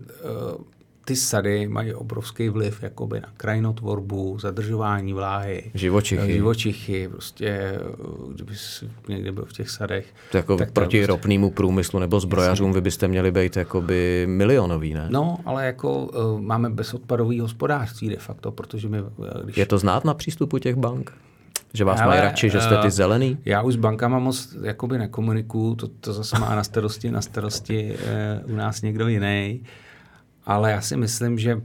ty 1.05 1.15
sady 1.15 1.67
mají 1.67 1.93
obrovský 1.93 2.49
vliv 2.49 2.83
jakoby 2.83 3.19
na 3.19 3.27
krajinotvorbu, 3.37 4.39
zadržování 4.39 5.13
vláhy. 5.13 5.71
Živočichy. 5.73 6.33
Živočichy, 6.33 7.07
prostě, 7.07 7.79
kdyby 8.33 8.53
někde 9.07 9.31
byl 9.31 9.45
v 9.45 9.53
těch 9.53 9.69
sadech. 9.69 10.05
To 10.31 10.37
jako 10.37 10.57
tak 10.57 10.71
proti 10.71 10.97
prostě... 10.97 11.07
ropnému 11.07 11.51
průmyslu 11.51 11.99
nebo 11.99 12.19
zbrojařům 12.19 12.73
vy 12.73 12.81
byste 12.81 13.07
měli 13.07 13.31
být 13.31 13.57
jakoby 13.57 14.25
milionový, 14.29 14.93
ne? 14.93 15.07
No, 15.09 15.37
ale 15.45 15.65
jako 15.65 16.05
uh, 16.05 16.41
máme 16.41 16.69
bezodpadový 16.69 17.39
hospodářství 17.39 18.09
de 18.09 18.17
facto, 18.17 18.51
protože 18.51 18.89
my... 18.89 18.97
Když... 19.43 19.57
Je 19.57 19.65
to 19.65 19.77
znát 19.77 20.05
na 20.05 20.13
přístupu 20.13 20.57
těch 20.57 20.75
bank? 20.75 21.13
Že 21.73 21.83
vás 21.83 21.99
ale, 21.99 22.07
mají 22.07 22.21
radši, 22.21 22.49
že 22.49 22.61
jste 22.61 22.77
ty 22.77 22.87
eh, 22.87 22.91
zelený? 22.91 23.37
Já 23.45 23.61
už 23.61 23.73
s 23.73 23.77
bankama 23.77 24.19
moc 24.19 24.55
jakoby 24.63 24.97
nekomunikuju, 24.97 25.75
to, 25.75 25.87
to 25.87 26.13
zase 26.13 26.39
má 26.39 26.55
na 26.55 26.63
starosti, 26.63 27.11
na 27.11 27.21
starosti 27.21 27.95
uh, 28.45 28.53
u 28.53 28.55
nás 28.55 28.81
někdo 28.81 29.07
jiný. 29.07 29.63
Ale 30.45 30.71
já 30.71 30.81
si 30.81 30.97
myslím, 30.97 31.39
že 31.39 31.61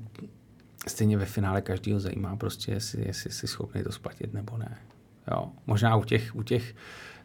stejně 0.86 1.16
ve 1.16 1.24
finále 1.24 1.60
každýho 1.60 2.00
zajímá 2.00 2.36
prostě, 2.36 2.72
jestli, 2.72 3.06
jestli 3.06 3.30
jsi 3.30 3.46
schopný 3.46 3.82
to 3.82 3.92
splatit 3.92 4.34
nebo 4.34 4.56
ne. 4.56 4.76
Jo. 5.30 5.50
Možná 5.66 5.96
u 5.96 6.04
těch, 6.04 6.34
u 6.34 6.42
těch 6.42 6.74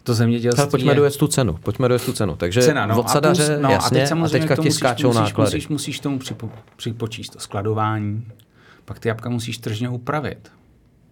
to 0.03 0.13
zemědělství 0.13 0.61
Ale 0.61 0.71
pojďme 0.71 0.91
je... 0.91 0.95
dojet 0.95 1.17
tu 1.17 1.27
cenu, 1.27 1.53
pojďme 1.53 1.87
dojet 1.87 2.05
tu 2.05 2.13
cenu. 2.13 2.35
Takže 2.35 2.61
Cena, 2.61 2.85
no, 2.85 2.99
od 2.99 3.09
sadaře, 3.09 3.59
no, 3.61 3.69
jasně, 3.69 4.03
a, 4.03 4.07
teď 4.07 4.23
a 4.23 4.29
teďka 4.29 4.55
ti 4.55 4.71
skáčou 4.71 5.07
musíš, 5.07 5.21
náklady. 5.21 5.47
Musíš, 5.47 5.67
musíš 5.67 5.99
tomu 5.99 6.19
připo, 6.19 6.51
připočíst 6.75 7.33
to 7.33 7.39
skladování, 7.39 8.27
pak 8.85 8.99
ty 8.99 9.07
jabka 9.07 9.29
musíš 9.29 9.57
tržně 9.57 9.89
upravit. 9.89 10.51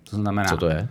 To 0.10 0.16
znamená... 0.16 0.50
Co 0.50 0.58
to 0.58 0.70
je? 0.70 0.88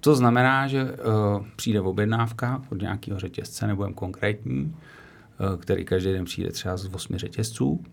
To 0.00 0.16
znamená, 0.16 0.68
že 0.68 0.84
uh, 0.84 1.46
přijde 1.56 1.80
objednávka 1.80 2.62
od 2.72 2.82
nějakého 2.82 3.20
řetězce, 3.20 3.66
nebudem 3.66 3.94
konkrétní, 3.94 4.64
uh, 4.64 5.60
který 5.60 5.84
každý 5.84 6.12
den 6.12 6.24
přijde 6.24 6.50
třeba 6.50 6.76
z 6.76 6.94
osmi 6.94 7.18
řetězců 7.18 7.84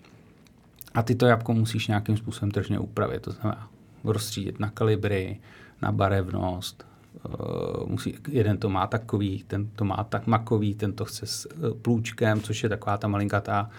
a 0.94 1.04
ty 1.04 1.16
to 1.16 1.26
jabko 1.26 1.54
musíš 1.54 1.88
nějakým 1.88 2.18
způsobem 2.18 2.52
tržně 2.52 2.80
upravit. 2.80 3.22
To 3.22 3.32
znamená 3.32 3.68
rozstřídit 4.04 4.60
na 4.60 4.70
kalibry, 4.70 5.40
na 5.82 5.92
barevnost. 5.92 6.86
Uh, 7.30 7.90
musí, 7.90 8.18
jeden 8.28 8.58
to 8.58 8.70
má 8.70 8.88
takový, 8.88 9.44
ten 9.48 9.68
to 9.68 9.86
má 9.86 10.04
tak 10.10 10.28
makový, 10.28 10.76
ten 10.76 10.94
to 10.94 11.06
chce 11.06 11.26
s 11.26 11.46
uh, 11.46 11.74
plůčkem, 11.74 12.42
což 12.42 12.64
je 12.64 12.70
taková 12.70 12.98
ta 12.98 13.08
malinkatá, 13.08 13.70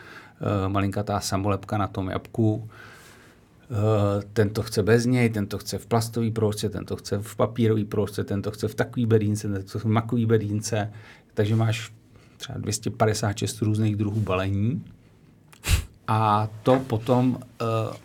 uh, 0.41 0.73
malinkatá 0.73 1.21
samolepka 1.21 1.79
na 1.79 1.87
tom 1.87 2.11
jabku. 2.11 2.69
Ten 4.33 4.51
to 4.51 4.63
chce 4.63 4.83
bez 4.83 5.07
něj, 5.07 5.31
ten 5.31 5.47
to 5.47 5.59
chce 5.59 5.79
v 5.79 5.87
plastové 5.87 6.31
proužce, 6.31 6.69
ten 6.69 6.85
to 6.85 6.97
chce 6.97 7.19
v 7.19 7.37
papírové 7.37 7.85
proužce, 7.85 8.25
ten 8.25 8.43
to 8.43 8.51
chce 8.51 8.69
v 8.69 8.75
takový 8.75 9.07
bedínce, 9.07 9.49
ten 9.49 9.63
to 9.63 9.69
chce 9.69 9.79
v 9.79 9.85
makový 9.85 10.27
bedínce. 10.27 10.93
Takže 11.35 11.57
máš 11.57 11.93
třeba 12.37 12.59
256 12.59 13.63
různých 13.63 13.97
druhů 13.97 14.21
balení 14.21 14.85
a 16.13 16.49
to 16.63 16.79
potom... 16.79 17.39
Uh, 17.61 17.97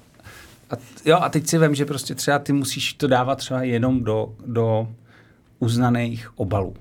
a, 0.69 0.75
jo, 1.05 1.17
a 1.21 1.29
teď 1.29 1.47
si 1.47 1.57
vím, 1.57 1.75
že 1.75 1.85
prostě 1.85 2.15
třeba 2.15 2.39
ty 2.39 2.53
musíš 2.53 2.93
to 2.93 3.07
dávat 3.07 3.35
třeba 3.35 3.63
jenom 3.63 4.03
do, 4.03 4.35
do 4.45 4.87
uznaných 5.59 6.39
obalů. 6.39 6.73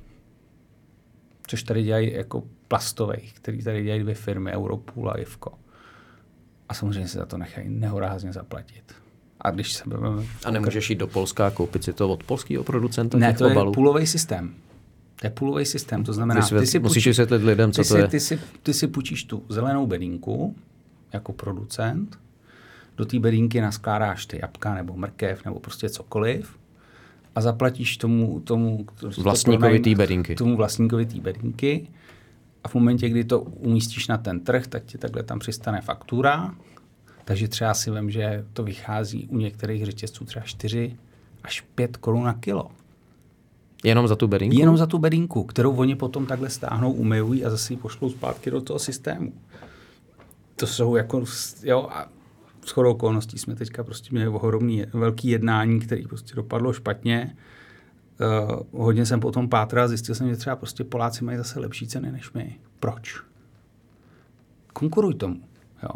Což 1.47 1.63
tady 1.63 1.83
dělají 1.83 2.13
jako 2.13 2.43
plastových, 2.69 3.35
který 3.35 3.63
tady 3.63 3.83
dělají 3.83 4.03
dvě 4.03 4.15
firmy, 4.15 4.53
Europool 4.53 5.11
a 5.11 5.19
Ivko. 5.19 5.53
A 6.69 6.75
samozřejmě 6.75 7.09
se 7.09 7.19
za 7.19 7.27
to 7.27 7.39
nechají 7.39 7.69
nehorázně 7.69 8.33
zaplatit. 8.33 8.95
A 9.41 9.51
když 9.51 9.73
se 9.73 9.85
A 10.45 10.51
nemůžeš 10.51 10.91
jít 10.91 10.99
do 10.99 11.07
Polska 11.07 11.47
a 11.47 11.51
koupit 11.51 11.85
si 11.85 11.93
to 11.93 12.09
od 12.09 12.25
polského 12.25 12.65
producenta 12.65 13.19
Ne, 13.19 13.35
to 13.35 13.47
obalů? 13.47 13.71
je 13.71 13.75
půlový 13.75 14.07
systém. 14.07 14.55
To 15.21 15.27
je 15.27 15.31
půlový 15.31 15.65
systém, 15.65 16.05
to 16.05 16.13
znamená, 16.13 16.41
Vysvět, 16.41 16.61
ty 16.61 16.67
si 16.67 16.79
musíš 16.79 17.07
vysvětlit 17.07 17.43
lidem, 17.43 17.73
co 17.73 17.83
ty 17.83 17.89
to 17.89 17.95
si, 17.95 18.01
je. 18.01 18.09
Ty 18.09 18.21
si, 18.21 18.41
ty 18.63 18.75
si 18.75 18.87
půjčíš 18.87 19.25
tu 19.25 19.43
zelenou 19.49 19.87
bedínku, 19.87 20.57
jako 21.13 21.33
producent, 21.33 22.19
do 22.97 23.07
té 23.07 23.19
bedínky 23.19 23.61
naskládáš 23.61 24.27
ty 24.27 24.39
jabka 24.43 24.75
nebo 24.75 24.97
mrkev 24.97 25.45
nebo 25.45 25.61
prostě 25.61 25.89
cokoliv 25.89 26.59
a 27.35 27.41
zaplatíš 27.41 27.97
tomu, 27.97 28.41
tomu 28.41 28.87
vlastníkovi 29.19 29.81
té 29.81 29.95
bedínky. 29.95 30.35
Tomu 30.35 30.57
vlastníkovi 30.57 31.07
té 31.07 31.21
bedínky 31.21 31.89
a 32.65 32.69
v 32.69 32.75
momentě, 32.75 33.09
kdy 33.09 33.25
to 33.25 33.41
umístíš 33.41 34.09
na 34.09 34.19
ten 34.19 34.41
trh, 34.41 34.67
tak 34.67 34.85
ti 34.85 34.99
takhle 34.99 35.23
tam 35.23 35.39
přistane 35.39 35.81
faktura. 35.81 36.55
Takže 37.25 37.49
třeba 37.49 37.75
si 37.75 37.91
vím, 37.91 38.11
že 38.11 38.45
to 38.53 38.65
vychází 38.65 39.29
u 39.29 39.39
některých 39.39 39.87
řetězců 39.87 40.25
třeba 40.25 40.45
4 40.45 40.97
až 41.45 41.61
5 41.61 41.97
korun 41.97 42.25
na 42.25 42.35
kilo. 42.35 42.71
Jenom 43.85 44.09
za 44.09 44.17
tu 44.17 44.27
bedinku? 44.27 44.59
Jenom 44.59 44.77
za 44.77 44.87
tu 44.87 44.99
bedinku, 44.99 45.45
kterou 45.45 45.77
oni 45.77 45.95
potom 45.95 46.27
takhle 46.27 46.51
stáhnou, 46.51 46.93
umyjí 46.93 47.45
a 47.45 47.51
zase 47.51 47.73
ji 47.73 47.77
pošlou 47.77 48.11
zpátky 48.11 48.51
do 48.51 48.61
toho 48.61 48.79
systému. 48.79 49.33
To 50.57 50.67
jsou 50.67 50.97
jako, 50.97 51.25
jo, 51.63 51.89
a 51.91 52.09
s 52.65 52.71
chodou 52.71 52.91
okolností 52.91 53.39
jsme 53.39 53.55
teďka 53.55 53.85
prostě 53.85 54.09
měli 54.13 54.29
ohromný 54.29 54.85
velký 54.93 55.29
jednání, 55.29 55.81
který 55.81 56.07
prostě 56.07 56.35
dopadlo 56.35 56.73
špatně. 56.73 57.37
Uh, 58.73 58.83
hodně 58.83 59.07
jsem 59.07 59.21
potom 59.21 59.49
pátral 59.49 59.85
a 59.85 59.89
zjistil 59.89 60.15
jsem, 60.15 60.29
že 60.29 60.37
třeba 60.37 60.57
prostě 60.57 60.85
Poláci 60.85 61.25
mají 61.25 61.39
zase 61.39 61.61
lepší 61.61 61.87
ceny 61.87 62.13
než 62.13 62.33
my. 62.33 62.59
Proč? 62.81 63.23
Konkuruj 64.73 65.15
tomu. 65.15 65.41
Jo. 65.83 65.91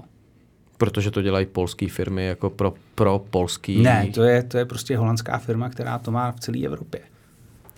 Protože 0.77 1.11
to 1.11 1.23
dělají 1.23 1.47
polské 1.47 1.89
firmy 1.89 2.27
jako 2.27 2.51
pro, 2.51 2.75
pro 2.95 3.19
polský... 3.31 3.83
Ne, 3.83 4.11
to 4.15 4.23
je, 4.23 4.43
to 4.43 4.59
je 4.59 4.65
prostě 4.65 4.97
holandská 4.97 5.39
firma, 5.39 5.69
která 5.69 5.99
to 5.99 6.11
má 6.11 6.33
v 6.33 6.41
celé 6.41 6.65
Evropě. 6.65 7.01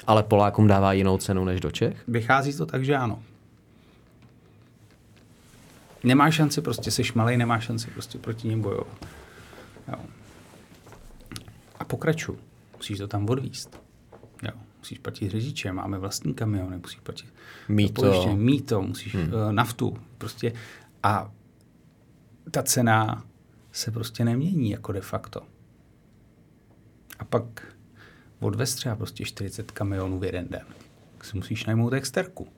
Ale 0.06 0.22
Polákům 0.22 0.66
dává 0.66 0.92
jinou 0.92 1.18
cenu 1.18 1.44
než 1.44 1.60
do 1.60 1.70
Čech? 1.70 2.04
Vychází 2.08 2.56
to 2.56 2.66
tak, 2.66 2.84
že 2.84 2.96
ano. 2.96 3.22
Nemá 6.04 6.30
šanci 6.30 6.60
prostě, 6.60 6.90
se 6.90 7.04
šmalej, 7.04 7.36
nemá 7.36 7.60
šanci 7.60 7.90
prostě 7.90 8.18
proti 8.18 8.48
ním 8.48 8.60
bojovat. 8.60 9.06
Jo. 9.88 9.98
A 11.78 11.84
pokračuj. 11.84 12.36
Musíš 12.76 12.98
to 12.98 13.08
tam 13.08 13.30
odvíst. 13.30 13.82
Jo. 14.42 14.50
Musíš 14.78 14.98
platit 14.98 15.30
řidiče, 15.30 15.72
máme 15.72 15.98
vlastní 15.98 16.34
kamiony, 16.34 16.76
musíš 16.76 17.00
platit 17.00 17.34
míto, 17.68 18.36
míto 18.36 18.82
musíš 18.82 19.14
hmm. 19.14 19.32
uh, 19.32 19.52
naftu. 19.52 19.96
Prostě. 20.18 20.52
A 21.02 21.32
ta 22.50 22.62
cena 22.62 23.24
se 23.72 23.90
prostě 23.90 24.24
nemění 24.24 24.70
jako 24.70 24.92
de 24.92 25.00
facto. 25.00 25.40
A 27.18 27.24
pak 27.24 27.66
odvez 28.40 28.74
třeba 28.74 28.96
prostě 28.96 29.24
40 29.24 29.70
kamionů 29.70 30.18
v 30.18 30.24
jeden 30.24 30.48
den. 30.48 30.66
Tak 31.12 31.24
si 31.24 31.36
musíš 31.36 31.66
najmout 31.66 31.92
exterku. 31.92 32.48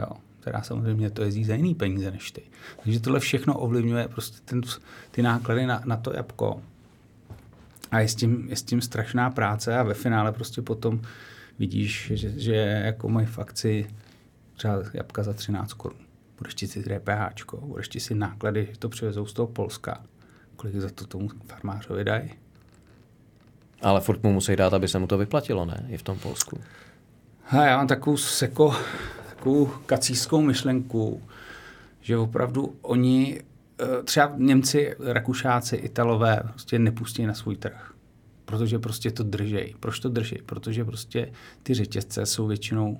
Jo 0.00 0.16
která 0.40 0.62
samozřejmě 0.62 1.10
to 1.10 1.22
jezdí 1.22 1.44
za 1.44 1.54
jiný 1.54 1.74
peníze 1.74 2.10
než 2.10 2.30
ty. 2.30 2.42
Takže 2.84 3.00
tohle 3.00 3.20
všechno 3.20 3.58
ovlivňuje 3.58 4.08
prostě 4.08 4.38
ten, 4.44 4.60
ty 5.10 5.22
náklady 5.22 5.66
na, 5.66 5.82
na 5.84 5.96
to 5.96 6.12
jabko. 6.12 6.62
A 7.90 8.00
je 8.00 8.08
s, 8.08 8.14
tím, 8.14 8.46
je 8.48 8.56
s 8.56 8.62
tím 8.62 8.80
strašná 8.80 9.30
práce 9.30 9.78
a 9.78 9.82
ve 9.82 9.94
finále 9.94 10.32
prostě 10.32 10.62
potom 10.62 11.00
vidíš, 11.58 12.12
že, 12.14 12.40
že 12.40 12.54
jako 12.84 13.08
mají 13.08 13.26
fakci 13.26 13.86
třeba 14.54 14.82
jabka 14.94 15.22
za 15.22 15.32
13 15.32 15.72
korun. 15.72 15.98
Budeš 16.38 16.54
ti 16.54 16.66
si 16.66 16.82
DPH, 16.82 17.54
budeš 17.60 17.88
ti 17.88 18.00
si 18.00 18.14
náklady, 18.14 18.68
že 18.70 18.78
to 18.78 18.88
přivezou 18.88 19.26
z 19.26 19.32
toho 19.32 19.46
Polska. 19.46 20.00
Kolik 20.56 20.76
za 20.76 20.90
to 20.90 21.06
tomu 21.06 21.28
farmářovi 21.46 22.04
dají? 22.04 22.30
Ale 23.82 24.00
furt 24.00 24.22
mu 24.22 24.32
musí 24.32 24.56
dát, 24.56 24.74
aby 24.74 24.88
se 24.88 24.98
mu 24.98 25.06
to 25.06 25.18
vyplatilo, 25.18 25.64
ne? 25.64 25.86
I 25.88 25.96
v 25.96 26.02
tom 26.02 26.18
Polsku. 26.18 26.60
A 27.50 27.64
já 27.64 27.76
mám 27.76 27.86
takovou 27.86 28.16
seko, 28.16 28.76
takovou 29.40 29.66
kacískou 29.86 30.42
myšlenku, 30.42 31.22
že 32.00 32.16
opravdu 32.16 32.76
oni, 32.82 33.40
eh, 33.80 34.02
třeba 34.02 34.32
Němci, 34.36 34.96
Rakušáci, 35.00 35.76
Italové 35.76 36.42
prostě 36.52 36.78
nepustí 36.78 37.26
na 37.26 37.34
svůj 37.34 37.56
trh. 37.56 37.92
Protože 38.44 38.78
prostě 38.78 39.10
to 39.10 39.22
držej. 39.22 39.74
Proč 39.80 40.00
to 40.00 40.08
drží? 40.08 40.36
Protože 40.46 40.84
prostě 40.84 41.32
ty 41.62 41.74
řetězce 41.74 42.26
jsou 42.26 42.46
většinou 42.46 42.98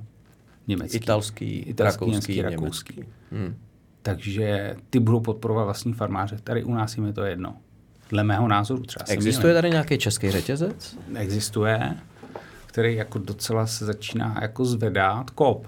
německý. 0.66 0.96
Italský, 0.96 1.58
italský 1.58 2.04
rakouský, 2.04 2.32
německý, 2.32 2.42
rakouský. 2.42 3.04
Hmm. 3.30 3.54
Takže 4.02 4.76
ty 4.90 4.98
budou 4.98 5.20
podporovat 5.20 5.64
vlastní 5.64 5.92
farmáře. 5.92 6.38
Tady 6.44 6.64
u 6.64 6.74
nás 6.74 6.96
jim 6.96 7.06
je 7.06 7.12
to 7.12 7.22
jedno. 7.22 7.56
Dle 8.10 8.24
mého 8.24 8.48
názoru 8.48 8.82
třeba. 8.82 9.04
Existuje 9.08 9.54
tady 9.54 9.70
nějaký 9.70 9.98
český 9.98 10.30
řetězec? 10.30 10.96
Existuje, 11.14 11.96
který 12.66 12.94
jako 12.94 13.18
docela 13.18 13.66
se 13.66 13.84
začíná 13.84 14.38
jako 14.42 14.64
zvedat. 14.64 15.30
Kop. 15.30 15.66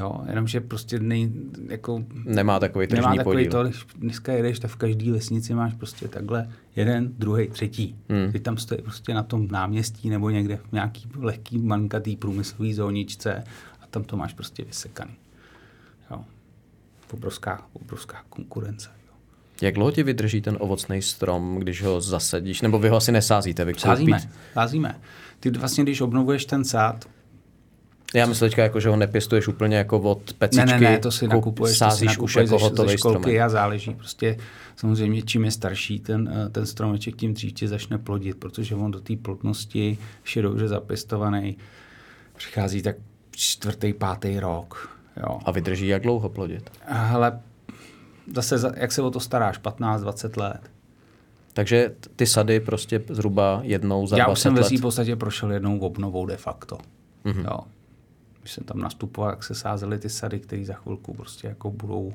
Jo, 0.00 0.20
jenomže 0.28 0.60
prostě 0.60 0.98
nej, 0.98 1.32
jako, 1.68 2.04
nemá 2.24 2.60
takový 2.60 2.86
tržní 2.86 3.02
nemá 3.02 3.16
takový 3.16 3.36
podíl. 3.36 3.50
To, 3.50 3.64
když 3.64 3.86
dneska 3.96 4.32
jedeš, 4.32 4.58
tak 4.58 4.70
v 4.70 4.76
každé 4.76 5.12
vesnici 5.12 5.54
máš 5.54 5.74
prostě 5.74 6.08
takhle 6.08 6.50
jeden, 6.76 7.12
druhý, 7.18 7.48
třetí. 7.48 7.96
Hmm. 8.08 8.32
Ty 8.32 8.40
tam 8.40 8.56
stojí 8.56 8.82
prostě 8.82 9.14
na 9.14 9.22
tom 9.22 9.48
náměstí 9.50 10.10
nebo 10.10 10.30
někde 10.30 10.56
v 10.56 10.72
nějaký 10.72 11.08
lehký, 11.18 11.58
mankatý 11.58 12.16
průmyslový 12.16 12.74
zóničce 12.74 13.44
a 13.80 13.86
tam 13.86 14.04
to 14.04 14.16
máš 14.16 14.34
prostě 14.34 14.64
vysekaný. 14.64 15.12
Jo. 16.10 16.24
Obrovská, 17.12 17.66
obrovská 17.72 18.22
konkurence. 18.28 18.90
Jo. 19.06 19.14
Jak 19.62 19.74
dlouho 19.74 19.90
ti 19.90 20.02
vydrží 20.02 20.40
ten 20.40 20.56
ovocný 20.60 21.02
strom, 21.02 21.56
když 21.58 21.82
ho 21.82 22.00
zasadíš? 22.00 22.62
Nebo 22.62 22.78
vy 22.78 22.88
ho 22.88 22.96
asi 22.96 23.12
nesázíte? 23.12 23.64
Vy 23.64 23.74
sázíme, 23.74 24.20
sázíme. 24.52 25.00
Ty 25.40 25.50
vlastně, 25.50 25.84
když 25.84 26.00
obnovuješ 26.00 26.44
ten 26.44 26.64
sád, 26.64 27.08
já 28.14 28.26
myslím 28.26 28.48
teďka, 28.48 28.62
jako, 28.62 28.80
že 28.80 28.88
ho 28.88 28.96
nepěstuješ 28.96 29.48
úplně 29.48 29.76
jako 29.76 30.00
od 30.00 30.32
pecičky. 30.32 30.66
Ne, 30.66 30.80
ne, 30.80 30.90
ne, 30.90 30.98
to 30.98 31.10
si 31.10 31.28
nakupuješ, 31.28 31.78
sázíš 31.78 32.08
to 32.08 32.12
si 32.12 32.20
už 32.20 32.36
jako 32.36 32.58
hotový 32.58 32.98
školky 32.98 33.40
a 33.40 33.48
záleží. 33.48 33.94
Prostě 33.94 34.36
samozřejmě, 34.76 35.22
čím 35.22 35.44
je 35.44 35.50
starší 35.50 36.00
ten, 36.00 36.44
eh, 36.46 36.48
ten 36.48 36.66
stromeček, 36.66 37.16
tím 37.16 37.34
dřív 37.34 37.52
tě 37.52 37.68
začne 37.68 37.98
plodit, 37.98 38.36
protože 38.36 38.74
on 38.74 38.90
do 38.90 39.00
té 39.00 39.16
plodnosti, 39.16 39.98
když 40.22 40.36
je 40.36 40.42
dobře 40.42 40.68
zapěstovaný, 40.68 41.56
přichází 42.36 42.82
tak 42.82 42.96
čtvrtý, 43.30 43.92
pátý 43.92 44.40
rok. 44.40 44.98
Jo. 45.16 45.38
A 45.44 45.50
vydrží 45.50 45.86
jak 45.86 46.02
dlouho 46.02 46.28
plodit? 46.28 46.70
Ale 47.12 47.40
zase, 48.34 48.72
jak 48.76 48.92
se 48.92 49.02
o 49.02 49.10
to 49.10 49.20
staráš, 49.20 49.60
15-20 49.60 50.36
let. 50.36 50.60
Takže 51.52 51.94
ty 52.16 52.26
sady 52.26 52.60
prostě 52.60 53.02
zhruba 53.08 53.60
jednou 53.64 54.06
za 54.06 54.16
Já 54.16 54.24
20 54.24 54.32
už 54.32 54.42
jsem 54.42 54.54
let. 54.54 54.70
ve 54.70 54.78
v 54.78 54.80
podstatě 54.80 55.16
prošel 55.16 55.52
jednou 55.52 55.78
obnovou 55.78 56.26
de 56.26 56.36
facto. 56.36 56.78
Mm-hmm. 57.24 57.44
Jo 57.44 57.58
když 58.42 58.52
jsem 58.52 58.64
tam 58.64 58.78
nastupoval, 58.80 59.30
jak 59.30 59.44
se 59.44 59.54
sázely 59.54 59.98
ty 59.98 60.08
sady, 60.08 60.40
které 60.40 60.64
za 60.64 60.74
chvilku 60.74 61.14
prostě 61.14 61.46
jako 61.48 61.70
budou, 61.70 62.12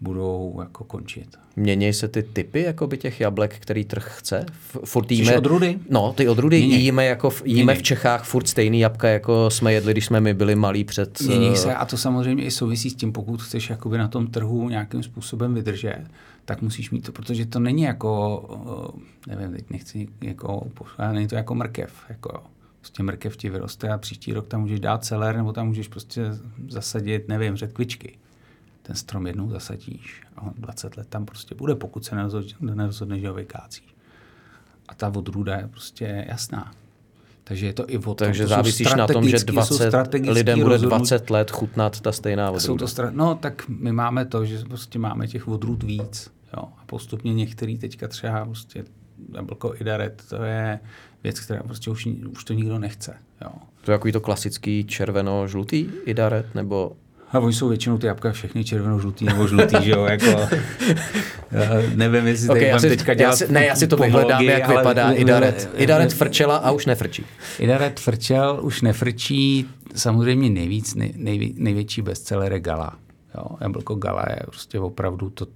budou 0.00 0.58
jako 0.60 0.84
končit. 0.84 1.38
Mění 1.56 1.92
se 1.92 2.08
ty 2.08 2.22
typy 2.22 2.62
jakoby 2.62 2.98
těch 2.98 3.20
jablek, 3.20 3.58
který 3.58 3.84
trh 3.84 4.12
chce? 4.18 4.46
Furt 4.84 5.10
jíme, 5.10 5.38
odrudy? 5.38 5.78
No, 5.90 6.12
ty 6.12 6.28
odrudy 6.28 6.58
Mění. 6.58 6.84
jíme, 6.84 7.06
jako 7.06 7.30
v, 7.30 7.42
jíme 7.44 7.74
v 7.74 7.82
Čechách 7.82 8.24
furt 8.24 8.48
stejný 8.48 8.80
jabka, 8.80 9.08
jako 9.08 9.50
jsme 9.50 9.72
jedli, 9.72 9.92
když 9.92 10.06
jsme 10.06 10.20
my 10.20 10.34
byli 10.34 10.54
malí 10.54 10.84
před... 10.84 11.20
Mění 11.20 11.56
se 11.56 11.74
a 11.74 11.84
to 11.84 11.96
samozřejmě 11.96 12.44
i 12.44 12.50
souvisí 12.50 12.90
s 12.90 12.94
tím, 12.94 13.12
pokud 13.12 13.42
chceš 13.42 13.70
jakoby 13.70 13.98
na 13.98 14.08
tom 14.08 14.26
trhu 14.26 14.68
nějakým 14.68 15.02
způsobem 15.02 15.54
vydržet, 15.54 16.04
tak 16.44 16.62
musíš 16.62 16.90
mít 16.90 17.04
to, 17.04 17.12
protože 17.12 17.46
to 17.46 17.60
není 17.60 17.82
jako, 17.82 18.44
eh, 19.26 19.34
nevím, 19.34 19.56
teď 19.56 19.64
nechci 19.70 20.08
jako, 20.20 20.66
není 21.12 21.28
to 21.28 21.34
jako 21.34 21.54
mrkev, 21.54 21.92
jako 22.08 22.42
prostě 22.80 23.02
mrkev 23.02 23.36
ti 23.36 23.50
vyroste 23.50 23.88
a 23.88 23.98
příští 23.98 24.32
rok 24.32 24.48
tam 24.48 24.60
můžeš 24.60 24.80
dát 24.80 25.04
celer 25.04 25.36
nebo 25.36 25.52
tam 25.52 25.66
můžeš 25.66 25.88
prostě 25.88 26.30
zasadit, 26.68 27.28
nevím, 27.28 27.56
řetkvičky. 27.56 28.18
Ten 28.82 28.96
strom 28.96 29.26
jednou 29.26 29.50
zasadíš 29.50 30.22
a 30.36 30.42
on 30.42 30.52
20 30.56 30.96
let 30.96 31.06
tam 31.08 31.26
prostě 31.26 31.54
bude, 31.54 31.74
pokud 31.74 32.04
se 32.04 32.16
nerozhodne, 32.60 33.18
že 33.18 33.28
ho 33.28 33.34
vykácí. 33.34 33.82
A 34.88 34.94
ta 34.94 35.08
odrůda 35.08 35.56
je 35.56 35.68
prostě 35.68 36.24
jasná. 36.28 36.72
Takže 37.44 37.66
je 37.66 37.72
to 37.72 37.90
i 37.90 37.98
o 37.98 38.02
tom. 38.02 38.14
Takže 38.14 38.42
to 38.42 38.48
závisíš 38.48 38.94
na 38.94 39.06
tom, 39.06 39.28
že 39.28 39.38
20 39.38 40.14
lidem 40.14 40.60
bude 40.60 40.78
20 40.78 41.30
let 41.30 41.50
chutnat 41.50 42.00
ta 42.00 42.12
stejná 42.12 42.50
odrůda. 42.50 42.60
Jsou 42.60 42.76
to 42.76 42.88
stra... 42.88 43.10
No 43.10 43.34
tak 43.34 43.68
my 43.68 43.92
máme 43.92 44.24
to, 44.24 44.44
že 44.44 44.58
prostě 44.58 44.98
máme 44.98 45.28
těch 45.28 45.48
odrůd 45.48 45.82
víc. 45.82 46.30
Jo? 46.56 46.62
A 46.78 46.84
postupně 46.86 47.34
některý 47.34 47.78
teďka 47.78 48.08
třeba 48.08 48.44
prostě 48.44 48.84
jablko 49.34 49.74
idaret, 49.80 50.24
to 50.28 50.42
je 50.42 50.80
věc, 51.24 51.40
která 51.40 51.62
prostě 51.62 51.90
už, 51.90 52.06
už 52.06 52.44
to 52.44 52.52
nikdo 52.52 52.78
nechce. 52.78 53.16
Jo. 53.44 53.50
To 53.84 53.90
je 53.90 53.98
takový 53.98 54.12
to 54.12 54.20
klasický 54.20 54.84
červeno-žlutý 54.84 55.90
idaret, 56.04 56.54
nebo 56.54 56.92
a 57.32 57.38
oni 57.38 57.52
jsou 57.52 57.68
většinou 57.68 57.98
ty 57.98 58.06
jabka 58.06 58.32
všechny 58.32 58.64
červeno-žlutý 58.64 59.24
nebo 59.24 59.46
žlutý, 59.46 59.76
že 59.82 59.90
jo, 59.90 60.04
jako, 60.04 60.26
nevím, 61.94 62.26
jestli 62.26 62.48
okay, 62.48 62.60
tady 62.60 62.72
mám 62.72 62.80
teďka 62.80 63.14
dělat 63.14 63.30
já 63.30 63.36
si, 63.36 63.52
Ne, 63.52 63.66
já 63.66 63.76
si 63.76 63.86
to 63.86 63.96
vyhledám, 63.96 64.42
jak 64.42 64.64
ale, 64.64 64.76
vypadá 64.76 65.10
Idaret. 65.10 65.70
Idaret 65.76 66.12
frčela 66.12 66.56
a 66.56 66.70
už 66.70 66.86
nefrčí. 66.86 67.24
Idaret 67.58 68.00
frčel, 68.00 68.58
už 68.62 68.82
nefrčí, 68.82 69.66
samozřejmě 69.94 70.50
nejvíc, 70.50 70.94
nej, 70.94 71.12
nej, 71.16 71.54
největší 71.56 72.02
bestseller 72.02 72.52
je 72.52 72.60
Gala. 72.60 72.96
Jo, 73.34 73.44
jablko 73.60 73.94
Gala 73.94 74.24
je 74.30 74.40
prostě 74.46 74.80
opravdu 74.80 75.30
to, 75.30 75.46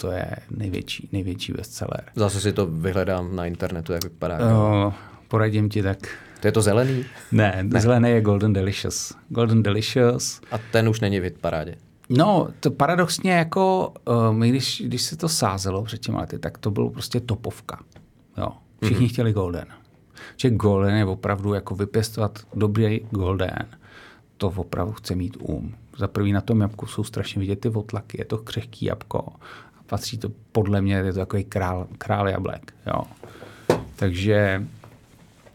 to 0.00 0.10
je 0.10 0.36
největší, 0.50 1.08
největší 1.12 1.52
bestseller. 1.52 2.04
Zase 2.14 2.40
si 2.40 2.52
to 2.52 2.66
vyhledám 2.66 3.36
na 3.36 3.46
internetu, 3.46 3.92
jak 3.92 4.04
vypadá. 4.04 4.38
Uh, 4.38 4.92
poradím 5.28 5.68
ti 5.68 5.82
tak. 5.82 5.98
To 6.40 6.48
je 6.48 6.52
to 6.52 6.62
zelený? 6.62 7.04
Ne, 7.32 7.58
ne. 7.62 7.80
zelený 7.80 8.10
je 8.10 8.20
Golden 8.20 8.52
Delicious. 8.52 9.14
Golden 9.28 9.62
Delicious. 9.62 10.40
A 10.50 10.58
ten 10.72 10.88
už 10.88 11.00
není 11.00 11.20
v 11.20 11.30
parádě. 11.30 11.76
No, 12.08 12.48
to 12.60 12.70
paradoxně 12.70 13.32
jako, 13.32 13.94
uh, 14.08 14.32
my 14.32 14.48
když, 14.48 14.82
když 14.86 15.02
se 15.02 15.16
to 15.16 15.28
sázelo 15.28 15.82
před 15.82 15.98
těmi 15.98 16.18
lety, 16.18 16.38
tak 16.38 16.58
to 16.58 16.70
bylo 16.70 16.90
prostě 16.90 17.20
topovka. 17.20 17.78
Jo. 18.38 18.48
Všichni 18.82 19.06
mm-hmm. 19.06 19.12
chtěli 19.12 19.32
Golden. 19.32 19.66
Že 20.36 20.50
Golden 20.50 20.94
je 20.94 21.04
opravdu 21.04 21.54
jako 21.54 21.74
vypěstovat 21.74 22.38
dobrý 22.54 23.00
Golden. 23.10 23.66
To 24.36 24.48
opravdu 24.56 24.92
chce 24.92 25.14
mít 25.14 25.36
um. 25.40 25.74
Za 25.98 26.08
prvý 26.08 26.32
na 26.32 26.40
tom 26.40 26.60
jabku 26.60 26.86
jsou 26.86 27.04
strašně 27.04 27.40
vidět 27.40 27.60
ty 27.60 27.68
otlaky, 27.68 28.20
je 28.20 28.24
to 28.24 28.38
křehký 28.38 28.86
jabko. 28.86 29.32
Patří 29.90 30.18
to, 30.18 30.28
podle 30.52 30.80
mě, 30.80 30.94
je 30.94 31.12
to 31.12 31.18
takový 31.18 31.44
král, 31.44 31.86
král 31.98 32.28
jablek. 32.28 32.74
Jo. 32.86 33.02
Takže 33.96 34.62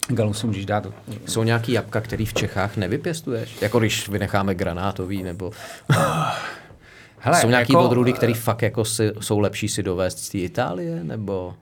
Galu 0.07 0.33
si 0.33 0.47
můžeš 0.47 0.65
dát. 0.65 0.88
Jsou 1.25 1.43
nějaký 1.43 1.71
jabka, 1.71 2.01
který 2.01 2.25
v 2.25 2.33
Čechách 2.33 2.77
nevypěstuješ? 2.77 3.61
Jako 3.61 3.79
když 3.79 4.09
vynecháme 4.09 4.55
granátový 4.55 5.23
nebo... 5.23 5.51
Hele, 7.19 7.41
jsou 7.41 7.49
nějaký 7.49 7.73
jako, 7.73 7.86
odrůdy, 7.86 8.13
které 8.13 8.33
fakt 8.33 8.61
jako 8.61 8.86
si, 8.86 9.11
jsou 9.19 9.39
lepší 9.39 9.69
si 9.69 9.83
dovést 9.83 10.19
z 10.19 10.29
té 10.29 10.38
Itálie, 10.38 11.03
nebo... 11.03 11.55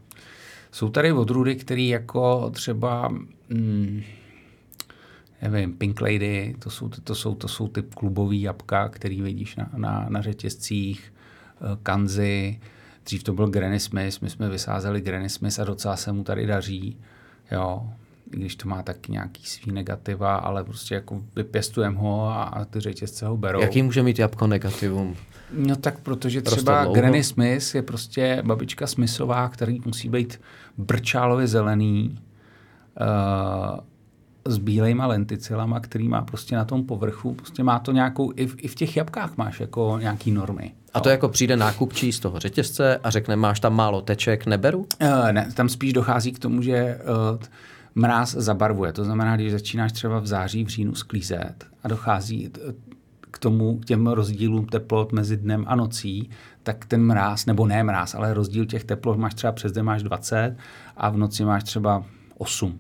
Jsou 0.72 0.90
tady 0.90 1.12
odrůdy, 1.12 1.56
které 1.56 1.82
jako 1.82 2.50
třeba, 2.50 3.10
mm, 3.50 4.04
nevím, 5.42 5.74
Pink 5.74 6.02
Lady, 6.02 6.56
to 6.60 6.70
jsou, 6.70 6.90
to 6.90 7.16
jsou, 7.16 7.36
to 7.36 7.48
jsou 7.48 7.68
ty 7.68 7.82
klubový 7.82 8.42
jabka, 8.42 8.90
který 8.90 9.22
vidíš 9.22 9.56
na, 9.56 9.70
na, 9.78 10.06
na 10.10 10.22
řetězcích, 10.22 11.13
Kanzy, 11.84 12.60
dřív 13.06 13.24
to 13.24 13.34
byl 13.34 13.48
Granny 13.48 13.80
Smith, 13.80 14.22
my 14.22 14.30
jsme 14.30 14.50
vysázeli 14.50 15.02
Granny 15.02 15.30
Smith 15.30 15.60
a 15.60 15.64
docela 15.64 15.96
se 15.96 16.12
mu 16.12 16.24
tady 16.24 16.46
daří, 16.46 16.98
jo, 17.52 17.90
i 18.34 18.38
když 18.40 18.56
to 18.56 18.70
má 18.70 18.84
taky 18.84 19.12
nějaký 19.12 19.46
svý 19.46 19.72
negativa, 19.72 20.36
ale 20.36 20.64
prostě 20.64 20.96
jako 20.96 21.22
vypěstujeme 21.36 21.98
ho 21.98 22.28
a, 22.28 22.44
a 22.44 22.66
ty 22.66 22.80
řetězce 22.80 23.26
ho 23.26 23.38
berou. 23.38 23.62
Jaký 23.62 23.84
může 23.84 24.04
mít 24.04 24.20
jabko 24.20 24.48
negativum? 24.48 25.16
No 25.52 25.76
tak 25.76 26.00
protože 26.00 26.42
třeba 26.42 26.86
Granny 26.86 27.24
Smith 27.24 27.76
je 27.76 27.82
prostě 27.82 28.42
babička 28.46 28.88
Smithová, 28.88 29.50
který 29.50 29.82
musí 29.86 30.10
být 30.10 30.42
brčálově 30.78 31.48
zelený, 31.48 32.20
uh, 33.02 33.80
s 34.46 34.58
bílejma 34.58 35.08
lenticilama, 35.08 35.80
který 35.80 36.08
má 36.08 36.22
prostě 36.22 36.56
na 36.56 36.66
tom 36.66 36.84
povrchu, 36.84 37.34
prostě 37.34 37.64
má 37.64 37.80
to 37.80 37.92
nějakou, 37.92 38.32
i 38.36 38.48
v, 38.48 38.56
i 38.58 38.68
v 38.68 38.76
těch 38.76 38.98
jabkách 38.98 39.38
máš 39.38 39.60
jako 39.60 39.98
nějaký 40.02 40.32
normy. 40.32 40.72
A 40.94 41.00
to 41.00 41.10
jako 41.10 41.30
přijde 41.30 41.58
nákupčí 41.58 42.12
z 42.12 42.20
toho 42.20 42.40
řetězce 42.40 42.98
a 42.98 43.10
řekne, 43.10 43.36
máš 43.36 43.60
tam 43.60 43.76
málo 43.76 44.02
teček, 44.02 44.46
neberu? 44.46 44.80
Uh, 44.80 45.32
ne, 45.32 45.50
tam 45.54 45.70
spíš 45.70 45.94
dochází 45.94 46.32
k 46.32 46.40
tomu, 46.40 46.62
že 46.62 47.00
uh, 47.34 47.40
mráz 47.96 48.36
zabarvuje. 48.36 48.94
To 48.94 49.04
znamená, 49.04 49.36
když 49.36 49.52
začínáš 49.52 49.92
třeba 49.92 50.20
v 50.20 50.28
září, 50.28 50.64
v 50.64 50.68
říjnu 50.68 50.96
sklízet 50.96 51.66
a 51.84 51.88
dochází 51.88 52.52
k 53.32 53.40
tomu, 53.40 53.78
k 53.78 53.86
těm 53.86 54.08
rozdílům 54.08 54.66
teplot 54.66 55.12
mezi 55.12 55.38
dnem 55.38 55.66
a 55.68 55.76
nocí, 55.76 56.30
tak 56.64 56.86
ten 56.86 57.04
mráz, 57.06 57.46
nebo 57.46 57.66
ne 57.66 57.84
mráz, 57.84 58.16
ale 58.16 58.34
rozdíl 58.34 58.66
těch 58.66 58.84
teplot 58.84 59.18
máš 59.18 59.34
třeba 59.34 59.54
přes 59.54 59.72
den 59.72 59.86
máš 59.86 60.04
20 60.04 60.56
a 60.98 61.10
v 61.10 61.18
noci 61.18 61.46
máš 61.46 61.64
třeba 61.64 62.04
8. 62.38 62.80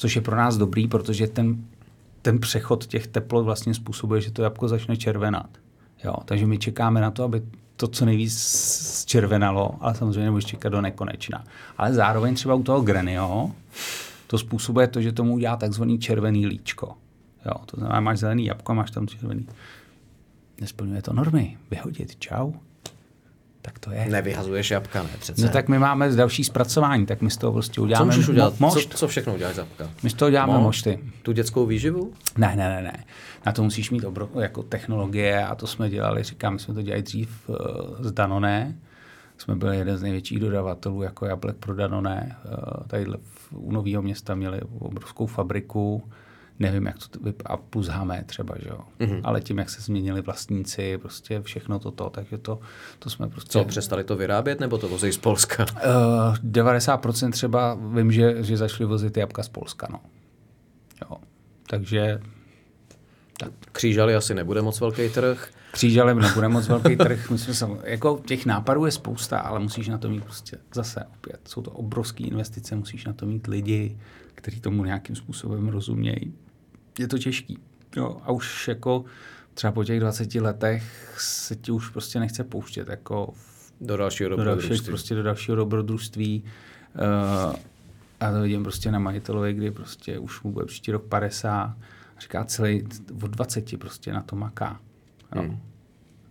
Což 0.00 0.16
je 0.16 0.22
pro 0.22 0.36
nás 0.36 0.56
dobrý, 0.56 0.88
protože 0.88 1.26
ten, 1.26 1.64
ten 2.22 2.38
přechod 2.38 2.86
těch 2.86 3.06
teplot 3.06 3.44
vlastně 3.44 3.74
způsobuje, 3.74 4.20
že 4.20 4.30
to 4.30 4.42
jabko 4.42 4.68
začne 4.68 4.96
červenat. 4.96 5.50
Jo, 6.04 6.14
takže 6.24 6.46
my 6.46 6.58
čekáme 6.58 7.00
na 7.00 7.10
to, 7.10 7.24
aby 7.24 7.42
to 7.76 7.88
co 7.88 8.04
nejvíc 8.04 9.04
červenalo, 9.06 9.70
ale 9.80 9.94
samozřejmě 9.94 10.20
nemůžeš 10.20 10.44
čekat 10.44 10.68
do 10.68 10.80
nekonečna. 10.80 11.44
Ale 11.78 11.94
zároveň 11.94 12.34
třeba 12.34 12.54
u 12.54 12.62
toho 12.62 12.80
granio, 12.80 13.50
to 14.26 14.38
způsobuje 14.38 14.88
to, 14.88 15.02
že 15.02 15.12
tomu 15.12 15.34
udělá 15.34 15.56
takzvaný 15.56 15.98
červený 15.98 16.46
líčko. 16.46 16.94
Jo, 17.46 17.54
to 17.66 17.76
znamená, 17.76 18.00
máš 18.00 18.18
zelený 18.18 18.46
jabko, 18.46 18.74
máš 18.74 18.90
tam 18.90 19.06
červený. 19.06 19.46
Nesplňuje 20.60 21.02
to 21.02 21.12
normy. 21.12 21.58
Vyhodit, 21.70 22.16
čau. 22.16 22.52
Tak 23.62 23.78
to 23.78 23.92
je. 23.92 24.06
Nevyhazuješ 24.08 24.70
jabka, 24.70 25.02
ne 25.02 25.08
přece. 25.18 25.42
No 25.42 25.48
tak 25.48 25.68
my 25.68 25.78
máme 25.78 26.08
další 26.08 26.44
zpracování, 26.44 27.06
tak 27.06 27.20
my 27.20 27.30
z 27.30 27.36
toho 27.36 27.52
prostě 27.52 27.80
uděláme 27.80 28.12
Co 28.12 28.16
můžeš 28.16 28.28
udělat? 28.28 28.60
Mošt. 28.60 28.92
Co, 28.92 28.98
co 28.98 29.08
všechno 29.08 29.34
uděláš 29.34 29.56
jabka? 29.56 29.90
My 30.02 30.10
z 30.10 30.14
toho 30.14 30.30
děláme 30.30 30.52
Mo? 30.52 30.60
mošty. 30.60 30.98
Tu 31.22 31.32
dětskou 31.32 31.66
výživu? 31.66 32.12
Ne, 32.38 32.56
ne, 32.56 32.68
ne, 32.68 32.82
ne. 32.82 33.04
Na 33.46 33.52
to 33.52 33.62
musíš 33.62 33.90
mít 33.90 34.04
obro, 34.04 34.28
jako 34.40 34.62
technologie 34.62 35.46
a 35.46 35.54
to 35.54 35.66
jsme 35.66 35.90
dělali, 35.90 36.22
říkám, 36.22 36.52
my 36.52 36.58
jsme 36.58 36.74
to 36.74 36.82
dělali 36.82 37.02
dřív 37.02 37.48
uh, 37.48 37.56
z 38.00 38.12
Danone. 38.12 38.78
Jsme 39.38 39.56
byli 39.56 39.76
jeden 39.76 39.96
z 39.96 40.02
největších 40.02 40.38
dodavatelů 40.38 41.02
jako 41.02 41.26
jablek 41.26 41.56
pro 41.56 41.74
Danone. 41.74 42.36
Uh, 42.44 42.86
tady 42.86 43.06
u 43.50 43.72
Nového 43.72 44.02
města 44.02 44.34
měli 44.34 44.60
obrovskou 44.78 45.26
fabriku 45.26 46.02
nevím, 46.60 46.86
jak 46.86 46.96
to 47.08 47.18
vypadá, 47.20 47.56
plus 47.56 47.86
hamé 47.86 48.24
třeba, 48.26 48.54
že 48.62 48.68
jo. 48.68 48.78
Mm-hmm. 49.00 49.20
Ale 49.24 49.40
tím, 49.40 49.58
jak 49.58 49.70
se 49.70 49.82
změnili 49.82 50.20
vlastníci, 50.20 50.98
prostě 50.98 51.42
všechno 51.42 51.78
toto, 51.78 52.10
takže 52.10 52.38
to, 52.38 52.58
to 52.98 53.10
jsme 53.10 53.28
prostě... 53.28 53.50
Co, 53.50 53.64
přestali 53.64 54.04
to 54.04 54.16
vyrábět, 54.16 54.60
nebo 54.60 54.78
to 54.78 54.88
vozí 54.88 55.12
z 55.12 55.18
Polska? 55.18 55.66
Uh, 55.72 55.78
eh, 56.34 56.62
90% 56.62 57.30
třeba 57.30 57.78
vím, 57.94 58.12
že, 58.12 58.42
že 58.42 58.56
začali 58.56 58.84
vozit 58.84 59.16
jabka 59.16 59.42
z 59.42 59.48
Polska, 59.48 59.88
no. 59.90 60.00
Jo. 61.02 61.16
Takže... 61.66 62.20
Tak. 63.38 63.52
Křížali 63.72 64.14
asi 64.14 64.34
nebude 64.34 64.62
moc 64.62 64.80
velký 64.80 65.08
trh. 65.08 65.50
Křížalem 65.72 66.18
nebude 66.18 66.48
moc 66.48 66.68
velký 66.68 66.96
trh. 66.96 67.30
Myslím, 67.30 67.54
sam, 67.54 67.78
jako 67.84 68.20
těch 68.26 68.46
nápadů 68.46 68.86
je 68.86 68.92
spousta, 68.92 69.38
ale 69.38 69.60
musíš 69.60 69.88
na 69.88 69.98
to 69.98 70.08
mít 70.08 70.24
prostě 70.24 70.56
zase 70.74 71.04
opět. 71.18 71.40
Jsou 71.48 71.62
to 71.62 71.70
obrovské 71.70 72.24
investice, 72.24 72.76
musíš 72.76 73.04
na 73.04 73.12
to 73.12 73.26
mít 73.26 73.46
lidi, 73.46 73.98
kteří 74.34 74.60
tomu 74.60 74.84
nějakým 74.84 75.16
způsobem 75.16 75.68
rozumějí 75.68 76.34
je 77.00 77.08
to 77.08 77.18
těžký. 77.18 77.58
Jo, 77.96 78.20
a 78.24 78.32
už 78.32 78.68
jako 78.68 79.04
třeba 79.54 79.72
po 79.72 79.84
těch 79.84 80.00
20 80.00 80.34
letech 80.34 81.14
se 81.18 81.56
ti 81.56 81.72
už 81.72 81.88
prostě 81.88 82.20
nechce 82.20 82.44
pouštět 82.44 82.88
jako 82.88 83.34
do 83.80 83.96
dalšího 83.96 84.30
dobrodružství. 84.30 84.68
Do 84.68 84.74
dalšího, 84.74 84.90
prostě 84.90 85.14
do 85.14 85.22
dalšího 85.22 85.56
dobrodružství. 85.56 86.44
Uh, 86.94 87.56
a 88.20 88.32
to 88.32 88.42
vidím 88.42 88.62
prostě 88.62 88.90
na 88.90 88.98
majitelovi, 88.98 89.52
kdy 89.52 89.70
prostě 89.70 90.18
už 90.18 90.42
mu 90.42 90.52
bude 90.52 90.66
příští 90.66 90.92
rok 90.92 91.04
50 91.04 91.50
a 91.50 91.76
říká 92.20 92.44
celý 92.44 92.84
od 93.22 93.30
20 93.30 93.78
prostě 93.78 94.12
na 94.12 94.22
to 94.22 94.36
maká. 94.36 94.80
Jo. 95.36 95.42
Hmm. 95.42 95.58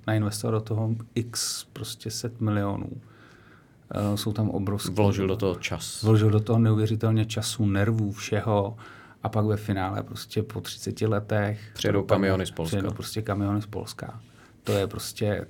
Nainvestoval 0.07 0.59
do 0.59 0.61
toho 0.61 0.95
x 1.15 1.63
prostě 1.73 2.11
set 2.11 2.41
milionů. 2.41 2.89
Uh, 2.89 4.15
jsou 4.15 4.33
tam 4.33 4.49
obrovské. 4.49 4.93
Vložil 4.93 5.27
do 5.27 5.35
toho 5.35 5.55
čas. 5.55 6.03
Vložil 6.03 6.29
do 6.29 6.39
toho 6.39 6.59
neuvěřitelně 6.59 7.25
času, 7.25 7.65
nervů, 7.65 8.11
všeho 8.11 8.77
a 9.23 9.29
pak 9.29 9.45
ve 9.45 9.57
finále 9.57 10.03
prostě 10.03 10.43
po 10.43 10.61
30 10.61 11.01
letech 11.01 11.59
přijedou 11.73 12.03
kamiony 12.03 12.45
z 12.45 12.51
Polska. 12.51 12.77
Přijedou 12.77 12.93
prostě 12.95 13.21
kamiony 13.21 13.61
z 13.61 13.65
Polska. 13.65 14.19
To 14.63 14.71
je 14.71 14.87
prostě 14.87 15.45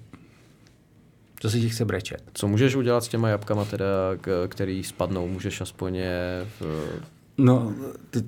to 1.42 1.50
si 1.50 1.62
ti 1.62 1.70
chce 1.70 1.86
brečet. 1.86 2.24
Co 2.34 2.48
můžeš 2.48 2.76
udělat 2.76 3.04
s 3.04 3.08
těma 3.08 3.30
jabkama, 3.30 3.66
teda, 3.66 3.88
který 4.48 4.84
spadnou? 4.84 5.28
Můžeš 5.28 5.62
aspoň 5.62 5.96
je 5.96 6.48
v... 6.60 6.90
No, 7.38 7.74
ty... 8.10 8.24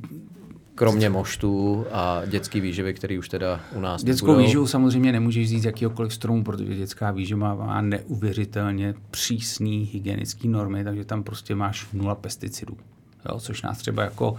Kromě 0.75 1.09
moštů 1.09 1.85
a 1.91 2.21
dětský 2.25 2.61
výživy, 2.61 2.93
který 2.93 3.19
už 3.19 3.29
teda 3.29 3.59
u 3.75 3.79
nás 3.79 4.03
Dětskou 4.03 4.27
nebudou. 4.27 4.45
výživu 4.45 4.67
samozřejmě 4.67 5.11
nemůžeš 5.11 5.45
vzít 5.45 5.59
z 5.59 5.65
jakýhokoliv 5.65 6.13
stromu, 6.13 6.43
protože 6.43 6.75
dětská 6.75 7.11
výživa 7.11 7.55
má 7.55 7.81
neuvěřitelně 7.81 8.93
přísný 9.11 9.89
hygienické 9.93 10.47
normy, 10.47 10.83
takže 10.83 11.05
tam 11.05 11.23
prostě 11.23 11.55
máš 11.55 11.87
nula 11.93 12.15
pesticidů. 12.15 12.77
Jo, 13.29 13.39
což 13.39 13.61
nás 13.61 13.77
třeba 13.77 14.03
jako 14.03 14.35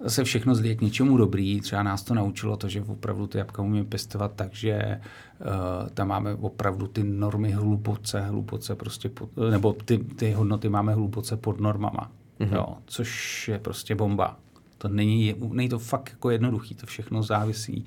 zase 0.00 0.24
všechno 0.24 0.54
zlí 0.54 0.76
k 0.76 0.80
něčemu 0.80 1.16
dobrý. 1.16 1.60
Třeba 1.60 1.82
nás 1.82 2.02
to 2.02 2.14
naučilo 2.14 2.56
to, 2.56 2.68
že 2.68 2.82
opravdu 2.82 3.26
ty 3.26 3.38
jabka 3.38 3.62
umíme 3.62 3.84
pěstovat 3.84 4.32
tak, 4.36 4.54
že 4.54 5.00
uh, 5.40 5.88
tam 5.88 6.08
máme 6.08 6.34
opravdu 6.34 6.86
ty 6.86 7.04
normy 7.04 7.50
hluboce, 7.50 8.20
hluboce 8.20 8.74
prostě, 8.74 9.08
pod, 9.08 9.30
nebo 9.50 9.72
ty, 9.72 9.98
ty 9.98 10.32
hodnoty 10.32 10.68
máme 10.68 10.94
hluboce 10.94 11.36
pod 11.36 11.60
normama. 11.60 12.10
Mm-hmm. 12.40 12.54
Jo, 12.54 12.66
což 12.86 13.48
je 13.48 13.58
prostě 13.58 13.94
bomba. 13.94 14.36
To 14.78 14.88
není, 14.88 15.34
není 15.50 15.68
to 15.68 15.78
fakt 15.78 16.10
jako 16.10 16.30
jednoduchý, 16.30 16.74
to 16.74 16.86
všechno 16.86 17.22
závisí, 17.22 17.84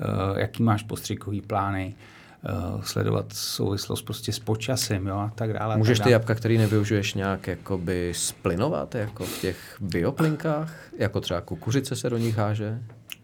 uh, 0.00 0.38
jaký 0.38 0.62
máš 0.62 0.82
postřikový 0.82 1.40
plány, 1.40 1.94
uh, 1.96 2.17
sledovat 2.82 3.32
souvislost 3.32 4.02
prostě 4.02 4.32
s 4.32 4.38
počasem 4.38 5.06
jo, 5.06 5.16
a 5.16 5.32
tak 5.34 5.52
dále. 5.52 5.76
Můžeš 5.76 5.98
tak 5.98 6.06
ty 6.06 6.10
jabka, 6.10 6.34
který 6.34 6.58
nevyužiješ 6.58 7.14
nějak 7.14 7.46
jakoby 7.46 8.12
splinovat 8.16 8.94
jako 8.94 9.24
v 9.24 9.40
těch 9.40 9.76
bioplinkách? 9.80 10.74
Jako 10.98 11.20
třeba 11.20 11.40
kukuřice 11.40 11.96
se 11.96 12.10
do 12.10 12.18
nich 12.18 12.38
háže? 12.38 12.82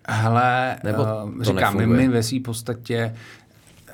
Hele, 0.08 0.78
Nebo 0.84 1.02
uh, 1.02 1.42
říkám, 1.42 1.76
my, 1.76 1.86
my 1.86 2.08
ve 2.08 2.22
své 2.22 2.40
podstatě 2.40 3.14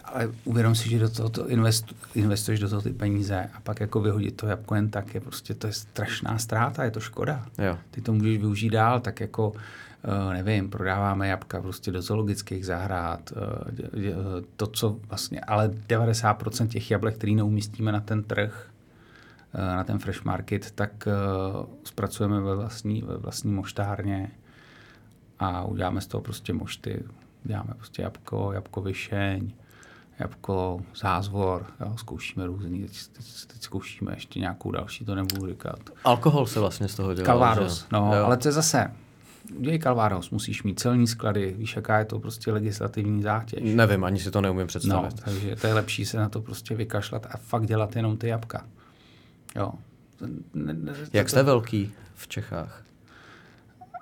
ale 0.05 0.29
uvědom 0.45 0.75
si, 0.75 0.91
že 0.91 0.99
do 0.99 1.11
toho 1.11 1.29
to 1.29 1.49
invest, 1.49 1.85
investuješ 2.15 2.61
do 2.61 2.69
toho 2.69 2.83
ty 2.83 2.91
peníze 2.91 3.51
a 3.55 3.61
pak 3.61 3.81
jako 3.81 4.01
vyhodit 4.01 4.37
to 4.37 4.47
jabko 4.47 4.75
jen 4.75 4.91
tak 4.91 5.15
je 5.15 5.21
prostě 5.21 5.55
to 5.55 5.67
je 5.67 5.73
strašná 5.73 6.39
ztráta, 6.39 6.85
je 6.85 6.91
to 6.91 7.01
škoda. 7.01 7.47
Jo. 7.59 7.79
Ty 7.91 8.01
to 8.01 8.13
můžeš 8.13 8.39
využít 8.39 8.71
dál, 8.71 9.01
tak 9.01 9.21
jako 9.21 9.53
nevím, 10.33 10.71
prodáváme 10.71 11.29
jabka 11.29 11.63
prostě 11.63 11.93
do 11.93 12.03
zoologických 12.03 12.67
zahrad, 12.67 13.33
eh, 13.33 14.03
to, 14.57 14.67
co 14.67 14.97
vlastně, 15.09 15.41
ale 15.41 15.69
90% 15.69 16.69
těch 16.69 16.91
jablek, 16.91 17.15
který 17.15 17.35
neumístíme 17.35 17.93
na 17.93 18.01
ten 18.01 18.23
trh, 18.23 18.71
eh, 19.55 19.77
na 19.77 19.85
ten 19.85 19.99
fresh 19.99 20.25
market, 20.25 20.71
tak 20.71 21.09
zpracujeme 21.85 22.41
ve 22.41 22.57
vlastní, 22.57 23.03
ve 23.03 23.17
vlastní 23.17 23.53
moštárně 23.53 24.31
a 25.39 25.65
uděláme 25.65 26.01
z 26.01 26.07
toho 26.07 26.23
prostě 26.23 26.53
mošty. 26.53 27.05
Uděláme 27.45 27.75
prostě 27.77 28.03
jabko, 28.03 28.53
jabko 28.53 28.81
vyšeň, 28.81 29.53
jabko, 30.19 30.81
zázvor, 30.97 31.67
jo, 31.81 31.93
zkoušíme 31.97 32.47
různý, 32.47 32.81
teď, 32.81 33.07
teď, 33.13 33.27
teď, 33.47 33.63
zkoušíme 33.63 34.13
ještě 34.13 34.41
nějakou 34.41 34.71
další, 34.71 35.05
to 35.05 35.15
nebudu 35.15 35.47
říkat. 35.47 35.79
Alkohol 36.05 36.47
se 36.47 36.61
vlastně 36.61 36.89
z 36.89 36.95
toho 36.95 37.15
dělá. 37.15 37.27
Calvados, 37.27 37.87
no, 37.93 38.15
jo. 38.15 38.25
ale 38.25 38.37
to 38.37 38.49
je 38.49 38.53
zase, 38.53 38.91
udělej 39.57 39.79
Calvados, 39.79 40.31
musíš 40.31 40.63
mít 40.63 40.81
celní 40.81 41.07
sklady, 41.07 41.55
víš, 41.59 41.77
jaká 41.77 41.99
je 41.99 42.05
to 42.05 42.19
prostě 42.19 42.53
legislativní 42.53 43.23
zátěž. 43.23 43.75
Nevím, 43.75 44.05
ani 44.05 44.19
si 44.19 44.31
to 44.31 44.41
neumím 44.41 44.67
představit. 44.67 45.17
No, 45.17 45.23
takže 45.25 45.57
to 45.57 45.67
je 45.67 45.75
lepší 45.75 46.05
se 46.05 46.17
na 46.17 46.29
to 46.29 46.41
prostě 46.41 46.75
vykašlat 46.75 47.27
a 47.31 47.37
fakt 47.37 47.67
dělat 47.67 47.97
jenom 47.97 48.17
ty 48.17 48.29
jabka. 48.29 48.67
Jo. 49.57 49.73
Jak 51.13 51.29
jste 51.29 51.43
velký 51.43 51.93
v 52.15 52.29
Čechách? 52.29 52.85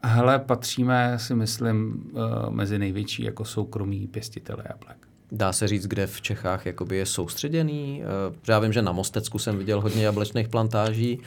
Hele, 0.04 0.38
patříme, 0.38 1.18
si 1.18 1.34
myslím, 1.34 2.04
eh, 2.14 2.50
mezi 2.50 2.78
největší 2.78 3.22
jako 3.22 3.44
soukromí 3.44 4.06
pěstitele 4.06 4.64
jablek. 4.68 4.96
Dá 5.32 5.52
se 5.52 5.68
říct, 5.68 5.86
kde 5.86 6.06
v 6.06 6.20
Čechách 6.20 6.66
jakoby 6.66 6.96
je 6.96 7.06
soustředěný? 7.06 8.02
Eh, 8.02 8.34
já 8.48 8.58
vím, 8.58 8.72
že 8.72 8.82
na 8.82 8.92
Mostecku 8.92 9.38
jsem 9.38 9.58
viděl 9.58 9.80
hodně 9.80 10.04
jablečných 10.04 10.48
plantáží, 10.48 11.20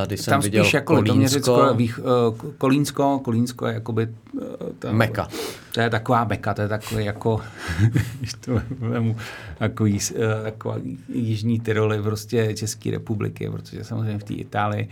tady 0.00 0.16
jsem 0.16 0.32
Tam 0.32 0.40
viděl 0.40 0.64
spíš 0.64 0.74
jako 0.74 0.94
Kolínsko. 0.94 1.74
Vých, 1.74 1.98
uh, 1.98 2.52
Kolínsko, 2.58 3.20
Kolínsko 3.24 3.66
je 3.66 3.74
jakoby... 3.74 4.08
Uh, 4.32 4.42
ta, 4.78 4.92
Meka. 4.92 5.28
To 5.72 5.80
je 5.80 5.90
taková 5.90 6.24
meka, 6.24 6.54
to 6.54 6.62
je 6.62 6.68
takový 6.68 7.04
jako, 7.04 7.40
když 8.18 8.32
to 8.34 8.60
vemu, 8.68 9.16
jako, 9.60 9.86
jí, 9.86 9.98
uh, 10.14 10.44
jako 10.44 10.76
jižní 11.08 11.60
Tyroly 11.60 12.02
prostě 12.02 12.54
České 12.54 12.90
republiky, 12.90 13.50
protože 13.50 13.84
samozřejmě 13.84 14.18
v 14.18 14.24
té 14.24 14.34
Itálii 14.34 14.88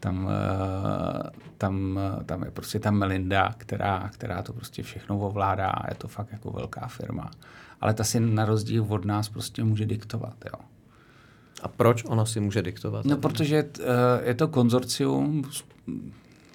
tam, 0.00 0.30
tam, 1.58 2.00
tam 2.26 2.42
je 2.42 2.50
prostě 2.50 2.78
ta 2.78 2.90
Melinda, 2.90 3.54
která, 3.58 4.10
která 4.12 4.42
to 4.42 4.52
prostě 4.52 4.82
všechno 4.82 5.18
ovládá 5.18 5.66
a 5.66 5.90
je 5.90 5.94
to 5.94 6.08
fakt 6.08 6.32
jako 6.32 6.50
velká 6.50 6.86
firma 6.86 7.30
ale 7.80 7.94
ta 7.94 8.04
si 8.04 8.20
na 8.20 8.44
rozdíl 8.44 8.86
od 8.88 9.04
nás 9.04 9.28
prostě 9.28 9.64
může 9.64 9.86
diktovat. 9.86 10.34
Jo. 10.44 10.64
A 11.62 11.68
proč 11.68 12.04
ona 12.04 12.26
si 12.26 12.40
může 12.40 12.62
diktovat? 12.62 13.04
No, 13.04 13.16
protože 13.16 13.64
uh, 13.64 13.84
je 14.22 14.34
to 14.34 14.48
konzorcium 14.48 15.44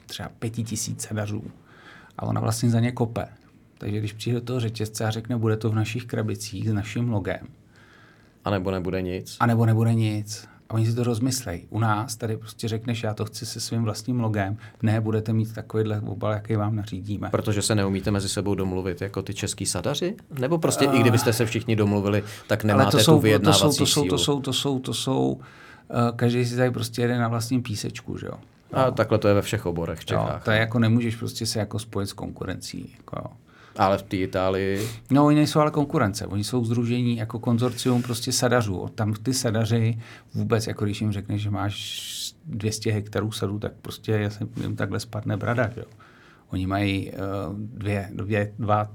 třeba 0.05 0.29
pěti 0.39 0.63
tisíc 0.63 1.01
sedařů 1.01 1.43
a 2.17 2.23
ona 2.23 2.41
vlastně 2.41 2.69
za 2.69 2.79
ně 2.79 2.91
kope. 2.91 3.27
Takže 3.77 3.99
když 3.99 4.13
přijde 4.13 4.39
do 4.39 4.45
toho 4.45 4.59
řetězce 4.59 5.05
a 5.05 5.11
řekne, 5.11 5.37
bude 5.37 5.57
to 5.57 5.69
v 5.69 5.75
našich 5.75 6.05
krabicích 6.05 6.69
s 6.69 6.73
naším 6.73 7.09
logem. 7.09 7.47
A 8.45 8.49
nebo 8.49 8.71
nebude 8.71 9.01
nic. 9.01 9.37
A 9.39 9.45
nebo 9.45 9.65
nebude 9.65 9.93
nic. 9.93 10.47
A 10.69 10.73
oni 10.73 10.85
si 10.85 10.95
to 10.95 11.03
rozmyslej. 11.03 11.67
U 11.69 11.79
nás 11.79 12.15
tady 12.15 12.37
prostě 12.37 12.67
řekneš, 12.67 13.03
já 13.03 13.13
to 13.13 13.25
chci 13.25 13.45
se 13.45 13.59
svým 13.59 13.83
vlastním 13.83 14.19
logem, 14.19 14.57
ne, 14.81 15.01
budete 15.01 15.33
mít 15.33 15.53
takovýhle 15.53 16.01
obal, 16.01 16.31
jaký 16.31 16.55
vám 16.55 16.75
nařídíme. 16.75 17.29
Protože 17.29 17.61
se 17.61 17.75
neumíte 17.75 18.11
mezi 18.11 18.29
sebou 18.29 18.55
domluvit 18.55 19.01
jako 19.01 19.21
ty 19.21 19.33
český 19.33 19.65
sadaři? 19.65 20.15
Nebo 20.39 20.57
prostě 20.57 20.87
uh, 20.87 20.95
i 20.95 20.99
kdybyste 20.99 21.33
se 21.33 21.45
všichni 21.45 21.75
domluvili, 21.75 22.23
tak 22.47 22.63
nemáte 22.63 22.91
to 22.91 22.99
jsou, 22.99 23.15
tu 23.15 23.21
vyjednávací 23.21 23.77
to 23.77 23.85
jsou, 23.85 24.07
to 24.07 24.17
jsou. 24.17 24.17
To 24.17 24.17
jsou, 24.17 24.41
to 24.41 24.53
jsou, 24.53 24.79
to 24.79 24.93
jsou, 24.93 25.31
uh, 25.31 25.41
každý 26.15 26.45
si 26.45 26.55
tady 26.55 26.71
prostě 26.71 27.01
jede 27.01 27.19
na 27.19 27.27
vlastním 27.27 27.63
písečku, 27.63 28.17
že 28.17 28.25
jo. 28.25 28.33
A 28.73 28.91
takhle 28.91 29.17
to 29.17 29.27
je 29.27 29.33
ve 29.33 29.41
všech 29.41 29.65
oborech 29.65 29.99
v 29.99 30.05
Čechách. 30.05 30.33
Jo, 30.33 30.39
to 30.45 30.51
je 30.51 30.59
jako 30.59 30.79
nemůžeš 30.79 31.15
prostě 31.15 31.45
se 31.45 31.59
jako 31.59 31.79
spojit 31.79 32.07
s 32.07 32.13
konkurencí. 32.13 32.95
Jako. 32.97 33.29
Ale 33.77 33.97
v 33.97 34.03
té 34.03 34.17
Itálii... 34.17 34.89
No, 35.11 35.25
oni 35.25 35.35
nejsou 35.35 35.59
ale 35.59 35.71
konkurence. 35.71 36.27
Oni 36.27 36.43
jsou 36.43 36.65
združení 36.65 37.17
jako 37.17 37.39
konzorcium 37.39 38.01
prostě 38.01 38.31
sadařů. 38.31 38.89
Tam 38.95 39.13
ty 39.13 39.33
sadaři 39.33 39.99
vůbec, 40.33 40.67
jako 40.67 40.85
když 40.85 41.01
jim 41.01 41.11
řekneš, 41.11 41.41
že 41.41 41.49
máš 41.49 42.35
200 42.45 42.91
hektarů 42.91 43.31
sadu, 43.31 43.59
tak 43.59 43.71
prostě 43.81 44.11
já 44.11 44.29
jim 44.61 44.75
takhle 44.75 44.99
spadne 44.99 45.37
brada. 45.37 45.69
Že? 45.75 45.83
Oni 46.49 46.67
mají 46.67 47.11
uh, 47.11 47.19
dvě, 47.57 48.09
dvě, 48.13 48.53
dva, 48.59 48.91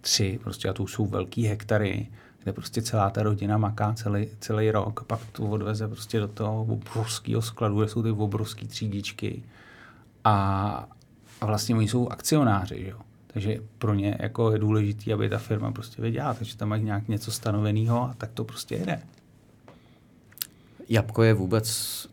tři, 0.00 0.38
prostě 0.42 0.68
a 0.68 0.72
to 0.72 0.82
už 0.82 0.92
jsou 0.92 1.06
velký 1.06 1.46
hektary, 1.46 2.08
kde 2.42 2.52
prostě 2.52 2.82
celá 2.82 3.10
ta 3.10 3.22
rodina 3.22 3.58
maká 3.58 3.92
celý, 3.92 4.26
celý 4.40 4.70
rok, 4.70 5.04
pak 5.04 5.20
to 5.32 5.42
odveze 5.42 5.88
prostě 5.88 6.20
do 6.20 6.28
toho 6.28 6.62
obrovského 6.62 7.42
skladu, 7.42 7.78
kde 7.78 7.88
jsou 7.88 8.02
ty 8.02 8.10
obrovské 8.10 8.66
třídičky. 8.66 9.42
A, 10.24 10.88
a 11.40 11.46
vlastně 11.46 11.74
oni 11.74 11.88
jsou 11.88 12.08
akcionáři, 12.08 12.86
jo. 12.88 12.98
Takže 13.32 13.56
pro 13.78 13.94
ně 13.94 14.16
jako 14.20 14.52
je 14.52 14.58
důležité, 14.58 15.12
aby 15.12 15.28
ta 15.28 15.38
firma 15.38 15.72
prostě 15.72 16.02
věděla, 16.02 16.34
takže 16.34 16.56
tam 16.56 16.68
mají 16.68 16.82
nějak 16.84 17.08
něco 17.08 17.30
stanoveného 17.32 18.02
a 18.02 18.14
tak 18.18 18.30
to 18.34 18.44
prostě 18.44 18.74
jede. 18.74 19.00
Jabko 20.88 21.22
je 21.22 21.34
vůbec, 21.34 21.66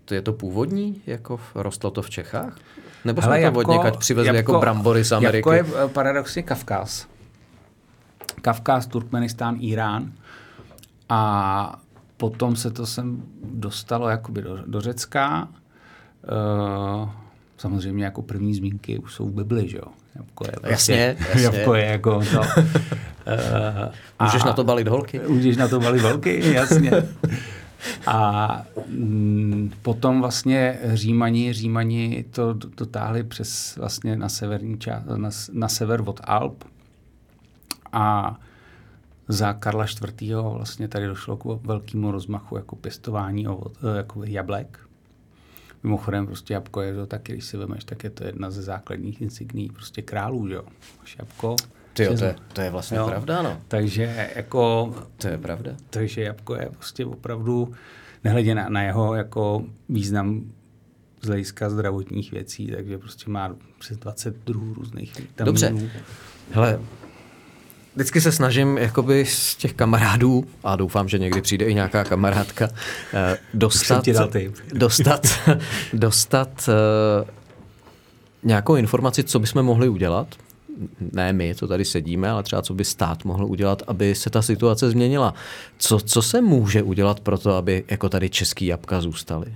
to 0.05 0.13
je 0.13 0.21
to 0.21 0.33
původní, 0.33 1.01
jako 1.07 1.39
rostlo 1.55 1.91
to 1.91 2.01
v 2.01 2.09
Čechách? 2.09 2.57
Nebo 3.05 3.21
jsme 3.21 3.37
Hele, 3.37 3.51
to 3.51 3.59
od 3.59 3.67
někaď 3.67 3.97
přivezli 3.97 4.27
jako 4.27 4.37
jabko, 4.37 4.51
jako 4.51 4.61
brambory 4.61 5.03
z 5.03 5.11
Ameriky? 5.11 5.49
Jabko 5.49 5.51
je 5.53 5.85
eh, 5.85 5.87
paradoxně 5.87 6.43
Kavkaz. 6.43 7.07
Kavkaz, 8.41 8.87
Turkmenistán, 8.87 9.57
Irán. 9.59 10.11
A 11.09 11.81
potom 12.17 12.55
se 12.55 12.71
to 12.71 12.85
sem 12.85 13.23
dostalo 13.43 14.09
jakoby 14.09 14.41
do, 14.41 14.57
do 14.65 14.81
Řecka. 14.81 15.47
Uh, 17.01 17.09
samozřejmě 17.59 18.05
jako 18.05 18.21
první 18.21 18.55
zmínky 18.55 18.99
už 18.99 19.13
jsou 19.13 19.29
v 19.29 19.33
Bibli, 19.33 19.69
že 19.69 19.77
jo. 19.77 19.87
Jabko 20.15 20.45
je 20.47 20.51
prostě, 20.51 20.71
jasně, 20.71 21.17
jasně. 21.29 21.43
Jabko 21.43 21.73
je 21.73 21.85
jako 21.85 22.19
to. 22.19 22.41
Uh, 23.29 24.25
můžeš 24.25 24.43
na 24.43 24.53
to 24.53 24.63
balit 24.63 24.87
holky? 24.87 25.21
Můžeš 25.27 25.57
na 25.57 25.67
to 25.67 25.79
balit 25.79 26.01
holky, 26.01 26.53
jasně. 26.53 26.91
A 28.07 28.65
mm, 28.87 29.71
potom 29.81 30.21
vlastně 30.21 30.79
Římani, 30.93 31.53
Římani 31.53 32.25
to 32.31 32.53
dotáhli 32.53 33.23
přes 33.23 33.75
vlastně 33.77 34.15
na 34.15 34.29
severní 34.29 34.79
část, 34.79 35.05
na, 35.05 35.29
na 35.53 35.67
sever 35.67 36.03
od 36.05 36.19
Alp. 36.23 36.63
A 37.93 38.35
za 39.27 39.53
Karla 39.53 39.85
IV. 39.85 40.31
vlastně 40.53 40.87
tady 40.87 41.07
došlo 41.07 41.37
k 41.37 41.45
velkému 41.45 42.11
rozmachu 42.11 42.57
jako 42.57 42.75
pěstování 42.75 43.47
jako 43.97 44.23
jablek. 44.23 44.79
Mimochodem 45.83 46.25
prostě 46.27 46.53
jabko 46.53 46.81
je 46.81 46.95
to 46.95 47.05
taky, 47.05 47.33
když 47.33 47.45
si 47.45 47.57
vemeš, 47.57 47.83
tak 47.83 48.03
je 48.03 48.09
to 48.09 48.23
jedna 48.23 48.51
ze 48.51 48.61
základních 48.61 49.21
insigní 49.21 49.69
prostě 49.69 50.01
králů, 50.01 50.47
jo. 50.47 50.63
Máš 50.99 51.15
jabko. 51.19 51.55
Tyjo, 51.93 52.17
to, 52.17 52.25
je, 52.25 52.35
to 52.53 52.61
je 52.61 52.69
vlastně 52.69 52.97
jo. 52.97 53.07
pravda, 53.07 53.41
no. 53.41 53.61
Takže 53.67 54.29
jako... 54.35 54.93
To 55.17 55.27
je 55.27 55.37
pravda. 55.37 55.71
Takže 55.89 56.21
jabko 56.21 56.55
je 56.55 56.69
prostě 56.71 57.05
opravdu, 57.05 57.73
nehledě 58.23 58.55
na, 58.55 58.69
na 58.69 58.83
jeho 58.83 59.15
jako 59.15 59.63
význam 59.89 60.51
z 61.21 61.27
hlediska 61.27 61.69
zdravotních 61.69 62.31
věcí, 62.31 62.67
takže 62.75 62.97
prostě 62.97 63.31
má 63.31 63.55
přes 63.79 63.97
20 63.97 64.35
druhů 64.45 64.73
různých 64.73 65.19
vitaminů. 65.19 65.45
Dobře. 65.45 65.91
Hele, 66.51 66.79
vždycky 67.95 68.21
se 68.21 68.31
snažím 68.31 68.77
jakoby 68.77 69.25
z 69.25 69.55
těch 69.55 69.73
kamarádů, 69.73 70.45
a 70.63 70.75
doufám, 70.75 71.09
že 71.09 71.19
někdy 71.19 71.41
přijde 71.41 71.65
i 71.65 71.73
nějaká 71.73 72.03
kamarádka, 72.03 72.69
eh, 73.13 73.37
dostat, 73.53 74.05
dostat, 74.73 75.27
dostat 75.93 76.69
uh, 76.69 77.27
nějakou 78.43 78.75
informaci, 78.75 79.23
co 79.23 79.39
bychom 79.39 79.63
mohli 79.63 79.89
udělat, 79.89 80.35
ne 81.11 81.33
my, 81.33 81.55
co 81.55 81.67
tady 81.67 81.85
sedíme, 81.85 82.29
ale 82.29 82.43
třeba 82.43 82.61
co 82.61 82.73
by 82.73 82.85
stát 82.85 83.25
mohl 83.25 83.45
udělat, 83.45 83.83
aby 83.87 84.15
se 84.15 84.29
ta 84.29 84.41
situace 84.41 84.89
změnila. 84.89 85.33
Co, 85.77 85.99
co 85.99 86.21
se 86.21 86.41
může 86.41 86.83
udělat 86.83 87.19
pro 87.19 87.37
to, 87.37 87.55
aby 87.55 87.83
jako 87.89 88.09
tady 88.09 88.29
český 88.29 88.65
jabka 88.65 89.01
zůstaly? 89.01 89.55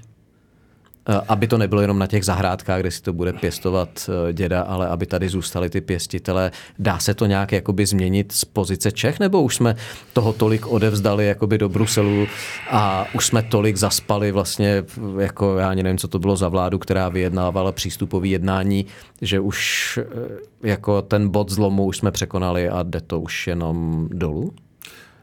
Eh, 1.09 1.21
aby 1.27 1.47
to 1.47 1.57
nebylo 1.57 1.81
jenom 1.81 1.99
na 1.99 2.07
těch 2.07 2.25
zahrádkách, 2.25 2.79
kde 2.79 2.91
si 2.91 3.01
to 3.01 3.13
bude 3.13 3.33
pěstovat 3.33 4.09
eh, 4.29 4.33
děda, 4.33 4.61
ale 4.61 4.87
aby 4.87 5.05
tady 5.05 5.29
zůstali 5.29 5.69
ty 5.69 5.81
pěstitele. 5.81 6.51
Dá 6.79 6.99
se 6.99 7.13
to 7.13 7.25
nějak 7.25 7.51
jakoby 7.51 7.85
změnit 7.85 8.31
z 8.31 8.45
pozice 8.45 8.91
Čech, 8.91 9.19
nebo 9.19 9.41
už 9.41 9.55
jsme 9.55 9.75
toho 10.13 10.33
tolik 10.33 10.67
odevzdali 10.67 11.27
jakoby 11.27 11.57
do 11.57 11.69
Bruselu 11.69 12.27
a 12.71 13.05
už 13.13 13.25
jsme 13.25 13.41
tolik 13.43 13.75
zaspali 13.75 14.31
vlastně, 14.31 14.83
jako 15.19 15.57
já 15.57 15.69
ani 15.69 15.83
nevím, 15.83 15.97
co 15.97 16.07
to 16.07 16.19
bylo 16.19 16.35
za 16.35 16.49
vládu, 16.49 16.79
která 16.79 17.09
vyjednávala 17.09 17.71
přístupový 17.71 18.31
jednání, 18.31 18.85
že 19.21 19.39
už 19.39 19.99
eh, 20.01 20.67
jako 20.67 21.01
ten 21.01 21.29
bod 21.29 21.49
zlomu 21.49 21.85
už 21.85 21.97
jsme 21.97 22.11
překonali 22.11 22.69
a 22.69 22.83
jde 22.83 23.01
to 23.01 23.19
už 23.19 23.47
jenom 23.47 24.07
dolů? 24.11 24.53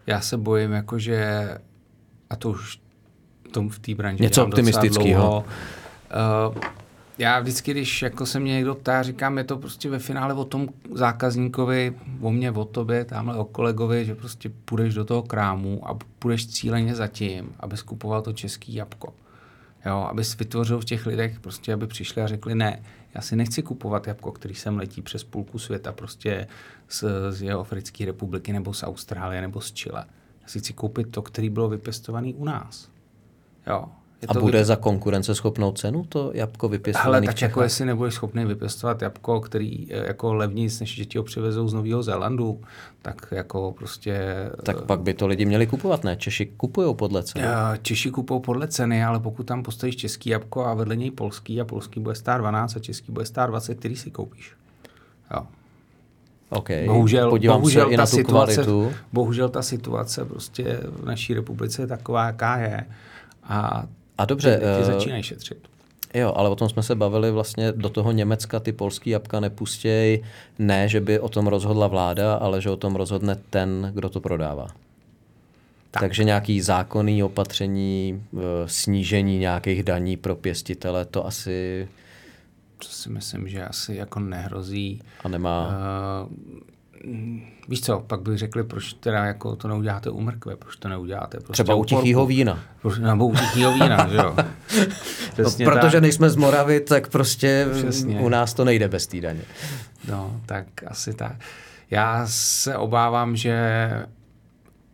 Já 0.07 0.21
se 0.21 0.37
bojím, 0.37 0.73
jakože, 0.73 1.49
a 2.31 2.37
to 2.37 2.51
už 2.51 2.79
tom 3.51 3.69
v 3.69 3.79
té 3.79 3.95
branži 3.95 4.23
Něco 4.23 4.47
optimistického. 4.47 5.45
Uh, 6.51 6.59
já 7.19 7.41
vždycky, 7.41 7.71
když 7.71 8.03
jako 8.03 8.27
se 8.27 8.41
mě 8.41 8.53
někdo 8.53 8.75
ptá, 8.75 9.03
říkám, 9.03 9.39
je 9.39 9.45
to 9.45 9.57
prostě 9.57 9.91
ve 9.91 9.99
finále 9.99 10.35
o 10.35 10.45
tom 10.45 10.69
zákazníkovi, 10.95 11.95
o 12.21 12.31
mě, 12.31 12.51
o 12.51 12.65
tobě, 12.65 13.05
tamhle 13.05 13.37
o 13.37 13.45
kolegovi, 13.45 14.05
že 14.05 14.15
prostě 14.15 14.51
půjdeš 14.65 14.95
do 14.95 15.05
toho 15.05 15.23
krámu 15.23 15.89
a 15.89 15.99
půjdeš 16.19 16.47
cíleně 16.47 16.95
za 16.95 17.07
tím, 17.07 17.53
aby 17.61 17.77
skupoval 17.77 18.23
to 18.23 18.33
český 18.33 18.75
jabko. 18.75 19.15
Jo, 19.87 19.97
aby 20.11 20.23
vytvořil 20.39 20.81
v 20.81 20.85
těch 20.85 21.07
lidech, 21.07 21.41
prostě 21.41 21.73
aby 21.73 21.87
přišli 21.87 22.23
a 22.23 22.27
řekli, 22.27 22.55
ne, 22.55 22.83
já 23.15 23.21
si 23.21 23.37
nechci 23.37 23.63
kupovat 23.63 24.07
jabko, 24.07 24.33
který 24.33 24.55
sem 24.55 24.77
letí 24.77 25.03
přes 25.03 25.25
půlku 25.25 25.59
světa, 25.59 25.93
prostě 25.93 26.47
z, 26.89 27.05
z 27.31 27.43
jeho 27.43 27.61
Africké 27.61 28.05
republiky, 28.05 28.53
nebo 28.53 28.75
z 28.75 28.83
Austrálie, 28.83 29.41
nebo 29.41 29.61
z 29.61 29.73
Chile. 29.73 30.05
Já 30.43 30.49
si 30.49 30.59
chci 30.59 30.73
koupit 30.73 31.11
to, 31.11 31.23
který 31.23 31.51
bylo 31.51 31.69
vypěstovaný 31.69 32.35
u 32.35 32.45
nás. 32.45 32.90
Jo. 33.71 33.85
Je 34.23 34.29
A 34.29 34.35
to 34.35 34.41
bude 34.41 34.65
za 34.65 34.77
konkurenceschopnou 34.77 35.73
cenu 35.73 36.05
to 36.09 36.31
jabko 36.35 36.67
Ale 36.67 36.71
vypěstované 36.71 37.21
v 37.21 37.27
tak 37.27 37.43
jako 37.43 37.63
jestli 37.63 37.85
nebudeš 37.85 38.15
schopný 38.15 38.45
vypěstovat 38.45 39.03
jabko, 39.03 39.41
který 39.41 39.89
je 39.89 40.05
jako 40.07 40.35
levnější, 40.35 40.77
než 40.81 40.95
že 40.95 41.05
ti 41.05 41.19
ho 41.19 41.25
přivezou 41.25 41.69
z 41.69 41.75
Nového 41.75 42.03
Zélandu, 42.03 42.61
tak 43.03 43.27
jako 43.31 43.75
prostě... 43.79 44.21
Tak 44.63 44.83
pak 44.83 45.01
by 45.01 45.15
to 45.15 45.27
lidi 45.27 45.45
měli 45.45 45.67
kupovat, 45.67 46.05
ne? 46.05 46.17
Češi 46.17 46.47
kupují 46.47 46.95
podle 46.95 47.23
ceny. 47.23 47.45
eh, 47.47 47.79
Češi 47.83 48.11
kupou 48.11 48.41
podle 48.41 48.69
ceny, 48.69 49.05
ale 49.05 49.21
pokud 49.21 49.43
tam 49.47 49.63
postavíš 49.63 49.97
český 49.97 50.31
jabko 50.31 50.65
a 50.67 50.75
vedle 50.75 50.97
něj 50.97 51.11
polský 51.11 51.61
a 51.61 51.65
polský 51.65 52.01
bude 52.01 52.15
stát 52.15 52.39
12 52.39 52.77
a 52.77 52.79
český 52.79 53.13
bude 53.13 53.27
stát 53.27 53.47
20, 53.47 53.75
který 53.75 53.97
si 53.97 54.11
koupíš. 54.11 54.53
Jo. 55.35 55.47
OK, 56.51 56.69
Bohužel, 56.87 57.31
podívám 57.31 57.61
bohužel 57.61 57.87
se 57.87 57.93
i 57.93 57.97
ta 57.97 58.03
na 58.03 58.07
tu 58.07 58.17
situace, 58.17 58.55
kvalitu. 58.55 58.93
Bohužel 59.13 59.49
ta 59.49 59.63
situace 59.63 60.25
prostě 60.25 60.81
v 60.83 61.05
naší 61.05 61.35
republice 61.35 61.83
je 61.83 61.87
taková, 61.87 62.27
jaká 62.27 62.57
je. 62.57 62.87
A, 63.43 63.87
A 64.19 64.25
dobře, 64.25 64.57
ty 64.59 64.67
lidi 64.67 64.81
eh, 64.81 64.85
začínají 64.85 65.23
šetřit. 65.23 65.59
Jo, 66.15 66.33
ale 66.37 66.49
o 66.49 66.57
tom 66.57 66.69
jsme 66.69 66.83
se 66.83 66.95
bavili 66.95 67.31
vlastně 67.31 67.73
do 67.73 67.89
toho 67.89 68.13
Německa 68.13 68.61
ty 68.61 68.73
polský 68.73 69.11
jabka 69.11 69.41
nepustěj, 69.41 70.23
ne, 70.59 70.89
že 70.89 71.01
by 71.01 71.21
o 71.21 71.29
tom 71.29 71.47
rozhodla 71.47 71.87
vláda, 71.87 72.35
ale 72.35 72.61
že 72.61 72.71
o 72.71 72.77
tom 72.77 72.95
rozhodne 72.97 73.37
ten, 73.51 73.91
kdo 73.95 74.09
to 74.09 74.21
prodává. 74.21 74.67
Tak. 75.91 76.01
Takže 76.01 76.25
nějaký 76.25 76.61
zákonný 76.61 77.23
opatření, 77.23 78.23
eh, 78.35 78.39
snížení 78.67 79.39
nějakých 79.39 79.83
daní 79.83 80.17
pro 80.17 80.37
pěstitele, 80.37 81.05
to 81.05 81.27
asi 81.27 81.89
To 82.79 82.89
si 82.89 83.11
myslím, 83.11 83.49
že 83.49 83.65
asi 83.65 83.95
jako 83.95 84.21
nehrozí. 84.21 85.03
a 85.25 85.29
nemá... 85.29 85.69
Uh, 85.69 86.61
víš 87.69 87.81
co, 87.81 88.01
pak 88.07 88.23
by 88.23 88.37
řekli, 88.37 88.65
proč 88.65 88.93
teda 88.93 89.25
jako 89.25 89.57
to 89.57 89.69
neuděláte 89.69 90.11
u 90.11 90.21
mrkve, 90.21 90.57
proč 90.57 90.77
to 90.77 90.89
neuděláte 90.89 91.39
prostě 91.41 91.53
Třeba 91.53 91.75
u 91.75 91.85
tichýho 91.85 92.27
vína. 92.27 92.59
Proč, 92.83 92.99
nebo 92.99 93.27
u 93.27 93.35
tichýho 93.35 93.73
vína, 93.73 94.09
že 94.09 94.17
jo. 94.17 94.37
No, 95.39 95.51
protože 95.65 95.93
tak. 95.97 96.03
nejsme 96.03 96.31
z 96.31 96.37
Moravy, 96.37 96.81
tak 96.81 97.09
prostě 97.09 97.67
Přesně. 97.73 98.21
u 98.21 98.29
nás 98.29 98.55
to 98.55 98.65
nejde 98.65 98.89
bez 98.89 99.07
té 99.07 99.21
daně. 99.21 99.43
No, 100.09 100.41
tak 100.47 100.67
asi 100.87 101.15
tak. 101.15 101.37
Já 101.91 102.27
se 102.27 102.77
obávám, 102.77 103.37
že 103.37 103.55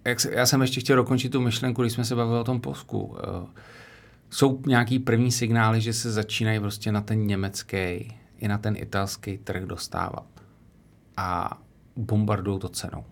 jak 0.04 0.20
se, 0.20 0.34
já 0.34 0.46
jsem 0.46 0.62
ještě 0.62 0.80
chtěl 0.80 0.96
dokončit 0.96 1.28
tu 1.32 1.40
myšlenku, 1.40 1.82
když 1.82 1.92
jsme 1.92 2.04
se 2.04 2.14
bavili 2.14 2.38
o 2.38 2.44
tom 2.44 2.60
Polsku. 2.60 3.16
Eh, 3.18 3.46
Jsou 4.30 4.60
nějaký 4.66 4.98
první 4.98 5.32
signály, 5.32 5.80
že 5.80 5.92
se 5.92 6.12
začínají 6.12 6.60
prostě 6.60 6.92
na 6.92 7.00
ten 7.00 7.26
německý 7.26 7.76
i 8.38 8.48
na 8.48 8.58
ten 8.58 8.74
italský 8.76 9.38
trh 9.38 9.62
dostávat. 9.62 10.26
A 11.16 11.58
bombardují 11.96 12.58
to 12.58 12.68
cenou. 12.68 13.04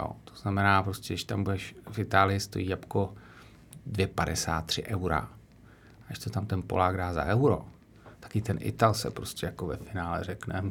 Jo, 0.00 0.12
to 0.24 0.34
znamená 0.34 0.82
prostě, 0.82 1.14
když 1.14 1.24
tam 1.24 1.44
budeš 1.44 1.76
v 1.90 1.98
Itálii 1.98 2.40
stojí 2.40 2.68
jabko 2.68 3.14
2,53 3.90 4.82
eura. 4.86 5.28
Až 6.10 6.18
to 6.18 6.30
tam 6.30 6.46
ten 6.46 6.62
Polák 6.62 6.96
dá 6.96 7.12
za 7.12 7.24
euro, 7.24 7.64
tak 8.20 8.36
i 8.36 8.42
ten 8.42 8.58
Ital 8.60 8.94
se 8.94 9.10
prostě 9.10 9.46
jako 9.46 9.66
ve 9.66 9.76
finále 9.76 10.24
řekne, 10.24 10.62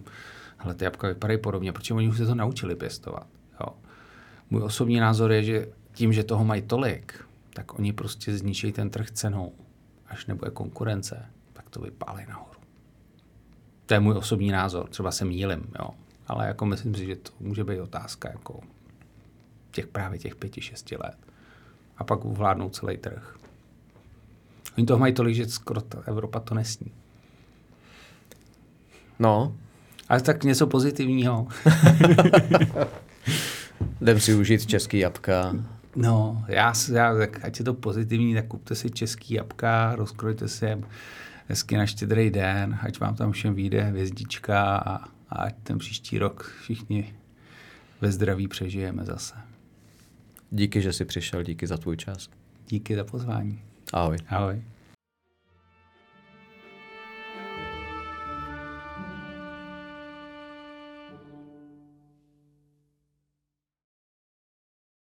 hele, 0.58 0.74
ty 0.74 0.86
jabka 0.86 1.08
vypadají 1.08 1.40
podobně, 1.40 1.72
protože 1.72 1.94
oni 1.94 2.08
už 2.08 2.18
se 2.18 2.26
to 2.26 2.36
naučili 2.36 2.76
pěstovat. 2.76 3.28
Jo. 3.60 3.76
Můj 4.50 4.64
osobní 4.64 5.00
názor 5.00 5.32
je, 5.32 5.44
že 5.44 5.68
tím, 5.94 6.14
že 6.14 6.24
toho 6.24 6.46
mají 6.46 6.62
tolik, 6.62 7.26
tak 7.54 7.80
oni 7.80 7.94
prostě 7.94 8.38
zničí 8.38 8.72
ten 8.72 8.90
trh 8.90 9.12
cenou. 9.12 9.54
Až 10.08 10.26
nebude 10.26 10.52
konkurence, 10.52 11.26
tak 11.54 11.70
to 11.70 11.82
vypálí 11.82 12.26
nahoru. 12.30 12.60
To 13.86 13.94
je 13.94 14.00
můj 14.00 14.14
osobní 14.18 14.52
názor, 14.52 14.90
třeba 14.90 15.12
se 15.12 15.26
mýlim, 15.26 15.66
jo. 15.80 15.90
Ale 16.34 16.48
jako 16.48 16.66
myslím 16.66 16.96
si, 16.96 17.06
že 17.06 17.16
to 17.16 17.32
může 17.40 17.64
být 17.64 17.80
otázka 17.80 18.30
jako 18.30 18.60
těch 19.72 19.88
právě 19.88 20.20
těch 20.20 20.36
pěti, 20.36 20.62
šesti 20.62 20.98
let. 20.98 21.18
A 21.98 22.04
pak 22.04 22.26
ovládnou 22.26 22.70
celý 22.70 22.98
trh. 22.98 23.36
Oni 24.78 24.86
toho 24.86 25.00
mají 25.00 25.14
tolik, 25.14 25.36
že 25.36 25.50
skoro 25.50 25.82
ta 25.82 26.04
Evropa 26.06 26.40
to 26.40 26.56
nesní. 26.56 26.92
No, 29.20 29.56
Ale 30.10 30.22
tak 30.22 30.44
něco 30.44 30.68
pozitivního. 30.68 31.48
jdem 34.02 34.20
si 34.20 34.34
užít 34.34 34.66
český 34.66 35.00
jabka. 35.00 35.56
No, 35.96 36.46
já, 36.48 36.74
já 36.92 37.18
tak 37.18 37.46
ať 37.46 37.60
je 37.60 37.66
to 37.66 37.74
pozitivní, 37.74 38.34
tak 38.34 38.48
kupte 38.48 38.76
si 38.76 38.90
český 38.90 39.34
jabka, 39.34 39.96
rozkrojte 39.96 40.48
si 40.48 40.66
je 40.66 40.82
hezky 41.48 41.78
na 41.78 41.86
štědrý 41.86 42.30
den, 42.30 42.80
ať 42.82 43.00
vám 43.00 43.16
tam 43.16 43.32
všem 43.32 43.56
vyjde 43.56 43.82
hvězdička 43.82 44.78
a, 44.78 45.13
a 45.34 45.44
ať 45.44 45.56
ten 45.64 45.78
příští 45.78 46.18
rok 46.20 46.56
všichni 46.62 47.14
ve 48.02 48.12
zdraví 48.12 48.48
přežijeme 48.48 49.06
zase. 49.06 49.36
Díky, 50.52 50.82
že 50.82 50.94
jsi 50.94 51.06
přišel, 51.06 51.44
díky 51.44 51.68
za 51.68 51.78
tvůj 51.78 51.98
čas. 51.98 52.30
Díky 52.68 52.96
za 52.96 53.04
pozvání. 53.04 53.62
Ahoj. 53.94 54.18
Ahoj. 54.30 54.64